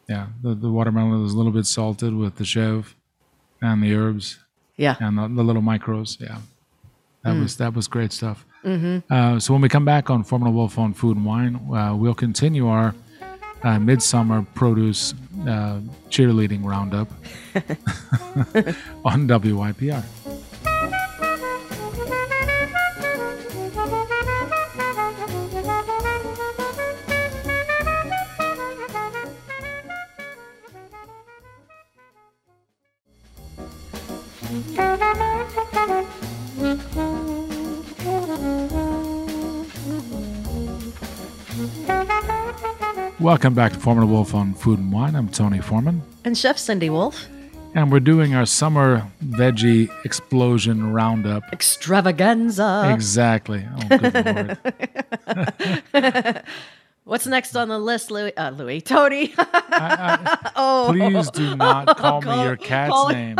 Yeah, 0.10 0.28
the, 0.42 0.56
the 0.56 0.70
watermelon 0.70 1.22
was 1.22 1.34
a 1.34 1.38
little 1.38 1.52
bit 1.52 1.66
salted 1.66 2.16
with 2.16 2.36
the 2.38 2.46
chev 2.46 2.96
and 3.62 3.84
the 3.84 3.94
herbs 3.94 4.40
Yeah. 4.78 4.96
and 5.00 5.18
the, 5.18 5.28
the 5.28 5.44
little 5.44 5.62
micros. 5.62 6.20
Yeah, 6.20 6.40
that 7.24 7.36
was 7.38 7.58
that 7.58 7.74
was 7.76 7.88
great 7.88 8.14
stuff. 8.14 8.46
Mm-hmm. 8.64 9.12
Uh, 9.14 9.40
so 9.40 9.54
when 9.54 9.62
we 9.62 9.70
come 9.70 9.86
back 9.86 10.10
on 10.10 10.24
Foreman 10.24 10.54
Wolf 10.54 10.78
on 10.80 10.94
Food 10.94 11.18
and 11.18 11.26
Wine, 11.26 11.56
uh, 11.74 11.94
we'll 11.96 12.14
continue 12.16 12.68
our 12.68 12.96
uh, 13.64 13.80
midsummer 13.80 14.46
produce 14.54 15.14
uh, 15.42 15.80
cheerleading 16.10 16.64
roundup 16.64 17.10
on 19.06 19.28
WYPR. 19.28 20.04
Welcome 43.20 43.56
back 43.56 43.74
to 43.74 43.80
Foreman 43.80 44.10
Wolf 44.12 44.36
on 44.36 44.54
Food 44.54 44.78
and 44.80 44.92
Wine. 44.92 45.16
I'm 45.16 45.28
Tony 45.30 45.60
Foreman. 45.60 46.02
And 46.24 46.38
Chef 46.38 46.58
Cindy 46.58 46.90
Wolf, 46.90 47.28
And 47.74 47.92
we're 47.92 48.00
doing 48.00 48.36
our 48.36 48.46
summer 48.46 49.04
veggie 49.24 49.90
explosion 50.06 50.94
roundup. 50.94 51.44
extravaganza. 51.52 52.92
Exactly. 52.94 53.66
Oh, 53.76 53.98
good 53.98 54.58
lord. 55.94 56.44
What's 57.06 57.26
next 57.26 57.56
on 57.56 57.70
the 57.70 57.80
list, 57.80 58.12
Louis? 58.12 58.36
Uh, 58.38 58.52
Louis, 58.52 58.82
Tony. 58.82 59.34
oh, 59.40 60.90
Please 60.92 61.32
do 61.32 61.56
not 61.56 61.98
call 61.98 62.22
me 62.22 62.26
Call- 62.28 62.44
your 62.46 62.58
cat's 62.58 62.92
call- 62.92 63.10
name. 63.10 63.38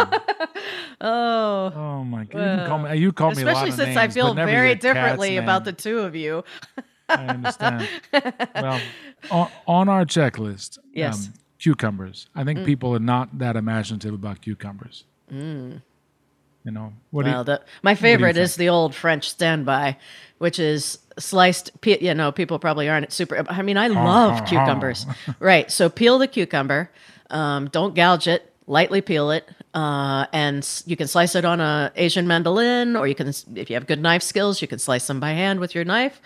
oh. 1.02 1.72
Oh 1.76 2.04
my 2.06 2.24
god! 2.24 2.62
You 2.62 2.66
call 2.68 2.80
me. 2.80 2.96
You 2.98 3.12
call 3.12 3.32
me 3.32 3.38
Especially 3.44 3.72
since 3.72 3.88
names, 3.88 3.98
I 3.98 4.08
feel 4.08 4.34
very 4.34 4.74
differently 4.76 5.36
about 5.38 5.66
the 5.66 5.74
two 5.74 6.00
of 6.00 6.16
you. 6.16 6.46
I 7.10 7.26
understand. 7.28 7.88
well, 8.56 8.82
on, 9.32 9.50
on 9.68 9.90
our 9.90 10.06
checklist, 10.06 10.78
Yes. 10.94 11.28
Mm. 11.28 11.34
cucumbers. 11.60 12.28
I 12.36 12.44
think 12.44 12.66
people 12.66 12.94
are 12.96 13.00
not 13.00 13.38
that 13.40 13.56
imaginative 13.56 14.14
about 14.14 14.42
cucumbers. 14.42 15.04
You 15.30 16.72
know 16.74 16.94
what? 17.12 17.24
do 17.24 17.30
Well, 17.32 17.40
you, 17.40 17.44
the, 17.46 17.62
my 17.82 17.96
favorite 17.96 18.36
is 18.38 18.56
the 18.56 18.70
old 18.70 18.94
French 18.94 19.30
standby, 19.30 19.98
which 20.38 20.60
is 20.60 21.00
sliced. 21.18 21.80
Pe- 21.82 22.00
you 22.02 22.14
know, 22.14 22.32
people 22.32 22.60
probably 22.60 22.90
aren't 22.90 23.12
super. 23.14 23.46
I 23.50 23.62
mean, 23.62 23.78
I 23.78 23.88
love 23.88 24.46
cucumbers. 24.46 25.06
right. 25.40 25.72
So 25.72 25.90
peel 25.90 26.18
the 26.20 26.28
cucumber. 26.28 26.92
Um, 27.30 27.68
don't 27.70 27.96
gouge 27.96 28.28
it. 28.28 28.52
Lightly 28.70 29.00
peel 29.00 29.32
it, 29.32 29.48
uh, 29.78 30.26
and 30.34 30.68
you 30.88 30.98
can 30.98 31.08
slice 31.08 31.36
it 31.36 31.46
on 31.46 31.62
a 31.62 31.92
Asian 31.96 32.28
mandolin, 32.28 32.96
or 32.96 33.06
you 33.08 33.14
can, 33.14 33.28
if 33.54 33.70
you 33.70 33.76
have 33.76 33.86
good 33.86 34.02
knife 34.02 34.24
skills, 34.24 34.60
you 34.60 34.68
can 34.68 34.80
slice 34.80 35.06
them 35.06 35.20
by 35.20 35.34
hand 35.34 35.60
with 35.60 35.76
your 35.76 35.86
knife. 35.86 36.20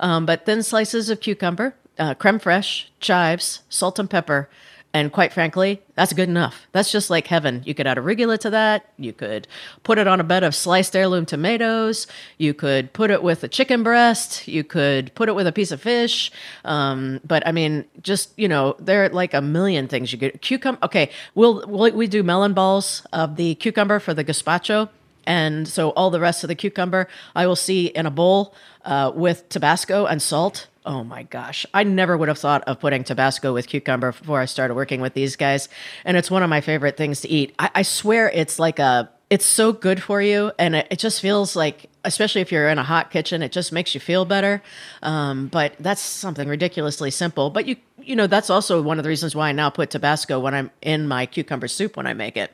Um, 0.00 0.26
but 0.26 0.44
thin 0.44 0.64
slices 0.64 1.08
of 1.08 1.20
cucumber, 1.20 1.76
uh, 2.00 2.14
creme 2.14 2.40
fraiche, 2.40 2.86
chives, 2.98 3.62
salt 3.68 4.00
and 4.00 4.10
pepper, 4.10 4.50
and 4.96 5.12
quite 5.12 5.30
frankly, 5.30 5.82
that's 5.94 6.14
good 6.14 6.30
enough. 6.30 6.66
That's 6.72 6.90
just 6.90 7.10
like 7.10 7.26
heaven. 7.26 7.60
You 7.66 7.74
could 7.74 7.86
add 7.86 7.98
arugula 7.98 8.38
to 8.38 8.48
that. 8.48 8.88
You 8.96 9.12
could 9.12 9.46
put 9.82 9.98
it 9.98 10.06
on 10.06 10.20
a 10.20 10.24
bed 10.24 10.42
of 10.42 10.54
sliced 10.54 10.96
heirloom 10.96 11.26
tomatoes. 11.26 12.06
You 12.38 12.54
could 12.54 12.94
put 12.94 13.10
it 13.10 13.22
with 13.22 13.44
a 13.44 13.48
chicken 13.48 13.82
breast. 13.82 14.48
You 14.48 14.64
could 14.64 15.14
put 15.14 15.28
it 15.28 15.34
with 15.34 15.46
a 15.46 15.52
piece 15.52 15.70
of 15.70 15.82
fish. 15.82 16.32
Um, 16.64 17.20
but 17.26 17.46
I 17.46 17.52
mean, 17.52 17.84
just 18.00 18.32
you 18.38 18.48
know, 18.48 18.74
there 18.78 19.04
are 19.04 19.10
like 19.10 19.34
a 19.34 19.42
million 19.42 19.86
things 19.86 20.14
you 20.14 20.18
could 20.18 20.40
cucumber. 20.40 20.78
Okay, 20.82 21.10
we'll, 21.34 21.66
we'll 21.66 21.92
we 21.92 22.06
do 22.06 22.22
melon 22.22 22.54
balls 22.54 23.06
of 23.12 23.36
the 23.36 23.54
cucumber 23.56 24.00
for 24.00 24.14
the 24.14 24.24
gazpacho. 24.24 24.88
And 25.26 25.68
so 25.68 25.90
all 25.90 26.08
the 26.10 26.20
rest 26.20 26.42
of 26.42 26.48
the 26.48 26.54
cucumber 26.54 27.06
I 27.34 27.46
will 27.46 27.56
see 27.56 27.88
in 27.88 28.06
a 28.06 28.10
bowl 28.10 28.54
uh, 28.86 29.12
with 29.14 29.46
Tabasco 29.50 30.06
and 30.06 30.22
salt. 30.22 30.68
Oh 30.86 31.02
my 31.02 31.24
gosh. 31.24 31.66
I 31.74 31.82
never 31.82 32.16
would 32.16 32.28
have 32.28 32.38
thought 32.38 32.62
of 32.68 32.78
putting 32.78 33.02
Tabasco 33.02 33.52
with 33.52 33.66
cucumber 33.66 34.12
before 34.12 34.40
I 34.40 34.44
started 34.44 34.74
working 34.74 35.00
with 35.00 35.14
these 35.14 35.34
guys. 35.34 35.68
And 36.04 36.16
it's 36.16 36.30
one 36.30 36.44
of 36.44 36.48
my 36.48 36.60
favorite 36.60 36.96
things 36.96 37.20
to 37.22 37.28
eat. 37.28 37.56
I, 37.58 37.70
I 37.74 37.82
swear 37.82 38.30
it's 38.30 38.60
like 38.60 38.78
a, 38.78 39.10
it's 39.28 39.44
so 39.44 39.72
good 39.72 40.00
for 40.00 40.22
you. 40.22 40.52
And 40.60 40.76
it, 40.76 40.86
it 40.92 40.98
just 41.00 41.20
feels 41.20 41.56
like, 41.56 41.90
especially 42.04 42.40
if 42.40 42.52
you're 42.52 42.68
in 42.68 42.78
a 42.78 42.84
hot 42.84 43.10
kitchen, 43.10 43.42
it 43.42 43.50
just 43.50 43.72
makes 43.72 43.94
you 43.94 44.00
feel 44.00 44.24
better. 44.24 44.62
Um, 45.02 45.48
but 45.48 45.74
that's 45.80 46.00
something 46.00 46.46
ridiculously 46.46 47.10
simple. 47.10 47.50
But 47.50 47.66
you, 47.66 47.76
you 48.06 48.14
know, 48.14 48.28
that's 48.28 48.50
also 48.50 48.80
one 48.80 48.98
of 48.98 49.02
the 49.02 49.08
reasons 49.08 49.34
why 49.34 49.48
I 49.48 49.52
now 49.52 49.68
put 49.68 49.90
Tabasco 49.90 50.38
when 50.38 50.54
I'm 50.54 50.70
in 50.80 51.08
my 51.08 51.26
cucumber 51.26 51.66
soup 51.66 51.96
when 51.96 52.06
I 52.06 52.14
make 52.14 52.36
it. 52.36 52.52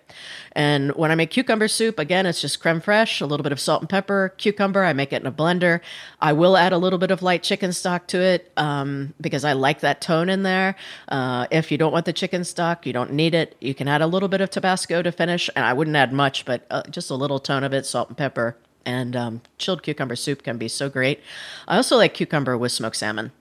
And 0.53 0.93
when 0.93 1.11
I 1.11 1.15
make 1.15 1.31
cucumber 1.31 1.69
soup, 1.69 1.99
again, 1.99 2.25
it's 2.25 2.41
just 2.41 2.59
creme 2.59 2.81
fraiche, 2.81 3.21
a 3.21 3.27
little 3.27 3.45
bit 3.45 3.53
of 3.53 3.61
salt 3.61 3.83
and 3.83 3.89
pepper, 3.89 4.31
cucumber. 4.39 4.83
I 4.83 4.95
make 4.95 5.13
it 5.13 5.21
in 5.21 5.27
a 5.27 5.33
blender. 5.33 5.81
I 6.21 6.33
will 6.33 6.57
add 6.57 6.73
a 6.73 6.79
little 6.79 6.99
bit 6.99 7.11
of 7.11 7.21
light 7.21 7.43
chicken 7.43 7.73
stock 7.75 8.07
to 8.09 8.21
it 8.21 8.51
um, 8.57 9.13
because 9.21 9.45
I 9.45 9.53
like 9.53 9.81
that 9.81 10.01
tone 10.01 10.31
in 10.31 10.43
there. 10.43 10.75
Uh, 11.09 11.47
if 11.51 11.71
you 11.71 11.77
don't 11.77 11.93
want 11.93 12.07
the 12.07 12.15
chicken 12.15 12.45
stock, 12.45 12.87
you 12.87 12.95
don't 12.95 13.13
need 13.13 13.35
it. 13.35 13.55
You 13.61 13.75
can 13.75 13.89
add 13.89 14.01
a 14.01 14.07
little 14.07 14.31
bit 14.31 14.41
of 14.41 14.49
Tabasco 14.49 15.03
to 15.03 15.13
finish, 15.13 15.51
and 15.55 15.67
I 15.67 15.75
wouldn't 15.75 15.97
add 15.97 16.15
much, 16.15 16.47
but 16.47 16.67
uh, 16.71 16.83
just 16.91 17.11
a 17.11 17.15
little 17.15 17.39
tone 17.39 17.63
of 17.63 17.75
it, 17.75 17.85
salt 17.85 18.09
and 18.09 18.17
pepper. 18.17 18.57
And 18.87 19.15
um, 19.15 19.43
chilled 19.59 19.83
cucumber 19.83 20.17
soup 20.17 20.43
can 20.43 20.57
be 20.57 20.67
so 20.67 20.89
great. 20.89 21.21
I 21.69 21.77
also 21.77 21.97
like 21.97 22.15
cucumber 22.15 22.57
with 22.57 22.73
smoked 22.73 22.97
salmon. 22.97 23.33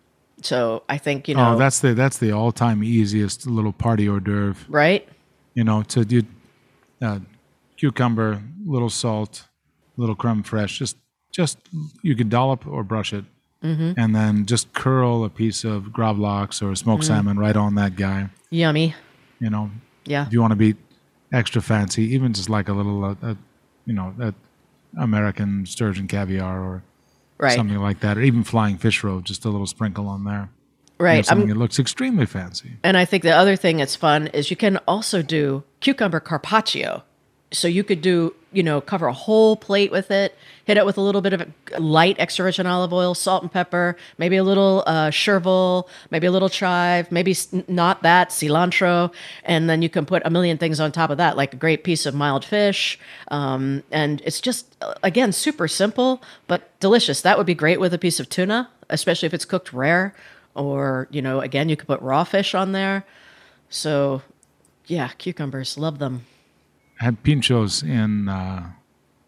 So 0.42 0.84
I 0.90 0.98
think 0.98 1.28
you 1.28 1.36
know, 1.36 1.54
oh, 1.54 1.58
that's 1.58 1.80
the 1.80 1.94
that's 1.94 2.18
the 2.18 2.32
all 2.32 2.52
time 2.52 2.84
easiest 2.84 3.46
little 3.48 3.74
party 3.74 4.08
hors 4.08 4.20
d'oeuvre. 4.20 4.66
right. 4.70 5.08
You 5.54 5.64
know, 5.64 5.84
to 5.84 6.06
do 6.06 6.24
uh, 7.02 7.20
cucumber, 7.78 8.42
little 8.66 8.90
salt, 8.90 9.46
little 9.98 10.16
creme 10.16 10.44
fraiche. 10.44 10.78
Just 10.78 10.98
just 11.32 11.58
you 12.02 12.16
can 12.16 12.30
dollop 12.30 12.66
or 12.68 12.84
brush 12.84 13.14
it, 13.14 13.26
Mm-hmm. 13.64 13.92
and 14.00 14.16
then 14.16 14.46
just 14.48 14.74
curl 14.74 15.24
a 15.24 15.30
piece 15.30 15.64
of 15.64 15.84
gravlax 15.94 16.62
or 16.64 16.76
smoked 16.76 17.04
Mm. 17.04 17.08
salmon 17.08 17.38
right 17.40 17.56
on 17.56 17.76
that 17.76 17.96
guy. 17.96 18.30
Yummy. 18.50 18.96
You 19.40 19.50
know, 19.52 19.70
Yeah. 20.06 20.26
if 20.26 20.34
you 20.34 20.42
want 20.42 20.52
to 20.52 20.56
be 20.56 20.76
extra 21.32 21.62
fancy, 21.62 22.04
even 22.16 22.34
just 22.34 22.50
like 22.50 22.68
a 22.70 22.74
little, 22.74 23.04
uh, 23.06 23.16
uh, 23.22 23.36
you 23.86 23.94
know, 23.94 24.14
American 24.98 25.66
sturgeon 25.66 26.08
caviar 26.08 26.60
or 26.62 26.84
Right. 27.42 27.56
something 27.56 27.78
like 27.80 28.00
that, 28.02 28.18
or 28.18 28.22
even 28.22 28.44
flying 28.44 28.78
fish 28.78 29.04
roe, 29.04 29.20
just 29.22 29.46
a 29.46 29.50
little 29.50 29.68
sprinkle 29.68 30.08
on 30.08 30.24
there. 30.24 30.50
You 31.00 31.06
have 31.08 31.16
Right. 31.18 31.26
something 31.26 31.44
I'm, 31.50 31.50
that 31.50 31.60
looks 31.60 31.80
extremely 31.80 32.26
fancy. 32.28 32.74
And 32.84 32.96
I 32.96 33.06
think 33.06 33.24
the 33.24 33.32
other 33.36 33.56
thing 33.56 33.78
that's 33.78 33.96
fun 33.96 34.28
is 34.28 34.52
you 34.52 34.56
can 34.58 34.78
also 34.88 35.22
do 35.24 35.64
cucumber 35.80 36.20
carpaccio. 36.20 37.04
So 37.52 37.68
you 37.68 37.84
could 37.84 38.02
do, 38.02 38.36
you 38.52 38.64
know, 38.64 38.82
cover 38.82 39.08
a 39.08 39.14
whole 39.14 39.56
plate 39.56 39.92
with 39.92 40.12
it, 40.12 40.36
hit 40.66 40.78
it 40.78 40.86
with 40.86 40.98
a 40.98 41.02
little 41.02 41.22
bit 41.22 41.34
of 41.34 41.48
light 41.80 42.16
extra 42.20 42.44
virgin 42.44 42.68
olive 42.68 42.92
oil, 42.92 43.14
salt 43.14 43.44
and 43.44 43.52
pepper, 43.52 43.96
maybe 44.18 44.36
a 44.36 44.44
little 44.44 44.84
uh, 44.88 45.10
chervil, 45.10 45.88
maybe 46.10 46.28
a 46.28 46.32
little 46.32 46.50
chive, 46.50 47.12
maybe 47.12 47.36
not 47.68 48.04
that, 48.04 48.30
cilantro. 48.30 49.14
And 49.44 49.70
then 49.70 49.82
you 49.82 49.90
can 49.90 50.06
put 50.06 50.22
a 50.26 50.30
million 50.30 50.58
things 50.58 50.80
on 50.80 50.92
top 50.92 51.10
of 51.10 51.18
that, 51.18 51.38
like 51.38 51.54
a 51.54 51.58
great 51.58 51.84
piece 51.84 52.06
of 52.06 52.14
mild 52.14 52.44
fish. 52.44 53.00
Um, 53.30 53.84
and 53.92 54.22
it's 54.26 54.42
just, 54.42 54.76
uh, 54.82 54.96
again, 55.04 55.32
super 55.32 55.68
simple, 55.68 56.22
but 56.48 56.78
delicious. 56.80 57.22
That 57.22 57.38
would 57.38 57.48
be 57.48 57.56
great 57.56 57.80
with 57.80 57.94
a 57.94 57.98
piece 57.98 58.20
of 58.20 58.30
tuna, 58.30 58.70
especially 58.90 59.28
if 59.28 59.34
it's 59.34 59.46
cooked 59.46 59.72
rare. 59.72 60.14
Or, 60.54 61.08
you 61.12 61.22
know, 61.22 61.40
again, 61.40 61.70
you 61.70 61.78
could 61.78 61.88
put 61.88 62.02
raw 62.02 62.26
fish 62.26 62.54
on 62.54 62.74
there. 62.74 63.06
So, 63.70 64.22
yeah, 64.88 65.10
cucumbers, 65.18 65.78
love 65.78 66.00
them. 66.00 66.26
Had 67.02 67.24
pinchos 67.24 67.84
in 67.84 68.30
uh, 68.30 68.72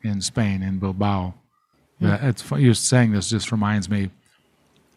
in 0.03 0.21
Spain 0.21 0.61
in 0.61 0.79
Bilbao. 0.79 1.33
Hmm. 1.99 2.05
Uh, 2.05 2.17
it's 2.21 2.41
fu- 2.41 2.57
you 2.57 2.73
saying 2.73 3.11
this 3.13 3.29
just 3.29 3.51
reminds 3.51 3.89
me. 3.89 4.09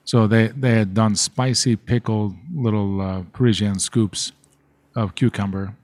So 0.04 0.26
they 0.26 0.48
they 0.48 0.72
had 0.72 0.92
done 0.94 1.16
spicy 1.16 1.74
pickled 1.76 2.34
little 2.54 3.00
uh, 3.00 3.22
Parisian 3.32 3.78
scoops 3.78 4.32
of 4.94 5.14
cucumber, 5.14 5.74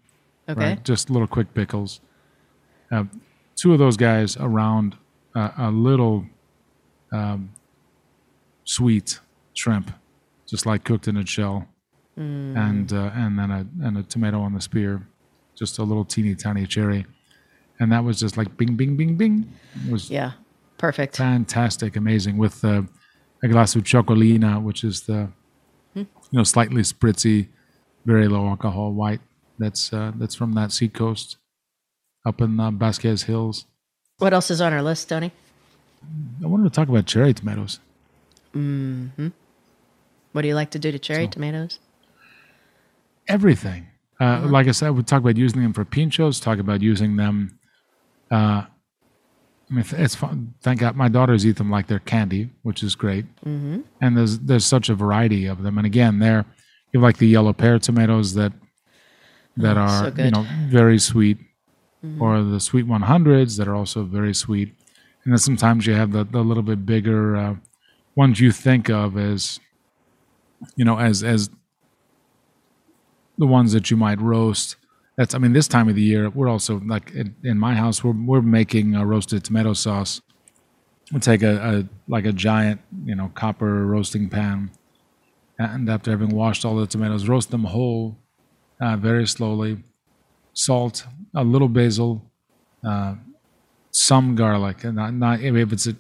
Okay. 0.49 0.61
right? 0.61 0.85
Just 0.85 1.09
little 1.11 1.27
quick 1.29 1.55
pickles. 1.55 2.01
Uh, 2.91 3.05
two 3.57 3.73
of 3.73 3.79
those 3.79 3.97
guys 3.97 4.37
around 4.37 4.97
uh, 5.35 5.51
a 5.57 5.71
little 5.71 6.27
um, 7.11 7.51
sweet 8.65 9.19
shrimp, 9.55 9.91
just 10.47 10.67
like 10.67 10.85
cooked 10.85 11.09
in 11.09 11.17
a 11.17 11.25
shell, 11.27 11.67
and 12.17 12.93
uh, 12.93 13.11
and 13.15 13.39
then 13.39 13.51
a 13.51 13.67
and 13.83 13.97
a 13.99 14.03
tomato 14.03 14.41
on 14.43 14.53
the 14.55 14.61
spear, 14.61 15.07
just 15.57 15.79
a 15.79 15.83
little 15.83 16.05
teeny 16.05 16.35
tiny 16.35 16.67
cherry, 16.67 17.07
and 17.81 17.93
that 17.93 18.03
was 18.05 18.19
just 18.21 18.37
like 18.37 18.57
bing 18.57 18.75
bing 18.77 18.97
bing 18.97 19.17
bing. 19.17 19.53
It 19.87 19.93
was 19.93 20.11
Yeah. 20.11 20.33
Perfect. 20.79 21.17
fantastic, 21.17 21.95
amazing 21.97 22.37
with 22.39 22.65
uh, 22.65 22.83
a 23.43 23.49
glass 23.49 23.77
of 23.77 23.85
txakolina, 23.85 24.61
which 24.63 24.83
is 24.83 25.03
the 25.03 25.29
you 25.95 26.07
know 26.33 26.43
slightly 26.45 26.83
spritzy, 26.83 27.49
very 28.05 28.27
low 28.27 28.49
alcohol 28.49 28.93
white. 28.93 29.21
That's 29.59 29.93
uh, 29.93 30.13
that's 30.17 30.35
from 30.35 30.55
that 30.55 30.73
seacoast 30.73 31.37
up 32.27 32.41
in 32.41 32.57
the 32.57 32.71
Vasquez 32.73 33.23
Hills. 33.25 33.67
What 34.19 34.33
else 34.33 34.51
is 34.51 34.61
on 34.61 34.73
our 34.73 34.83
list, 34.83 35.09
Tony? 35.09 35.31
I 36.43 36.47
wanted 36.49 36.65
to 36.65 36.71
talk 36.71 36.89
about 36.89 37.07
cherry 37.07 37.33
tomatoes. 37.35 37.79
What 40.33 40.43
do 40.43 40.49
you 40.49 40.55
like 40.55 40.71
to 40.71 40.79
do 40.79 40.91
to 40.91 40.99
cherry 40.99 41.29
tomatoes? 41.29 41.79
Everything. 43.29 43.87
Uh, 44.23 44.47
Like 44.47 44.69
I 44.69 44.73
said, 44.73 44.91
we 44.91 45.03
talk 45.03 45.21
about 45.21 45.37
using 45.37 45.63
them 45.63 45.73
for 45.73 45.85
pinchos. 45.85 46.41
Talk 46.41 46.59
about 46.59 46.81
using 46.81 47.17
them. 47.17 47.59
Uh, 48.31 48.63
I 49.71 49.75
mean, 49.75 49.85
it's 49.93 50.15
fun. 50.15 50.55
Thank 50.61 50.81
God, 50.81 50.97
my 50.97 51.09
daughters 51.09 51.47
eat 51.47 51.57
them 51.57 51.71
like 51.71 51.87
they're 51.87 51.99
candy, 51.99 52.51
which 52.63 52.83
is 52.83 52.95
great. 52.95 53.25
Mm-hmm. 53.45 53.81
And 54.01 54.17
there's 54.17 54.39
there's 54.39 54.67
such 54.67 54.89
a 54.89 54.95
variety 54.95 55.47
of 55.47 55.63
them. 55.63 55.79
And 55.79 55.87
again, 55.87 56.19
they're 56.19 56.45
you 56.93 57.01
have 57.01 57.03
like 57.03 57.19
the 57.19 57.27
yellow 57.27 57.53
pear 57.53 57.79
tomatoes 57.79 58.35
that 58.35 58.53
that 59.57 59.77
Oh, 59.79 59.87
so 59.87 60.13
are 60.17 60.25
you 60.25 60.31
know 60.31 60.47
very 60.69 60.99
sweet, 60.99 61.39
or 62.21 62.43
the 62.43 62.61
sweet 62.61 62.87
100s 62.87 63.57
that 63.59 63.67
are 63.69 63.75
also 63.75 64.05
very 64.05 64.35
sweet. 64.35 64.69
And 65.25 65.33
then 65.33 65.39
sometimes 65.39 65.87
you 65.87 65.95
have 65.95 66.13
the, 66.13 66.25
the 66.25 66.41
little 66.43 66.63
bit 66.65 66.85
bigger 66.85 67.37
uh, 67.37 67.55
ones 68.17 68.41
you 68.41 68.51
think 68.53 68.91
of 68.91 69.17
as 69.17 69.61
you 70.77 70.85
know 70.85 70.99
as 70.99 71.23
as 71.23 71.49
the 73.43 73.47
ones 73.49 73.73
that 73.73 73.91
you 73.91 73.97
might 73.97 74.21
roast. 74.21 74.77
That's 75.17 75.35
I 75.35 75.39
mean 75.39 75.53
this 75.53 75.67
time 75.67 75.89
of 75.89 75.97
the 75.97 76.09
year 76.13 76.31
we're 76.31 76.49
also 76.49 76.81
like 76.87 77.11
in, 77.11 77.35
in 77.43 77.59
my 77.59 77.75
house 77.75 78.05
we're 78.05 78.19
we're 78.31 78.41
making 78.41 78.95
a 78.95 79.05
roasted 79.05 79.43
tomato 79.43 79.73
sauce. 79.73 80.21
We 81.13 81.19
take 81.19 81.43
a, 81.43 81.55
a 81.71 81.73
like 82.07 82.25
a 82.25 82.33
giant 82.33 82.81
you 83.05 83.17
know 83.17 83.33
copper 83.35 83.85
roasting 83.95 84.29
pan, 84.29 84.71
and 85.59 85.91
after 85.91 86.13
having 86.13 86.29
washed 86.29 86.65
all 86.65 86.77
the 86.77 86.87
tomatoes, 86.87 87.27
roast 87.27 87.51
them 87.51 87.65
whole, 87.65 88.17
uh, 88.81 88.97
very 88.97 89.27
slowly, 89.27 89.83
salt, 90.55 91.05
a 91.35 91.43
little 91.43 91.69
basil, 91.69 92.25
uh, 92.87 93.17
some 93.91 94.37
garlic, 94.37 94.85
and 94.85 94.95
not, 94.95 95.15
not 95.15 95.41
if 95.41 95.73
it's 95.73 95.89
a 95.89 95.97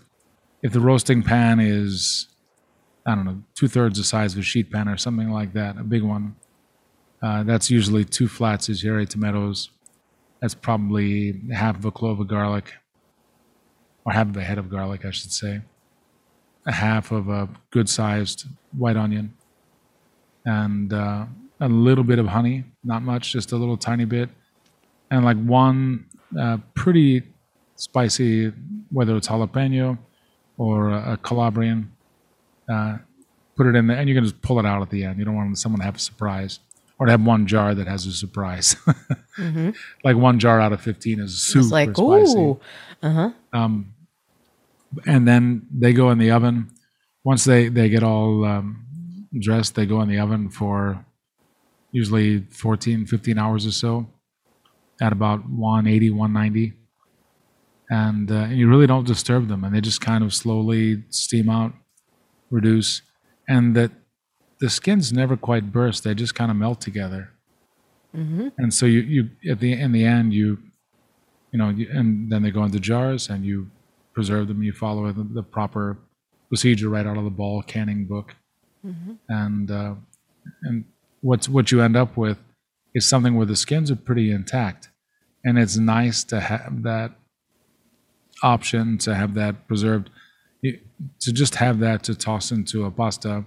if 0.62 0.72
the 0.72 0.80
roasting 0.80 1.24
pan 1.24 1.58
is 1.58 2.28
I 3.04 3.16
don't 3.16 3.24
know 3.24 3.42
two 3.56 3.66
thirds 3.66 3.98
the 3.98 4.04
size 4.04 4.32
of 4.34 4.38
a 4.38 4.42
sheet 4.42 4.70
pan 4.70 4.88
or 4.88 4.96
something 4.96 5.30
like 5.30 5.52
that, 5.54 5.76
a 5.76 5.82
big 5.82 6.04
one. 6.04 6.36
Uh, 7.22 7.42
that's 7.44 7.70
usually 7.70 8.04
two 8.04 8.26
flats 8.28 8.68
of 8.68 8.76
cherry 8.76 9.06
tomatoes. 9.06 9.70
That's 10.40 10.54
probably 10.54 11.40
half 11.52 11.76
of 11.76 11.84
a 11.84 11.92
clove 11.92 12.18
of 12.18 12.26
garlic, 12.26 12.72
or 14.04 14.12
half 14.12 14.28
of 14.28 14.36
a 14.36 14.42
head 14.42 14.58
of 14.58 14.68
garlic, 14.68 15.04
I 15.04 15.12
should 15.12 15.32
say. 15.32 15.60
A 16.66 16.72
half 16.72 17.12
of 17.12 17.28
a 17.28 17.48
good-sized 17.70 18.46
white 18.76 18.96
onion, 18.96 19.34
and 20.44 20.92
uh, 20.92 21.26
a 21.60 21.68
little 21.68 22.04
bit 22.04 22.18
of 22.18 22.26
honey. 22.26 22.64
Not 22.84 23.02
much, 23.02 23.32
just 23.32 23.52
a 23.52 23.56
little 23.56 23.76
tiny 23.76 24.04
bit, 24.04 24.28
and 25.10 25.24
like 25.24 25.36
one 25.36 26.06
uh, 26.38 26.58
pretty 26.74 27.22
spicy, 27.76 28.52
whether 28.90 29.16
it's 29.16 29.28
jalapeno 29.28 29.98
or 30.58 30.90
a, 30.90 31.12
a 31.12 31.16
Calabrian. 31.18 31.92
Uh, 32.68 32.98
put 33.56 33.66
it 33.66 33.76
in 33.76 33.86
there, 33.86 33.96
and 33.96 34.08
you 34.08 34.14
can 34.14 34.24
just 34.24 34.40
pull 34.42 34.58
it 34.58 34.66
out 34.66 34.82
at 34.82 34.90
the 34.90 35.04
end. 35.04 35.18
You 35.18 35.24
don't 35.24 35.36
want 35.36 35.58
someone 35.58 35.80
to 35.80 35.84
have 35.84 35.96
a 35.96 36.00
surprise, 36.00 36.58
or 37.02 37.06
to 37.06 37.10
have 37.10 37.26
one 37.26 37.48
jar 37.48 37.74
that 37.74 37.88
has 37.88 38.06
a 38.06 38.12
surprise. 38.12 38.76
Like 40.04 40.16
one 40.16 40.38
jar 40.38 40.60
out 40.60 40.72
of 40.72 40.80
fifteen 40.80 41.18
is 41.18 41.42
super 41.42 41.64
It's 41.64 41.72
like, 41.72 41.96
spicy 41.96 42.38
ooh, 42.38 42.60
uh 43.02 43.10
huh. 43.10 43.30
and 45.04 45.26
then 45.26 45.66
they 45.76 45.92
go 45.92 46.10
in 46.10 46.18
the 46.18 46.30
oven. 46.30 46.70
Once 47.24 47.42
they 47.44 47.68
they 47.68 47.88
get 47.88 48.04
all 48.04 48.44
um, 48.44 48.84
dressed, 49.36 49.74
they 49.74 49.84
go 49.84 50.00
in 50.02 50.08
the 50.08 50.20
oven 50.20 50.48
for 50.48 51.04
usually 51.90 52.40
14, 52.50 53.06
15 53.06 53.36
hours 53.36 53.66
or 53.66 53.72
so 53.72 54.06
at 55.00 55.12
about 55.12 55.48
180, 55.50 56.10
190. 56.10 56.72
And, 57.90 58.30
uh, 58.30 58.34
and 58.34 58.56
you 58.56 58.68
really 58.68 58.86
don't 58.86 59.06
disturb 59.06 59.48
them, 59.48 59.64
and 59.64 59.74
they 59.74 59.80
just 59.80 60.00
kind 60.00 60.24
of 60.24 60.32
slowly 60.32 61.02
steam 61.10 61.50
out, 61.50 61.72
reduce, 62.48 63.02
and 63.48 63.74
that 63.76 63.90
the 64.62 64.70
skins 64.70 65.12
never 65.12 65.36
quite 65.48 65.64
burst; 65.78 65.98
they 66.04 66.14
just 66.24 66.34
kind 66.40 66.50
of 66.52 66.56
melt 66.64 66.80
together. 66.88 67.22
And 68.62 68.70
so 68.78 68.84
you 68.94 69.00
you 69.14 69.22
at 69.52 69.58
the 69.60 69.72
in 69.84 69.90
the 69.92 70.04
end 70.16 70.32
you 70.40 70.48
you 71.52 71.58
know, 71.60 71.68
you, 71.78 71.86
and 71.98 72.30
then 72.30 72.40
they 72.42 72.50
go 72.58 72.64
into 72.68 72.80
jars 72.90 73.22
and 73.32 73.44
you 73.50 73.56
preserve 74.16 74.44
them. 74.48 74.62
You 74.62 74.72
follow 74.72 75.12
the, 75.12 75.22
the 75.38 75.42
proper 75.42 75.84
procedure 76.48 76.88
right 76.96 77.06
out 77.10 77.18
of 77.20 77.24
the 77.24 77.36
ball 77.42 77.58
canning 77.62 78.02
book, 78.12 78.28
and 79.28 79.70
uh, 79.70 79.94
and 80.66 80.76
what's 81.28 81.48
what 81.54 81.70
you 81.72 81.78
end 81.82 81.96
up 81.96 82.16
with 82.16 82.38
is 82.94 83.08
something 83.08 83.34
where 83.36 83.46
the 83.52 83.56
skins 83.64 83.90
are 83.90 83.96
pretty 84.08 84.30
intact, 84.38 84.82
and 85.44 85.58
it's 85.62 85.76
nice 85.76 86.24
to 86.32 86.40
have 86.40 86.82
that 86.90 87.10
option 88.42 88.98
to 88.98 89.14
have 89.14 89.34
that 89.34 89.66
preserved, 89.68 90.10
You- 90.62 90.80
to 91.20 91.32
just 91.32 91.54
have 91.56 91.78
that 91.80 92.02
to 92.04 92.14
toss 92.14 92.50
into 92.52 92.84
a 92.84 92.90
pasta, 92.90 93.44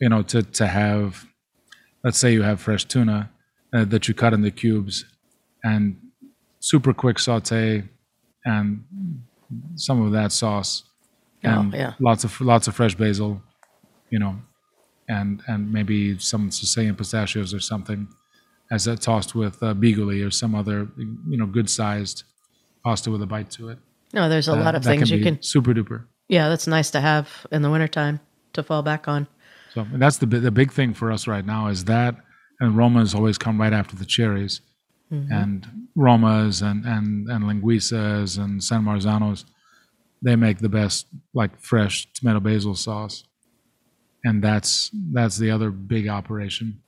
you 0.00 0.08
know, 0.08 0.22
to 0.22 0.42
to 0.42 0.66
have, 0.66 1.26
let's 2.04 2.18
say 2.18 2.32
you 2.32 2.42
have 2.42 2.60
fresh 2.60 2.84
tuna 2.84 3.30
uh, 3.74 3.84
that 3.86 4.08
you 4.08 4.14
cut 4.14 4.32
into 4.32 4.50
cubes, 4.50 5.04
and 5.64 5.96
super 6.60 6.92
quick 6.92 7.18
saute 7.18 7.84
and 8.44 8.84
some 9.74 10.00
of 10.02 10.12
that 10.12 10.32
sauce 10.32 10.84
and 11.42 11.74
Oh, 11.74 11.76
yeah. 11.76 11.92
lots 12.00 12.22
of 12.24 12.38
lots 12.40 12.68
of 12.68 12.74
fresh 12.76 12.94
basil 12.94 13.42
you 14.10 14.18
know 14.18 14.36
and 15.08 15.42
and 15.48 15.72
maybe 15.72 16.18
some 16.18 16.50
Sicilian 16.50 16.94
pistachios 16.94 17.52
or 17.54 17.60
something 17.60 18.06
as 18.70 18.84
that 18.84 19.00
tossed 19.00 19.34
with 19.34 19.62
uh, 19.62 19.74
bigoli 19.74 20.24
or 20.26 20.30
some 20.30 20.54
other 20.54 20.88
you 20.98 21.36
know 21.38 21.46
good 21.46 21.68
sized 21.70 22.24
pasta 22.84 23.10
with 23.10 23.22
a 23.22 23.26
bite 23.26 23.50
to 23.50 23.68
it 23.70 23.78
No, 24.14 24.28
there's 24.28 24.48
a 24.48 24.52
Uh, 24.52 24.62
lot 24.64 24.74
of 24.74 24.84
things 24.84 25.10
you 25.10 25.22
can. 25.22 25.42
super 25.42 25.72
duper 25.74 26.04
Yeah, 26.28 26.48
that's 26.50 26.66
nice 26.66 26.90
to 26.92 27.00
have 27.00 27.46
in 27.50 27.62
the 27.62 27.70
wintertime 27.70 28.20
to 28.52 28.62
fall 28.62 28.82
back 28.82 29.08
on. 29.08 29.26
So 29.74 29.82
and 29.82 30.02
that's 30.02 30.18
the 30.18 30.26
the 30.26 30.50
big 30.50 30.72
thing 30.72 30.94
for 30.94 31.12
us 31.12 31.26
right 31.26 31.44
now 31.44 31.68
is 31.68 31.84
that, 31.84 32.16
and 32.58 32.74
Romas 32.74 33.14
always 33.14 33.38
come 33.38 33.60
right 33.60 33.72
after 33.72 33.96
the 33.96 34.04
cherries, 34.04 34.60
mm-hmm. 35.12 35.32
and 35.32 35.66
Romas 35.96 36.62
and 36.62 36.84
and 36.84 37.28
and 37.28 37.44
linguiças 37.44 38.38
and 38.38 38.62
San 38.62 38.84
Marzanos, 38.84 39.44
they 40.22 40.36
make 40.36 40.58
the 40.58 40.68
best 40.68 41.06
like 41.34 41.58
fresh 41.60 42.08
tomato 42.12 42.40
basil 42.40 42.74
sauce, 42.74 43.24
and 44.24 44.42
that's 44.42 44.90
that's 45.12 45.38
the 45.38 45.50
other 45.50 45.70
big 45.70 46.08
operation, 46.08 46.80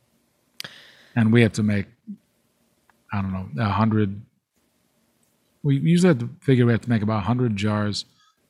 and 1.15 1.33
we 1.33 1.43
have 1.43 1.53
to 1.53 1.63
make, 1.63 1.87
I 3.13 3.23
don't 3.23 3.33
know, 3.33 3.49
a 3.63 3.71
hundred. 3.71 4.23
We 5.63 5.79
usually 5.79 6.09
have 6.09 6.19
to 6.19 6.31
figure 6.41 6.67
we 6.67 6.73
have 6.73 6.81
to 6.81 6.91
make 6.91 7.03
about 7.03 7.23
hundred 7.23 7.57
jars 7.57 8.07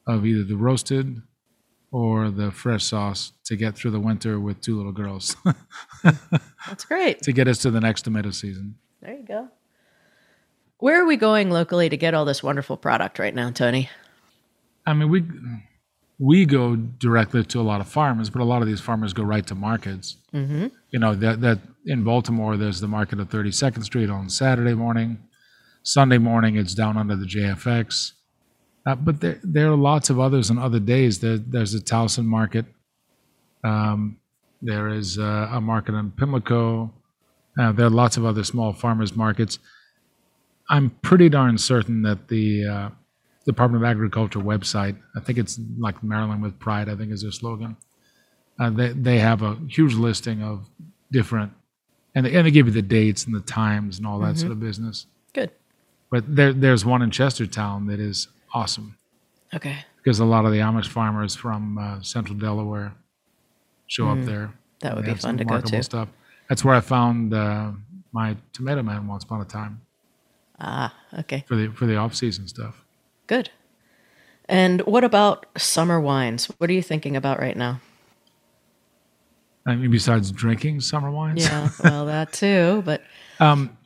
of 0.07 0.25
either 0.25 0.43
the 0.43 0.57
roasted 0.57 1.21
or 1.93 2.31
the 2.31 2.51
fresh 2.51 2.85
sauce 2.85 3.33
to 3.45 3.55
get 3.55 3.77
through 3.77 3.91
the 3.91 4.01
winter 4.01 4.41
with 4.41 4.61
two 4.61 4.77
little 4.77 4.93
girls 4.93 5.37
That's 6.67 6.85
great. 6.87 7.21
to 7.23 7.33
get 7.33 7.47
us 7.47 7.59
to 7.59 7.71
the 7.71 7.81
next 7.81 8.03
tomato 8.03 8.31
season. 8.31 8.77
There 9.01 9.15
you 9.15 9.25
go. 9.25 9.49
Where 10.79 11.01
are 11.01 11.07
we 11.07 11.17
going 11.17 11.51
locally 11.51 11.89
to 11.89 11.97
get 11.97 12.15
all 12.15 12.25
this 12.25 12.43
wonderful 12.43 12.77
product 12.77 13.19
right 13.19 13.35
now, 13.35 13.51
Tony? 13.51 13.89
I 14.85 14.95
mean, 14.95 15.11
we 15.11 15.23
we 16.19 16.45
go 16.45 16.77
directly 16.77 17.45
to 17.45 17.61
a 17.61 17.63
lot 17.63 17.81
of 17.81 17.89
farmers, 17.89 18.31
but 18.31 18.41
a 18.41 18.45
lot 18.45 18.63
of 18.63 18.69
these 18.69 18.81
farmers 18.81 19.13
go 19.13 19.23
right 19.23 19.47
to 19.47 19.55
markets. 19.55 20.17
Mm-hmm. 20.35 20.69
You 20.91 20.99
know 20.99 21.15
that 21.15 21.41
that 21.43 21.59
in 21.85 22.03
Baltimore, 22.05 22.57
there's 22.57 22.81
the 22.81 22.89
market 22.89 23.21
at 23.21 23.29
32nd 23.29 23.85
Street 23.85 24.11
on 24.11 24.29
Saturday 24.29 24.75
morning. 24.75 25.19
Sunday 25.85 26.19
morning, 26.19 26.57
it's 26.57 26.75
down 26.75 26.97
under 26.97 27.17
the 27.17 27.27
JFX. 27.27 28.13
Uh, 28.85 28.95
but 28.97 29.21
there 29.21 29.39
there 29.43 29.71
are 29.71 29.77
lots 29.77 30.11
of 30.11 30.19
others 30.19 30.51
on 30.51 30.59
other 30.59 30.81
days. 30.81 31.21
There, 31.21 31.39
there's 31.39 31.75
a 31.75 31.81
Towson 31.81 32.25
market. 32.25 32.67
Um, 33.65 34.19
there 34.61 34.89
is 34.89 35.19
uh, 35.19 35.49
a 35.53 35.61
market 35.61 35.95
in 35.95 36.11
Pimlico. 36.13 36.93
Uh, 37.59 37.73
there 37.73 37.87
are 37.87 37.91
lots 37.91 38.17
of 38.17 38.25
other 38.25 38.45
small 38.45 38.73
farmers 38.73 39.15
markets. 39.15 39.59
I'm 40.69 40.91
pretty 41.03 41.29
darn 41.29 41.59
certain 41.59 42.03
that 42.03 42.29
the 42.29 42.67
uh, 42.67 42.91
Department 43.45 43.85
of 43.85 43.91
Agriculture 43.91 44.39
website, 44.39 44.97
I 45.17 45.21
think 45.21 45.39
it's 45.39 45.61
like 45.79 46.03
Maryland 46.03 46.43
with 46.43 46.59
Pride, 46.59 46.89
I 46.89 46.97
think 46.97 47.13
is 47.13 47.23
their 47.23 47.33
slogan. 47.33 47.77
Uh, 48.59 48.71
they 48.71 48.89
they 48.89 49.19
have 49.19 49.43
a 49.43 49.57
huge 49.69 49.95
listing 49.95 50.43
of 50.43 50.69
different, 51.11 51.53
and 52.15 52.27
they, 52.27 52.35
and 52.35 52.47
they 52.47 52.51
give 52.51 52.67
you 52.67 52.73
the 52.73 52.83
dates 52.83 53.27
and 53.27 53.35
the 53.35 53.41
times 53.41 53.99
and 53.99 54.07
all 54.07 54.19
that 54.21 54.39
sort 54.39 54.53
of 54.53 54.61
business. 54.61 55.07
Good. 55.33 55.51
But 56.11 56.37
there, 56.37 56.53
there's 56.53 56.85
one 56.85 57.03
in 57.03 57.11
Chestertown 57.11 57.89
that 57.89 57.99
is 57.99 58.29
awesome 58.53 58.97
Okay. 59.55 59.77
because 59.97 60.19
a 60.21 60.25
lot 60.25 60.45
of 60.45 60.53
the 60.53 60.59
Amish 60.59 60.89
farmers 60.89 61.35
from 61.35 61.79
uh, 61.79 62.01
Central 62.03 62.37
Delaware 62.39 62.95
show 63.87 64.09
up 64.09 64.25
there. 64.25 64.47
Mm, 64.47 64.53
That 64.81 64.97
would 64.97 65.05
be 65.05 65.15
fun 65.15 65.37
to 65.39 65.45
go 65.45 65.61
to. 65.61 65.83
Stuff. 65.83 66.09
That's 66.49 66.65
where 66.65 66.75
I 66.75 66.81
found 66.81 67.33
uh, 67.35 67.73
my 68.13 68.37
tomato 68.53 68.83
man 68.83 69.07
once 69.07 69.25
upon 69.25 69.41
a 69.41 69.45
time 69.45 69.81
Ah, 70.61 70.95
okay. 71.21 71.45
for 71.49 71.57
the 71.57 71.69
for 71.69 71.87
the 71.87 71.97
off 71.97 72.15
season 72.15 72.47
stuff. 72.49 72.85
Good. 73.27 73.51
And 74.49 74.81
what 74.83 75.05
about 75.05 75.47
summer 75.57 76.01
wines? 76.01 76.47
What 76.59 76.69
are 76.69 76.73
you 76.73 76.83
thinking 76.83 77.17
about 77.17 77.39
right 77.39 77.57
now? 77.57 77.81
I 79.65 79.77
mean, 79.77 79.91
besides 79.91 80.33
drinking 80.33 80.81
summer 80.81 81.11
wines, 81.11 81.45
Yeah, 81.45 81.69
well, 81.85 82.07
that 82.07 82.33
too, 82.33 82.83
but 82.85 83.03
um, 83.39 83.77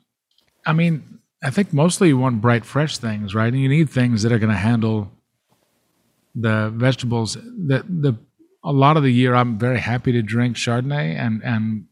I 0.64 0.72
mean, 0.72 1.15
I 1.46 1.50
think 1.50 1.72
mostly 1.72 2.08
you 2.08 2.18
want 2.18 2.40
bright, 2.40 2.64
fresh 2.64 2.98
things, 2.98 3.32
right? 3.32 3.52
And 3.52 3.62
you 3.62 3.68
need 3.68 3.88
things 3.88 4.22
that 4.22 4.32
are 4.32 4.38
going 4.40 4.50
to 4.50 4.56
handle 4.56 5.12
the 6.34 6.72
vegetables. 6.74 7.34
The 7.34 7.84
the 7.88 8.18
a 8.64 8.72
lot 8.72 8.96
of 8.96 9.04
the 9.04 9.12
year, 9.12 9.36
I'm 9.36 9.56
very 9.56 9.78
happy 9.78 10.10
to 10.10 10.22
drink 10.22 10.56
Chardonnay 10.56 11.14
and 11.14 11.40
and 11.44 11.86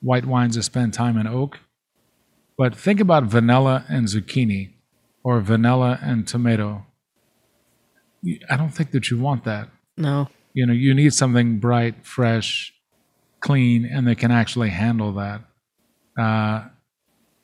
white 0.00 0.26
wines 0.26 0.56
that 0.56 0.64
spend 0.64 0.94
time 0.94 1.16
in 1.16 1.28
oak. 1.28 1.60
But 2.56 2.74
think 2.74 2.98
about 2.98 3.22
vanilla 3.22 3.84
and 3.88 4.08
zucchini, 4.08 4.72
or 5.22 5.40
vanilla 5.40 6.00
and 6.02 6.26
tomato. 6.26 6.84
I 8.50 8.56
don't 8.56 8.74
think 8.74 8.90
that 8.90 9.12
you 9.12 9.18
want 9.20 9.44
that. 9.44 9.68
no. 9.96 10.28
You 10.54 10.66
know, 10.66 10.72
you 10.72 10.92
need 10.92 11.14
something 11.14 11.60
bright, 11.60 12.04
fresh, 12.04 12.74
clean, 13.38 13.84
and 13.84 14.08
that 14.08 14.18
can 14.18 14.32
actually 14.32 14.70
handle 14.70 15.12
that. 15.12 15.42
Uh, 16.18 16.68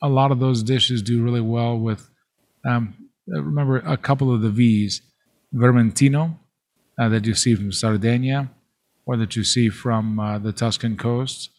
a 0.01 0.09
lot 0.09 0.31
of 0.31 0.39
those 0.39 0.63
dishes 0.63 1.01
do 1.01 1.23
really 1.23 1.41
well 1.41 1.77
with. 1.77 2.09
Um, 2.65 2.95
remember 3.27 3.77
a 3.77 3.97
couple 3.97 4.33
of 4.33 4.41
the 4.41 4.49
V's, 4.49 5.01
Vermentino, 5.53 6.37
uh, 6.99 7.09
that 7.09 7.25
you 7.25 7.33
see 7.33 7.55
from 7.55 7.71
Sardinia, 7.71 8.49
or 9.05 9.17
that 9.17 9.35
you 9.35 9.43
see 9.43 9.69
from 9.69 10.19
uh, 10.19 10.39
the 10.39 10.51
Tuscan 10.51 10.97
coast, 10.97 11.49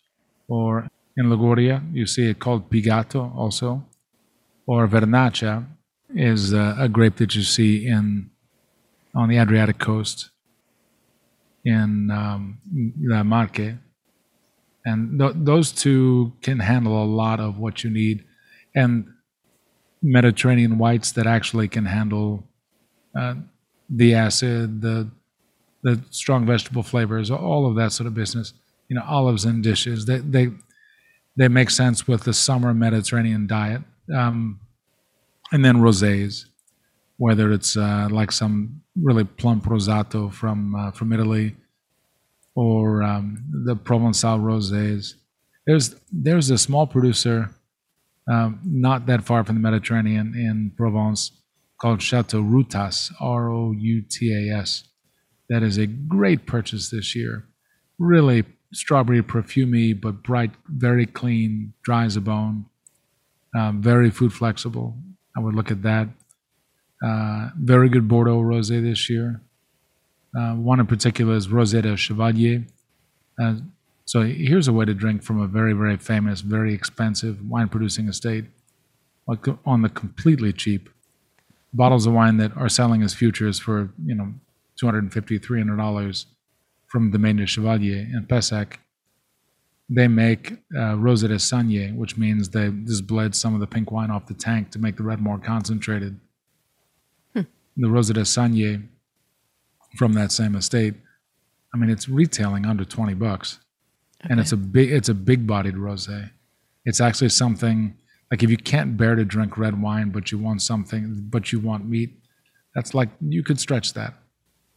or 0.49 0.89
in 1.17 1.31
Liguria 1.31 1.83
you 1.93 2.07
see 2.07 2.29
it 2.29 2.39
called 2.39 2.71
Pigato 2.71 3.33
also, 3.37 3.85
or 4.67 4.87
Vernaccia 4.89 5.65
is 6.15 6.53
uh, 6.53 6.77
a 6.79 6.89
grape 6.89 7.17
that 7.17 7.35
you 7.35 7.43
see 7.43 7.87
in 7.87 8.31
on 9.15 9.29
the 9.29 9.39
Adriatic 9.39 9.79
coast 9.79 10.31
in 11.65 12.11
um, 12.11 12.59
Le 13.01 13.25
Marche. 13.25 13.77
And 14.87 15.19
th- 15.19 15.33
those 15.35 15.73
two 15.73 16.33
can 16.43 16.61
handle 16.61 17.03
a 17.03 17.05
lot 17.05 17.41
of 17.41 17.59
what 17.59 17.83
you 17.85 17.91
need. 17.91 18.25
And 18.75 19.13
Mediterranean 20.01 20.79
whites 20.79 21.11
that 21.13 21.27
actually 21.27 21.67
can 21.69 21.87
handle 21.87 22.47
uh, 23.19 23.35
the 23.91 24.15
acid, 24.15 24.81
the 24.81 25.11
the 25.83 26.03
strong 26.11 26.47
vegetable 26.47 26.83
flavors, 26.83 27.31
all 27.31 27.67
of 27.67 27.77
that 27.77 27.93
sort 27.93 28.07
of 28.07 28.15
business. 28.15 28.55
You 28.89 28.97
know, 28.97 29.05
olives 29.07 29.45
and 29.45 29.63
dishes. 29.63 30.07
They 30.07 30.19
they 30.19 30.51
they 31.37 31.49
make 31.49 31.71
sense 31.71 32.07
with 32.07 32.23
the 32.23 32.33
summer 32.33 32.73
Mediterranean 32.73 33.47
diet. 33.47 33.83
Um, 34.15 34.61
and 35.53 35.65
then 35.65 35.77
rosés, 35.77 36.47
whether 37.17 37.53
it's 37.53 37.77
uh, 37.77 38.09
like 38.11 38.31
some 38.33 38.83
really 39.01 39.25
plump 39.25 39.65
rosato 39.65 40.33
from 40.33 40.75
uh, 40.75 40.91
from 40.93 41.13
Italy, 41.13 41.57
or 42.57 43.03
um, 43.03 43.45
the 43.67 43.77
Provençal 43.77 44.41
rosés. 44.41 45.15
There's 45.67 45.95
there's 46.11 46.51
a 46.51 46.59
small 46.59 46.87
producer 46.87 47.51
um, 48.29 48.61
not 48.65 49.07
that 49.07 49.23
far 49.23 49.45
from 49.45 49.57
the 49.57 49.61
Mediterranean 49.61 50.35
in 50.35 50.73
Provence 50.77 51.31
called 51.81 52.03
Chateau 52.03 52.43
Routas, 52.43 53.13
R 53.21 53.51
O 53.51 53.73
U 53.73 54.03
T 54.03 54.33
A 54.33 54.57
S. 54.57 54.85
That 55.49 55.63
is 55.63 55.79
a 55.79 55.87
great 55.87 56.47
purchase 56.47 56.91
this 56.91 57.15
year. 57.15 57.47
Really 57.99 58.45
strawberry 58.73 59.23
perfumey, 59.23 59.99
but 59.99 60.25
bright, 60.25 60.51
very 60.67 61.07
clean, 61.07 61.73
dry 61.85 62.05
as 62.05 62.17
a 62.17 62.21
bone, 62.21 62.67
um, 63.57 63.81
very 63.81 64.11
food 64.11 64.33
flexible. 64.33 64.97
I 65.37 65.41
would 65.41 65.55
look 65.55 65.71
at 65.71 65.83
that. 65.83 66.09
Uh, 67.05 67.51
very 67.61 67.89
good 67.89 68.09
Bordeaux 68.09 68.41
rosé 68.41 68.83
this 68.83 69.09
year. 69.09 69.43
Uh, 70.37 70.55
one 70.55 70.81
in 70.81 70.87
particular 70.87 71.35
is 71.35 71.49
Rosé 71.49 71.83
de 71.83 71.97
Chevalier. 71.97 72.67
Uh, 73.41 73.57
so 74.05 74.23
here's 74.23 74.69
a 74.69 74.73
way 74.73 74.85
to 74.85 74.95
drink 74.95 75.23
from 75.23 75.41
a 75.41 75.47
very, 75.47 75.73
very 75.73 75.97
famous, 75.97 76.41
very 76.41 76.75
expensive 76.75 77.49
wine 77.49 77.69
producing 77.69 78.09
estate 78.09 78.45
like 79.27 79.47
on 79.65 79.83
the 79.83 79.89
completely 79.89 80.53
cheap. 80.53 80.89
Bottles 81.73 82.07
of 82.07 82.13
wine 82.13 82.37
that 82.37 82.57
are 82.57 82.69
selling 82.69 83.03
as 83.03 83.13
futures 83.13 83.59
for, 83.59 83.91
you 84.05 84.15
know, 84.15 84.33
$250, 84.81 85.11
$300 85.11 86.27
from 86.87 87.11
the 87.11 87.19
Domaine 87.19 87.37
de 87.37 87.47
Chevalier 87.47 87.99
in 87.99 88.27
Pessac. 88.29 88.77
They 89.89 90.09
make 90.09 90.53
uh, 90.75 90.97
Rosé 90.97 91.29
de 91.29 91.37
Saignée, 91.37 91.95
which 91.95 92.17
means 92.17 92.51
they 92.51 92.71
just 92.85 93.07
bled 93.07 93.35
some 93.35 93.55
of 93.55 93.61
the 93.61 93.67
pink 93.67 93.91
wine 93.91 94.11
off 94.11 94.27
the 94.27 94.35
tank 94.35 94.71
to 94.73 94.79
make 94.79 94.97
the 94.97 95.03
red 95.03 95.21
more 95.21 95.39
concentrated. 95.39 96.19
The 97.35 97.89
Rosé 97.89 98.15
de 98.15 98.23
Saignée 98.23 98.89
from 99.97 100.13
that 100.15 100.33
same 100.33 100.55
estate, 100.55 100.95
I 101.75 101.79
mean, 101.79 101.91
it's 101.91 102.09
retailing 102.09 102.65
under 102.67 102.85
20 102.85 103.15
bucks 103.15 103.59
and 104.29 104.41
it's 104.41 104.53
a 104.53 104.57
big 104.57 104.91
it's 104.91 105.09
a 105.09 105.15
big 105.15 105.47
bodied 105.47 105.75
rosé. 105.75 106.31
It's 106.85 107.01
actually 107.01 107.29
something 107.31 107.97
like 108.31 108.43
if 108.43 108.51
you 108.51 108.57
can't 108.57 108.97
bear 108.97 109.15
to 109.15 109.25
drink 109.25 109.57
red 109.59 109.81
wine, 109.81 110.11
but 110.11 110.33
you 110.33 110.39
want 110.39 110.63
something, 110.63 111.27
but 111.31 111.53
you 111.53 111.61
want 111.61 111.87
meat, 111.89 112.19
that's 112.75 112.95
like 112.95 113.09
you 113.21 113.43
could 113.43 113.61
stretch 113.61 113.93
that. 113.95 114.15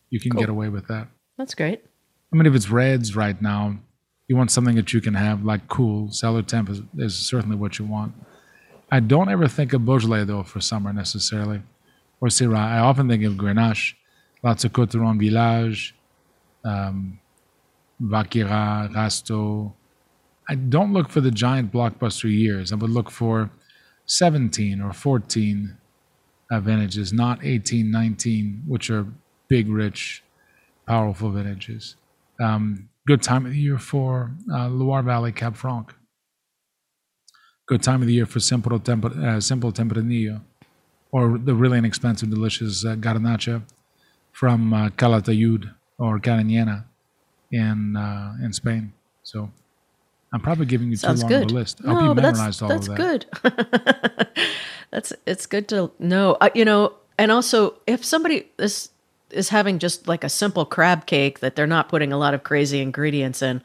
You 0.10 0.20
can 0.20 0.32
Cool. 0.32 0.40
get 0.42 0.50
away 0.50 0.70
with 0.70 0.88
that. 0.88 1.08
That's 1.38 1.56
great. 1.56 1.84
I 2.32 2.36
mean, 2.36 2.46
if 2.46 2.54
it's 2.56 2.70
reds 2.70 3.16
right 3.16 3.40
now, 3.42 3.80
you 4.28 4.36
want 4.36 4.52
something 4.52 4.76
that 4.76 4.94
you 4.94 5.02
can 5.02 5.14
have 5.16 5.44
like 5.44 5.68
cool. 5.68 6.12
Cellar 6.12 6.44
temp 6.44 6.70
is, 6.70 6.82
is 6.98 7.16
certainly 7.16 7.56
what 7.56 7.80
you 7.80 7.86
want. 7.86 8.14
I 8.92 9.00
don't 9.00 9.30
ever 9.30 9.48
think 9.48 9.74
of 9.74 9.86
Beaujolais 9.86 10.26
though 10.26 10.44
for 10.44 10.60
summer 10.62 10.92
necessarily, 10.94 11.62
or 12.22 12.28
Syrah. 12.30 12.58
I 12.58 12.80
often 12.80 13.08
think 13.08 13.24
of 13.24 13.34
Grenache, 13.34 13.94
lots 14.44 14.64
of 14.64 14.72
Côtes 14.72 14.92
du 14.92 15.00
Rhône 15.00 15.20
Village, 15.20 15.96
um, 16.64 17.20
Vacqueyras, 18.02 18.92
Rasteau. 18.94 19.74
I 20.48 20.56
don't 20.56 20.94
look 20.94 21.10
for 21.10 21.22
the 21.22 21.32
giant 21.32 21.72
blockbuster 21.72 22.32
years. 22.32 22.72
I 22.72 22.76
would 22.76 22.90
look 22.90 23.12
for 23.12 23.52
17 24.06 24.82
or 24.82 24.94
14 24.94 25.78
uh, 26.52 26.60
vintages, 26.60 27.14
not 27.14 27.44
18, 27.44 27.92
19, 27.92 28.64
which 28.68 28.90
are 28.90 29.06
big, 29.48 29.70
rich, 29.70 30.24
powerful 30.88 31.30
vintages. 31.30 31.96
Um, 32.40 32.90
good 33.06 33.22
time 33.22 33.46
of 33.46 33.52
the 33.52 33.60
year 33.60 33.78
for 33.78 34.32
uh, 34.52 34.70
Loire 34.70 35.04
Valley 35.04 35.32
Cab 35.32 35.56
Franc. 35.56 35.94
Good 37.68 37.84
time 37.84 38.02
of 38.02 38.08
the 38.08 38.14
year 38.14 38.26
for 38.26 38.40
Simple, 38.40 38.80
Temper, 38.80 39.10
uh, 39.10 39.40
simple 39.40 39.72
Tempranillo, 39.72 40.42
or 41.12 41.38
the 41.38 41.54
really 41.54 41.78
inexpensive, 41.78 42.32
delicious 42.32 42.84
uh, 42.84 42.96
Garnacha 42.96 43.62
from 44.40 44.74
uh, 44.74 44.88
Calatayud 44.92 45.70
or 45.98 46.18
Cariñena 46.18 46.86
in 47.52 47.98
uh, 47.98 48.38
in 48.42 48.54
Spain. 48.54 48.94
So 49.22 49.52
I'm 50.32 50.40
probably 50.40 50.66
giving 50.66 50.90
you 50.90 50.96
Sounds 50.96 51.20
too 51.20 51.28
long 51.28 51.42
good. 51.42 51.46
of 51.48 51.52
a 51.52 51.56
list. 51.56 51.82
I 51.84 51.88
hope 51.90 52.00
no, 52.00 52.08
you 52.08 52.16
but 52.16 52.22
that's 52.22 52.62
all 52.62 52.70
that's 52.70 52.88
of 52.88 52.96
that. 52.96 53.26
good. 53.44 54.38
that's 54.92 55.12
it's 55.26 55.46
good 55.46 55.68
to 55.68 55.92
know. 56.00 56.38
Uh, 56.40 56.50
you 56.56 56.64
know, 56.64 56.94
and 57.18 57.34
also 57.34 57.76
if 57.86 58.06
somebody 58.06 58.48
is 58.58 58.90
is 59.30 59.50
having 59.50 59.78
just 59.78 60.08
like 60.08 60.24
a 60.24 60.30
simple 60.30 60.64
crab 60.66 61.06
cake 61.06 61.40
that 61.40 61.58
they're 61.58 61.68
not 61.68 61.90
putting 61.90 62.14
a 62.14 62.18
lot 62.18 62.34
of 62.34 62.44
crazy 62.44 62.80
ingredients 62.80 63.42
in, 63.42 63.62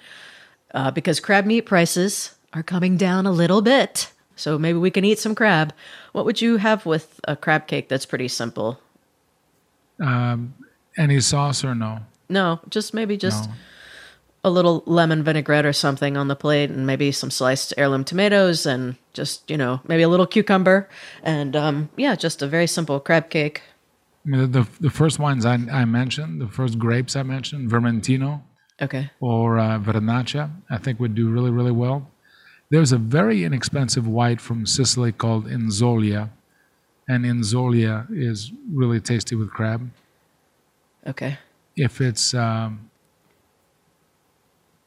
uh, 0.74 0.90
because 0.90 1.20
crab 1.20 1.46
meat 1.46 1.62
prices 1.62 2.34
are 2.52 2.64
coming 2.64 2.96
down 2.96 3.26
a 3.26 3.32
little 3.32 3.62
bit. 3.62 4.10
So 4.34 4.58
maybe 4.58 4.78
we 4.78 4.90
can 4.90 5.04
eat 5.04 5.20
some 5.20 5.36
crab. 5.36 5.72
What 6.10 6.24
would 6.24 6.42
you 6.42 6.56
have 6.56 6.84
with 6.84 7.20
a 7.28 7.36
crab 7.36 7.68
cake 7.68 7.88
that's 7.88 8.06
pretty 8.06 8.26
simple? 8.26 8.80
Any 10.96 11.20
sauce 11.20 11.64
or 11.64 11.74
no? 11.74 12.00
No, 12.28 12.60
just 12.68 12.94
maybe 12.94 13.16
just 13.16 13.48
No. 13.48 13.54
a 14.44 14.50
little 14.50 14.82
lemon 14.86 15.22
vinaigrette 15.22 15.66
or 15.66 15.72
something 15.72 16.16
on 16.16 16.28
the 16.28 16.36
plate, 16.36 16.70
and 16.70 16.86
maybe 16.86 17.12
some 17.12 17.30
sliced 17.30 17.74
heirloom 17.76 18.04
tomatoes, 18.04 18.66
and 18.66 18.96
just 19.12 19.50
you 19.50 19.56
know 19.56 19.80
maybe 19.86 20.02
a 20.02 20.08
little 20.08 20.26
cucumber, 20.26 20.88
and 21.22 21.54
um, 21.56 21.88
yeah, 21.96 22.14
just 22.14 22.42
a 22.42 22.46
very 22.46 22.66
simple 22.66 23.00
crab 23.00 23.30
cake. 23.30 23.62
I 24.26 24.30
mean, 24.30 24.52
the, 24.52 24.66
the 24.80 24.90
first 24.90 25.18
wines 25.18 25.44
I, 25.44 25.54
I 25.70 25.84
mentioned, 25.84 26.40
the 26.40 26.48
first 26.48 26.78
grapes 26.78 27.14
I 27.14 27.22
mentioned, 27.22 27.70
Vermentino 27.70 28.40
Okay. 28.80 29.10
or 29.20 29.58
uh, 29.58 29.78
Vernaccia, 29.78 30.50
I 30.70 30.78
think 30.78 30.98
would 30.98 31.14
do 31.14 31.28
really, 31.28 31.50
really 31.50 31.72
well. 31.72 32.10
There's 32.70 32.90
a 32.92 32.96
very 32.98 33.44
inexpensive 33.44 34.06
white 34.08 34.40
from 34.40 34.64
Sicily 34.64 35.12
called 35.12 35.46
Inzolia, 35.46 36.30
and 37.06 37.26
Inzolia 37.26 38.06
is 38.10 38.50
really 38.72 38.98
tasty 38.98 39.34
with 39.36 39.50
crab. 39.50 39.90
Okay. 41.06 41.38
If 41.76 42.00
it's, 42.00 42.34
um, 42.34 42.90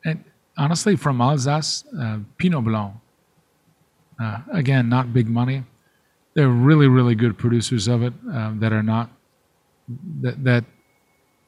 and 0.06 0.24
honestly, 0.58 0.96
from 0.96 1.22
Alsace, 1.22 1.84
uh, 2.00 2.20
Pinot 2.38 2.64
Blanc. 2.64 2.96
Uh, 4.20 4.40
again, 4.52 4.90
not 4.90 5.14
big 5.14 5.28
money. 5.30 5.64
there 6.38 6.46
are 6.46 6.50
really, 6.50 6.88
really 6.88 7.16
good 7.16 7.36
producers 7.36 7.88
of 7.88 8.04
it 8.04 8.14
um, 8.32 8.60
that 8.60 8.72
are 8.72 8.84
not 8.84 9.10
that 10.22 10.44
that 10.44 10.66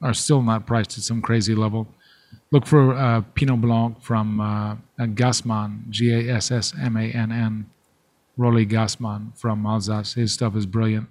are 0.02 0.16
still 0.16 0.42
not 0.42 0.66
priced 0.66 0.98
at 0.98 1.04
some 1.04 1.22
crazy 1.22 1.54
level. 1.54 1.88
Look 2.52 2.66
for 2.66 2.96
uh, 2.96 3.22
Pinot 3.36 3.62
Blanc 3.62 4.02
from 4.02 4.40
uh, 4.40 4.76
Gassmann, 5.00 5.90
G 5.92 6.12
A 6.12 6.36
S 6.36 6.52
S 6.52 6.74
M 6.82 6.98
A 6.98 7.04
N 7.04 7.32
N, 7.32 7.70
Rolly 8.36 8.66
Gassmann 8.66 9.38
from 9.38 9.66
Alsace. 9.66 10.14
His 10.14 10.34
stuff 10.34 10.56
is 10.56 10.66
brilliant. 10.66 11.08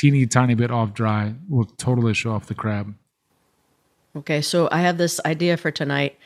Teeny 0.00 0.24
tiny 0.24 0.54
bit 0.54 0.70
off 0.70 0.94
dry 0.94 1.34
will 1.50 1.66
totally 1.66 2.14
show 2.14 2.32
off 2.32 2.46
the 2.46 2.54
crab. 2.54 2.94
Okay, 4.16 4.40
so 4.40 4.66
I 4.72 4.80
have 4.80 4.96
this 4.96 5.20
idea 5.26 5.58
for 5.58 5.70
tonight, 5.70 6.16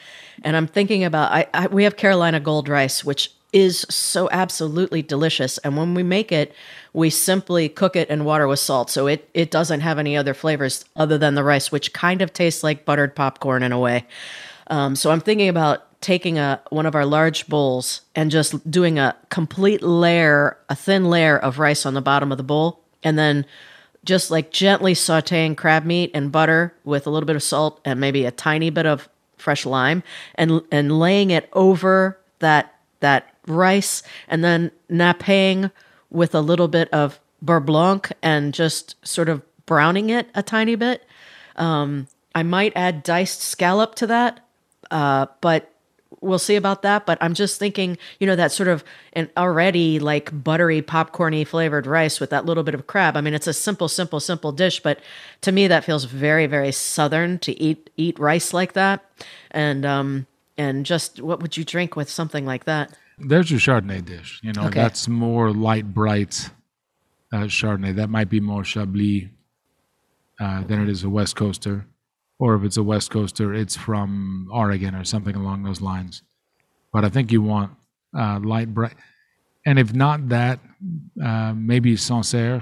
and 0.45 0.57
I'm 0.57 0.69
thinking 0.69 1.03
about 1.03 1.33
I, 1.33 1.49
I 1.53 1.67
we 1.67 1.83
have 1.83 1.97
Carolina 1.97 2.39
Gold 2.39 2.69
rice, 2.69 3.05
which 3.05 3.33
is 3.53 3.85
so 3.91 4.29
absolutely 4.31 5.03
delicious. 5.03 5.59
And 5.59 5.77
when 5.77 5.93
we 5.93 6.05
make 6.05 6.31
it, 6.31 6.55
we 6.93 7.11
simply 7.11 7.69
cook 7.69 7.97
it 7.97 8.09
in 8.11 8.25
water 8.25 8.47
with 8.47 8.61
salt. 8.61 8.91
So 8.91 9.09
it, 9.09 9.29
it 9.35 9.51
doesn't 9.51 9.81
have 9.81 9.99
any 9.99 10.17
other 10.17 10.35
flavors 10.35 10.85
other 10.95 11.19
than 11.19 11.35
the 11.35 11.43
rice, 11.43 11.73
which 11.73 11.93
kind 11.93 12.23
of 12.23 12.33
tastes 12.33 12.63
like 12.63 12.85
buttered 12.85 13.17
popcorn 13.17 13.65
in 13.65 13.73
a 13.73 13.79
way. 13.81 14.07
Um, 14.69 14.95
so 14.95 15.11
I'm 15.11 15.21
thinking 15.21 15.49
about 15.49 16.01
taking 16.01 16.39
a 16.39 16.63
one 16.71 16.87
of 16.87 16.95
our 16.95 17.07
large 17.07 17.49
bowls 17.49 18.03
and 18.15 18.31
just 18.31 18.71
doing 18.71 19.01
a 19.01 19.17
complete 19.31 19.83
layer, 19.83 20.59
a 20.69 20.77
thin 20.77 21.11
layer 21.11 21.37
of 21.37 21.59
rice 21.59 21.85
on 21.85 21.95
the 21.95 22.03
bottom 22.03 22.31
of 22.31 22.39
the 22.39 22.45
bowl, 22.45 22.84
and 23.05 23.19
then 23.19 23.47
just 24.05 24.31
like 24.31 24.51
gently 24.51 24.95
sauteing 24.95 25.57
crab 25.57 25.85
meat 25.85 26.11
and 26.15 26.33
butter 26.33 26.75
with 26.85 27.07
a 27.07 27.11
little 27.11 27.27
bit 27.27 27.37
of 27.37 27.43
salt 27.43 27.81
and 27.85 28.01
maybe 28.01 28.25
a 28.25 28.31
tiny 28.31 28.71
bit 28.71 28.87
of 28.87 29.09
fresh 29.39 29.67
lime 29.67 30.03
and 30.37 30.63
and 30.71 30.99
laying 30.99 31.31
it 31.31 31.49
over 31.53 32.19
that 32.39 32.75
that 33.01 33.35
rice 33.47 34.03
and 34.29 34.43
then 34.43 34.71
napping 34.89 35.71
with 36.11 36.35
a 36.35 36.41
little 36.41 36.69
bit 36.69 36.89
of 36.91 37.21
beurre 37.45 37.61
blanc 37.61 38.13
and 38.23 38.55
just 38.55 38.97
sort 39.07 39.29
of 39.29 39.43
browning 39.67 40.11
it 40.11 40.29
a 40.35 40.43
tiny 40.43 40.75
bit. 40.75 41.05
Um, 41.57 42.09
I 42.35 42.43
might 42.43 42.73
add 42.75 43.03
diced 43.03 43.43
scallop 43.43 43.95
to 43.97 44.07
that, 44.09 44.41
uh, 44.91 45.27
but 45.41 45.71
we'll 46.21 46.39
see 46.39 46.57
about 46.57 46.83
that. 46.83 47.07
But 47.07 47.19
I'm 47.21 47.35
just 47.35 47.59
thinking, 47.59 47.99
you 48.19 48.27
know, 48.27 48.37
that 48.37 48.53
sort 48.53 48.69
of 48.69 48.85
an 49.13 49.31
already 49.37 49.99
like 49.99 50.31
buttery, 50.45 50.83
popcorny 50.83 51.47
flavored 51.47 51.87
rice 51.87 52.21
with 52.21 52.31
that 52.31 52.47
little 52.47 52.63
bit 52.63 52.75
of 52.75 52.87
crab. 52.87 53.17
I 53.17 53.21
mean, 53.21 53.35
it's 53.35 53.47
a 53.47 53.53
simple, 53.53 53.89
simple, 53.89 54.21
simple 54.21 54.53
dish, 54.53 54.81
but 54.81 55.01
to 55.43 55.53
me, 55.53 55.67
that 55.69 55.85
feels 55.85 56.05
very, 56.05 56.47
very 56.47 56.73
southern 56.73 57.39
to 57.41 57.53
eat 57.61 57.91
eat 57.97 58.19
rice 58.19 58.53
like 58.53 58.73
that. 58.75 59.05
And 59.51 59.85
um, 59.87 60.27
and 60.57 60.85
just 60.87 61.21
what 61.21 61.41
would 61.41 61.57
you 61.57 61.65
drink 61.65 61.97
with 61.97 62.09
something 62.11 62.45
like 62.47 62.65
that? 62.65 62.97
There's 63.19 63.51
your 63.51 63.61
Chardonnay 63.61 64.05
dish. 64.05 64.41
You 64.43 64.53
know, 64.53 64.67
Okay. 64.67 64.81
that's 64.81 65.07
more 65.07 65.53
light, 65.53 65.95
bright 65.95 66.51
uh, 67.33 67.45
Chardonnay. 67.45 67.95
That 67.95 68.11
might 68.11 68.29
be 68.29 68.41
more 68.41 68.63
Chablis 68.65 69.29
uh, 70.41 70.65
than 70.65 70.83
it 70.83 70.89
is 70.89 71.05
a 71.05 71.09
West 71.09 71.37
Coaster. 71.37 71.87
Or 72.39 72.55
if 72.57 72.65
it's 72.65 72.77
a 72.77 72.83
West 72.83 73.11
Coaster, 73.11 73.55
it's 73.55 73.77
from 73.77 74.49
Oregon 74.53 74.95
or 74.95 75.05
something 75.05 75.37
along 75.37 75.63
those 75.63 75.81
lines. 75.81 76.23
But 76.93 77.05
I 77.05 77.09
think 77.09 77.31
you 77.33 77.43
want 77.43 77.73
uh, 78.17 78.41
light, 78.43 78.73
bright. 78.75 78.95
And 79.67 79.79
if 79.79 79.95
not 79.95 80.29
that, 80.29 80.59
uh, 81.25 81.53
maybe 81.57 81.97
Sancerre. 81.97 82.61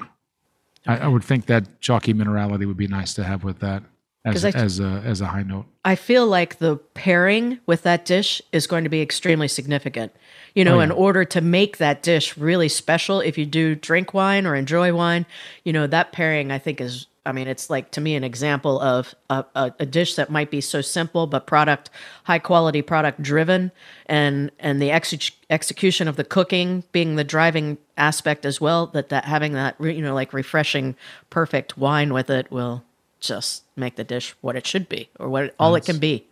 I, 0.87 0.99
I 0.99 1.09
would 1.09 1.25
think 1.25 1.47
that 1.47 1.81
chalky 1.81 2.13
minerality 2.15 2.67
would 2.67 2.77
be 2.77 2.87
nice 2.87 3.15
to 3.15 3.25
have 3.25 3.45
with 3.45 3.61
that 3.61 3.83
as, 4.25 4.45
I- 4.45 4.51
as, 4.51 4.79
a, 4.81 5.03
as 5.05 5.21
a 5.21 5.27
high 5.27 5.43
note. 5.43 5.67
I 5.85 5.95
feel 5.97 6.27
like 6.27 6.59
the 6.59 6.77
pairing 6.77 7.59
with 7.67 7.83
that 7.83 8.05
dish 8.05 8.41
is 8.53 8.67
going 8.67 8.85
to 8.85 8.91
be 8.91 9.01
extremely 9.03 9.49
significant. 9.49 10.13
You 10.55 10.65
know, 10.65 10.77
Oh, 10.77 10.79
yeah. 10.79 10.85
in 10.85 10.91
order 10.93 11.25
to 11.25 11.41
make 11.41 11.79
that 11.79 12.03
dish 12.03 12.37
really 12.37 12.69
special, 12.69 13.21
if 13.21 13.37
you 13.39 13.47
do 13.47 13.75
drink 13.75 14.13
wine 14.15 14.47
or 14.47 14.55
enjoy 14.55 14.95
wine, 14.95 15.25
you 15.65 15.73
know, 15.73 15.87
that 15.89 16.13
pairing 16.13 16.51
I 16.53 16.59
think 16.59 16.81
is, 16.81 17.07
I 17.25 17.33
mean, 17.33 17.47
it's 17.47 17.71
like 17.71 17.93
to 17.93 18.01
me 18.01 18.17
an 18.17 18.25
example 18.25 18.81
of 18.81 19.15
a, 19.31 19.45
a, 19.55 19.73
a 19.81 19.87
dish 19.87 20.17
that 20.17 20.31
might 20.31 20.51
be 20.51 20.61
so 20.61 20.81
simple, 20.81 21.29
but 21.29 21.47
product, 21.47 21.89
high 22.25 22.41
quality 22.41 22.83
product 22.83 23.23
driven 23.23 23.71
and, 24.07 24.51
and 24.59 24.83
the 24.83 24.91
exe- 24.91 25.31
execution 25.49 26.09
of 26.09 26.17
the 26.17 26.25
cooking 26.25 26.83
being 26.91 27.15
the 27.15 27.25
driving 27.25 27.79
aspect 27.97 28.45
as 28.45 28.61
well, 28.61 28.89
that, 28.89 29.09
that 29.11 29.25
having 29.25 29.53
that, 29.53 29.77
re- 29.79 29.95
you 29.95 30.03
know, 30.03 30.15
like 30.15 30.33
refreshing, 30.33 30.97
perfect 31.31 31.79
wine 31.79 32.13
with 32.13 32.29
it 32.29 32.51
will 32.51 32.83
just 33.21 33.63
make 33.77 33.95
the 33.95 34.05
dish 34.05 34.35
what 34.41 34.57
it 34.57 34.67
should 34.67 34.89
be 34.89 35.09
or 35.21 35.29
what 35.29 35.45
it, 35.45 35.55
all 35.61 35.77
it 35.77 35.85
can 35.85 35.99
be. 35.99 36.27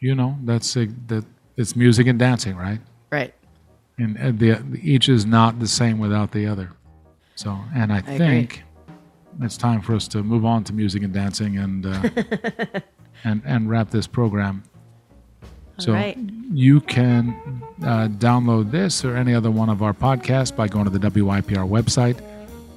You 0.00 0.14
know, 0.14 0.38
that's 0.44 0.76
a, 0.76 0.86
that 1.08 1.26
it's 1.58 1.76
music 1.76 2.06
and 2.06 2.18
dancing, 2.18 2.56
right? 2.56 2.80
Right. 3.10 3.34
and 3.98 4.38
the 4.38 4.60
each 4.82 5.08
is 5.08 5.24
not 5.26 5.60
the 5.60 5.68
same 5.68 5.98
without 5.98 6.32
the 6.32 6.46
other. 6.46 6.72
So, 7.36 7.58
and 7.74 7.92
I, 7.92 7.98
agree. 7.98 8.18
think 8.18 8.64
it's 9.40 9.56
time 9.56 9.80
for 9.80 9.94
us 9.94 10.08
to 10.08 10.22
move 10.22 10.44
on 10.44 10.64
to 10.64 10.72
music 10.72 11.02
and 11.02 11.12
dancing 11.12 11.58
and 11.58 11.86
uh, 11.86 12.08
and 13.24 13.42
and 13.44 13.68
wrap 13.68 13.90
this 13.90 14.06
program. 14.06 14.62
So 15.78 15.92
right. 15.92 16.16
you 16.52 16.80
can 16.80 17.62
uh, 17.82 18.08
download 18.08 18.70
this 18.70 19.04
or 19.04 19.16
any 19.16 19.34
other 19.34 19.50
one 19.50 19.68
of 19.68 19.82
our 19.82 19.92
podcasts 19.92 20.54
by 20.54 20.68
going 20.68 20.84
to 20.84 20.90
the 20.90 21.10
WYPR 21.10 21.68
website, 21.68 22.20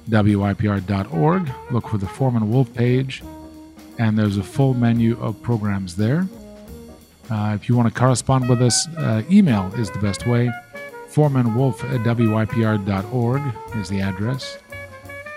wypr.org. 0.08 1.50
Look 1.70 1.88
for 1.88 1.98
the 1.98 2.08
Foreman 2.08 2.50
Wolf 2.50 2.74
page, 2.74 3.22
and 3.98 4.18
there's 4.18 4.36
a 4.36 4.42
full 4.42 4.74
menu 4.74 5.18
of 5.20 5.40
programs 5.42 5.94
there. 5.94 6.26
Uh, 7.30 7.52
if 7.54 7.68
you 7.68 7.76
want 7.76 7.92
to 7.92 7.98
correspond 7.98 8.48
with 8.48 8.62
us, 8.62 8.88
uh, 8.96 9.22
email 9.30 9.72
is 9.76 9.90
the 9.90 9.98
best 9.98 10.26
way. 10.26 10.50
Foremanwolf 11.10 11.84
at 11.92 12.00
wypr.org 12.00 13.42
is 13.76 13.88
the 13.88 14.00
address. 14.00 14.58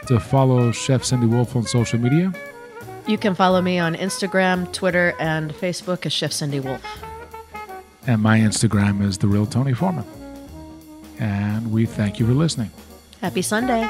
To 0.07 0.19
follow 0.19 0.71
Chef 0.71 1.03
Cindy 1.03 1.27
Wolf 1.27 1.55
on 1.55 1.63
social 1.63 1.99
media, 1.99 2.33
You 3.07 3.17
can 3.17 3.33
follow 3.35 3.61
me 3.61 3.79
on 3.79 3.95
Instagram, 3.95 4.71
Twitter, 4.73 5.15
and 5.19 5.51
Facebook 5.53 6.05
as 6.05 6.13
Chef 6.13 6.31
Cindy 6.31 6.59
Wolf. 6.59 6.81
and 8.07 8.21
my 8.21 8.39
Instagram 8.39 9.01
is 9.03 9.17
The 9.19 9.27
Real 9.27 9.45
Tony 9.45 9.73
Foreman. 9.73 10.05
And 11.19 11.71
we 11.71 11.85
thank 11.85 12.19
you 12.19 12.25
for 12.25 12.33
listening. 12.33 12.71
Happy 13.21 13.41
Sunday. 13.43 13.87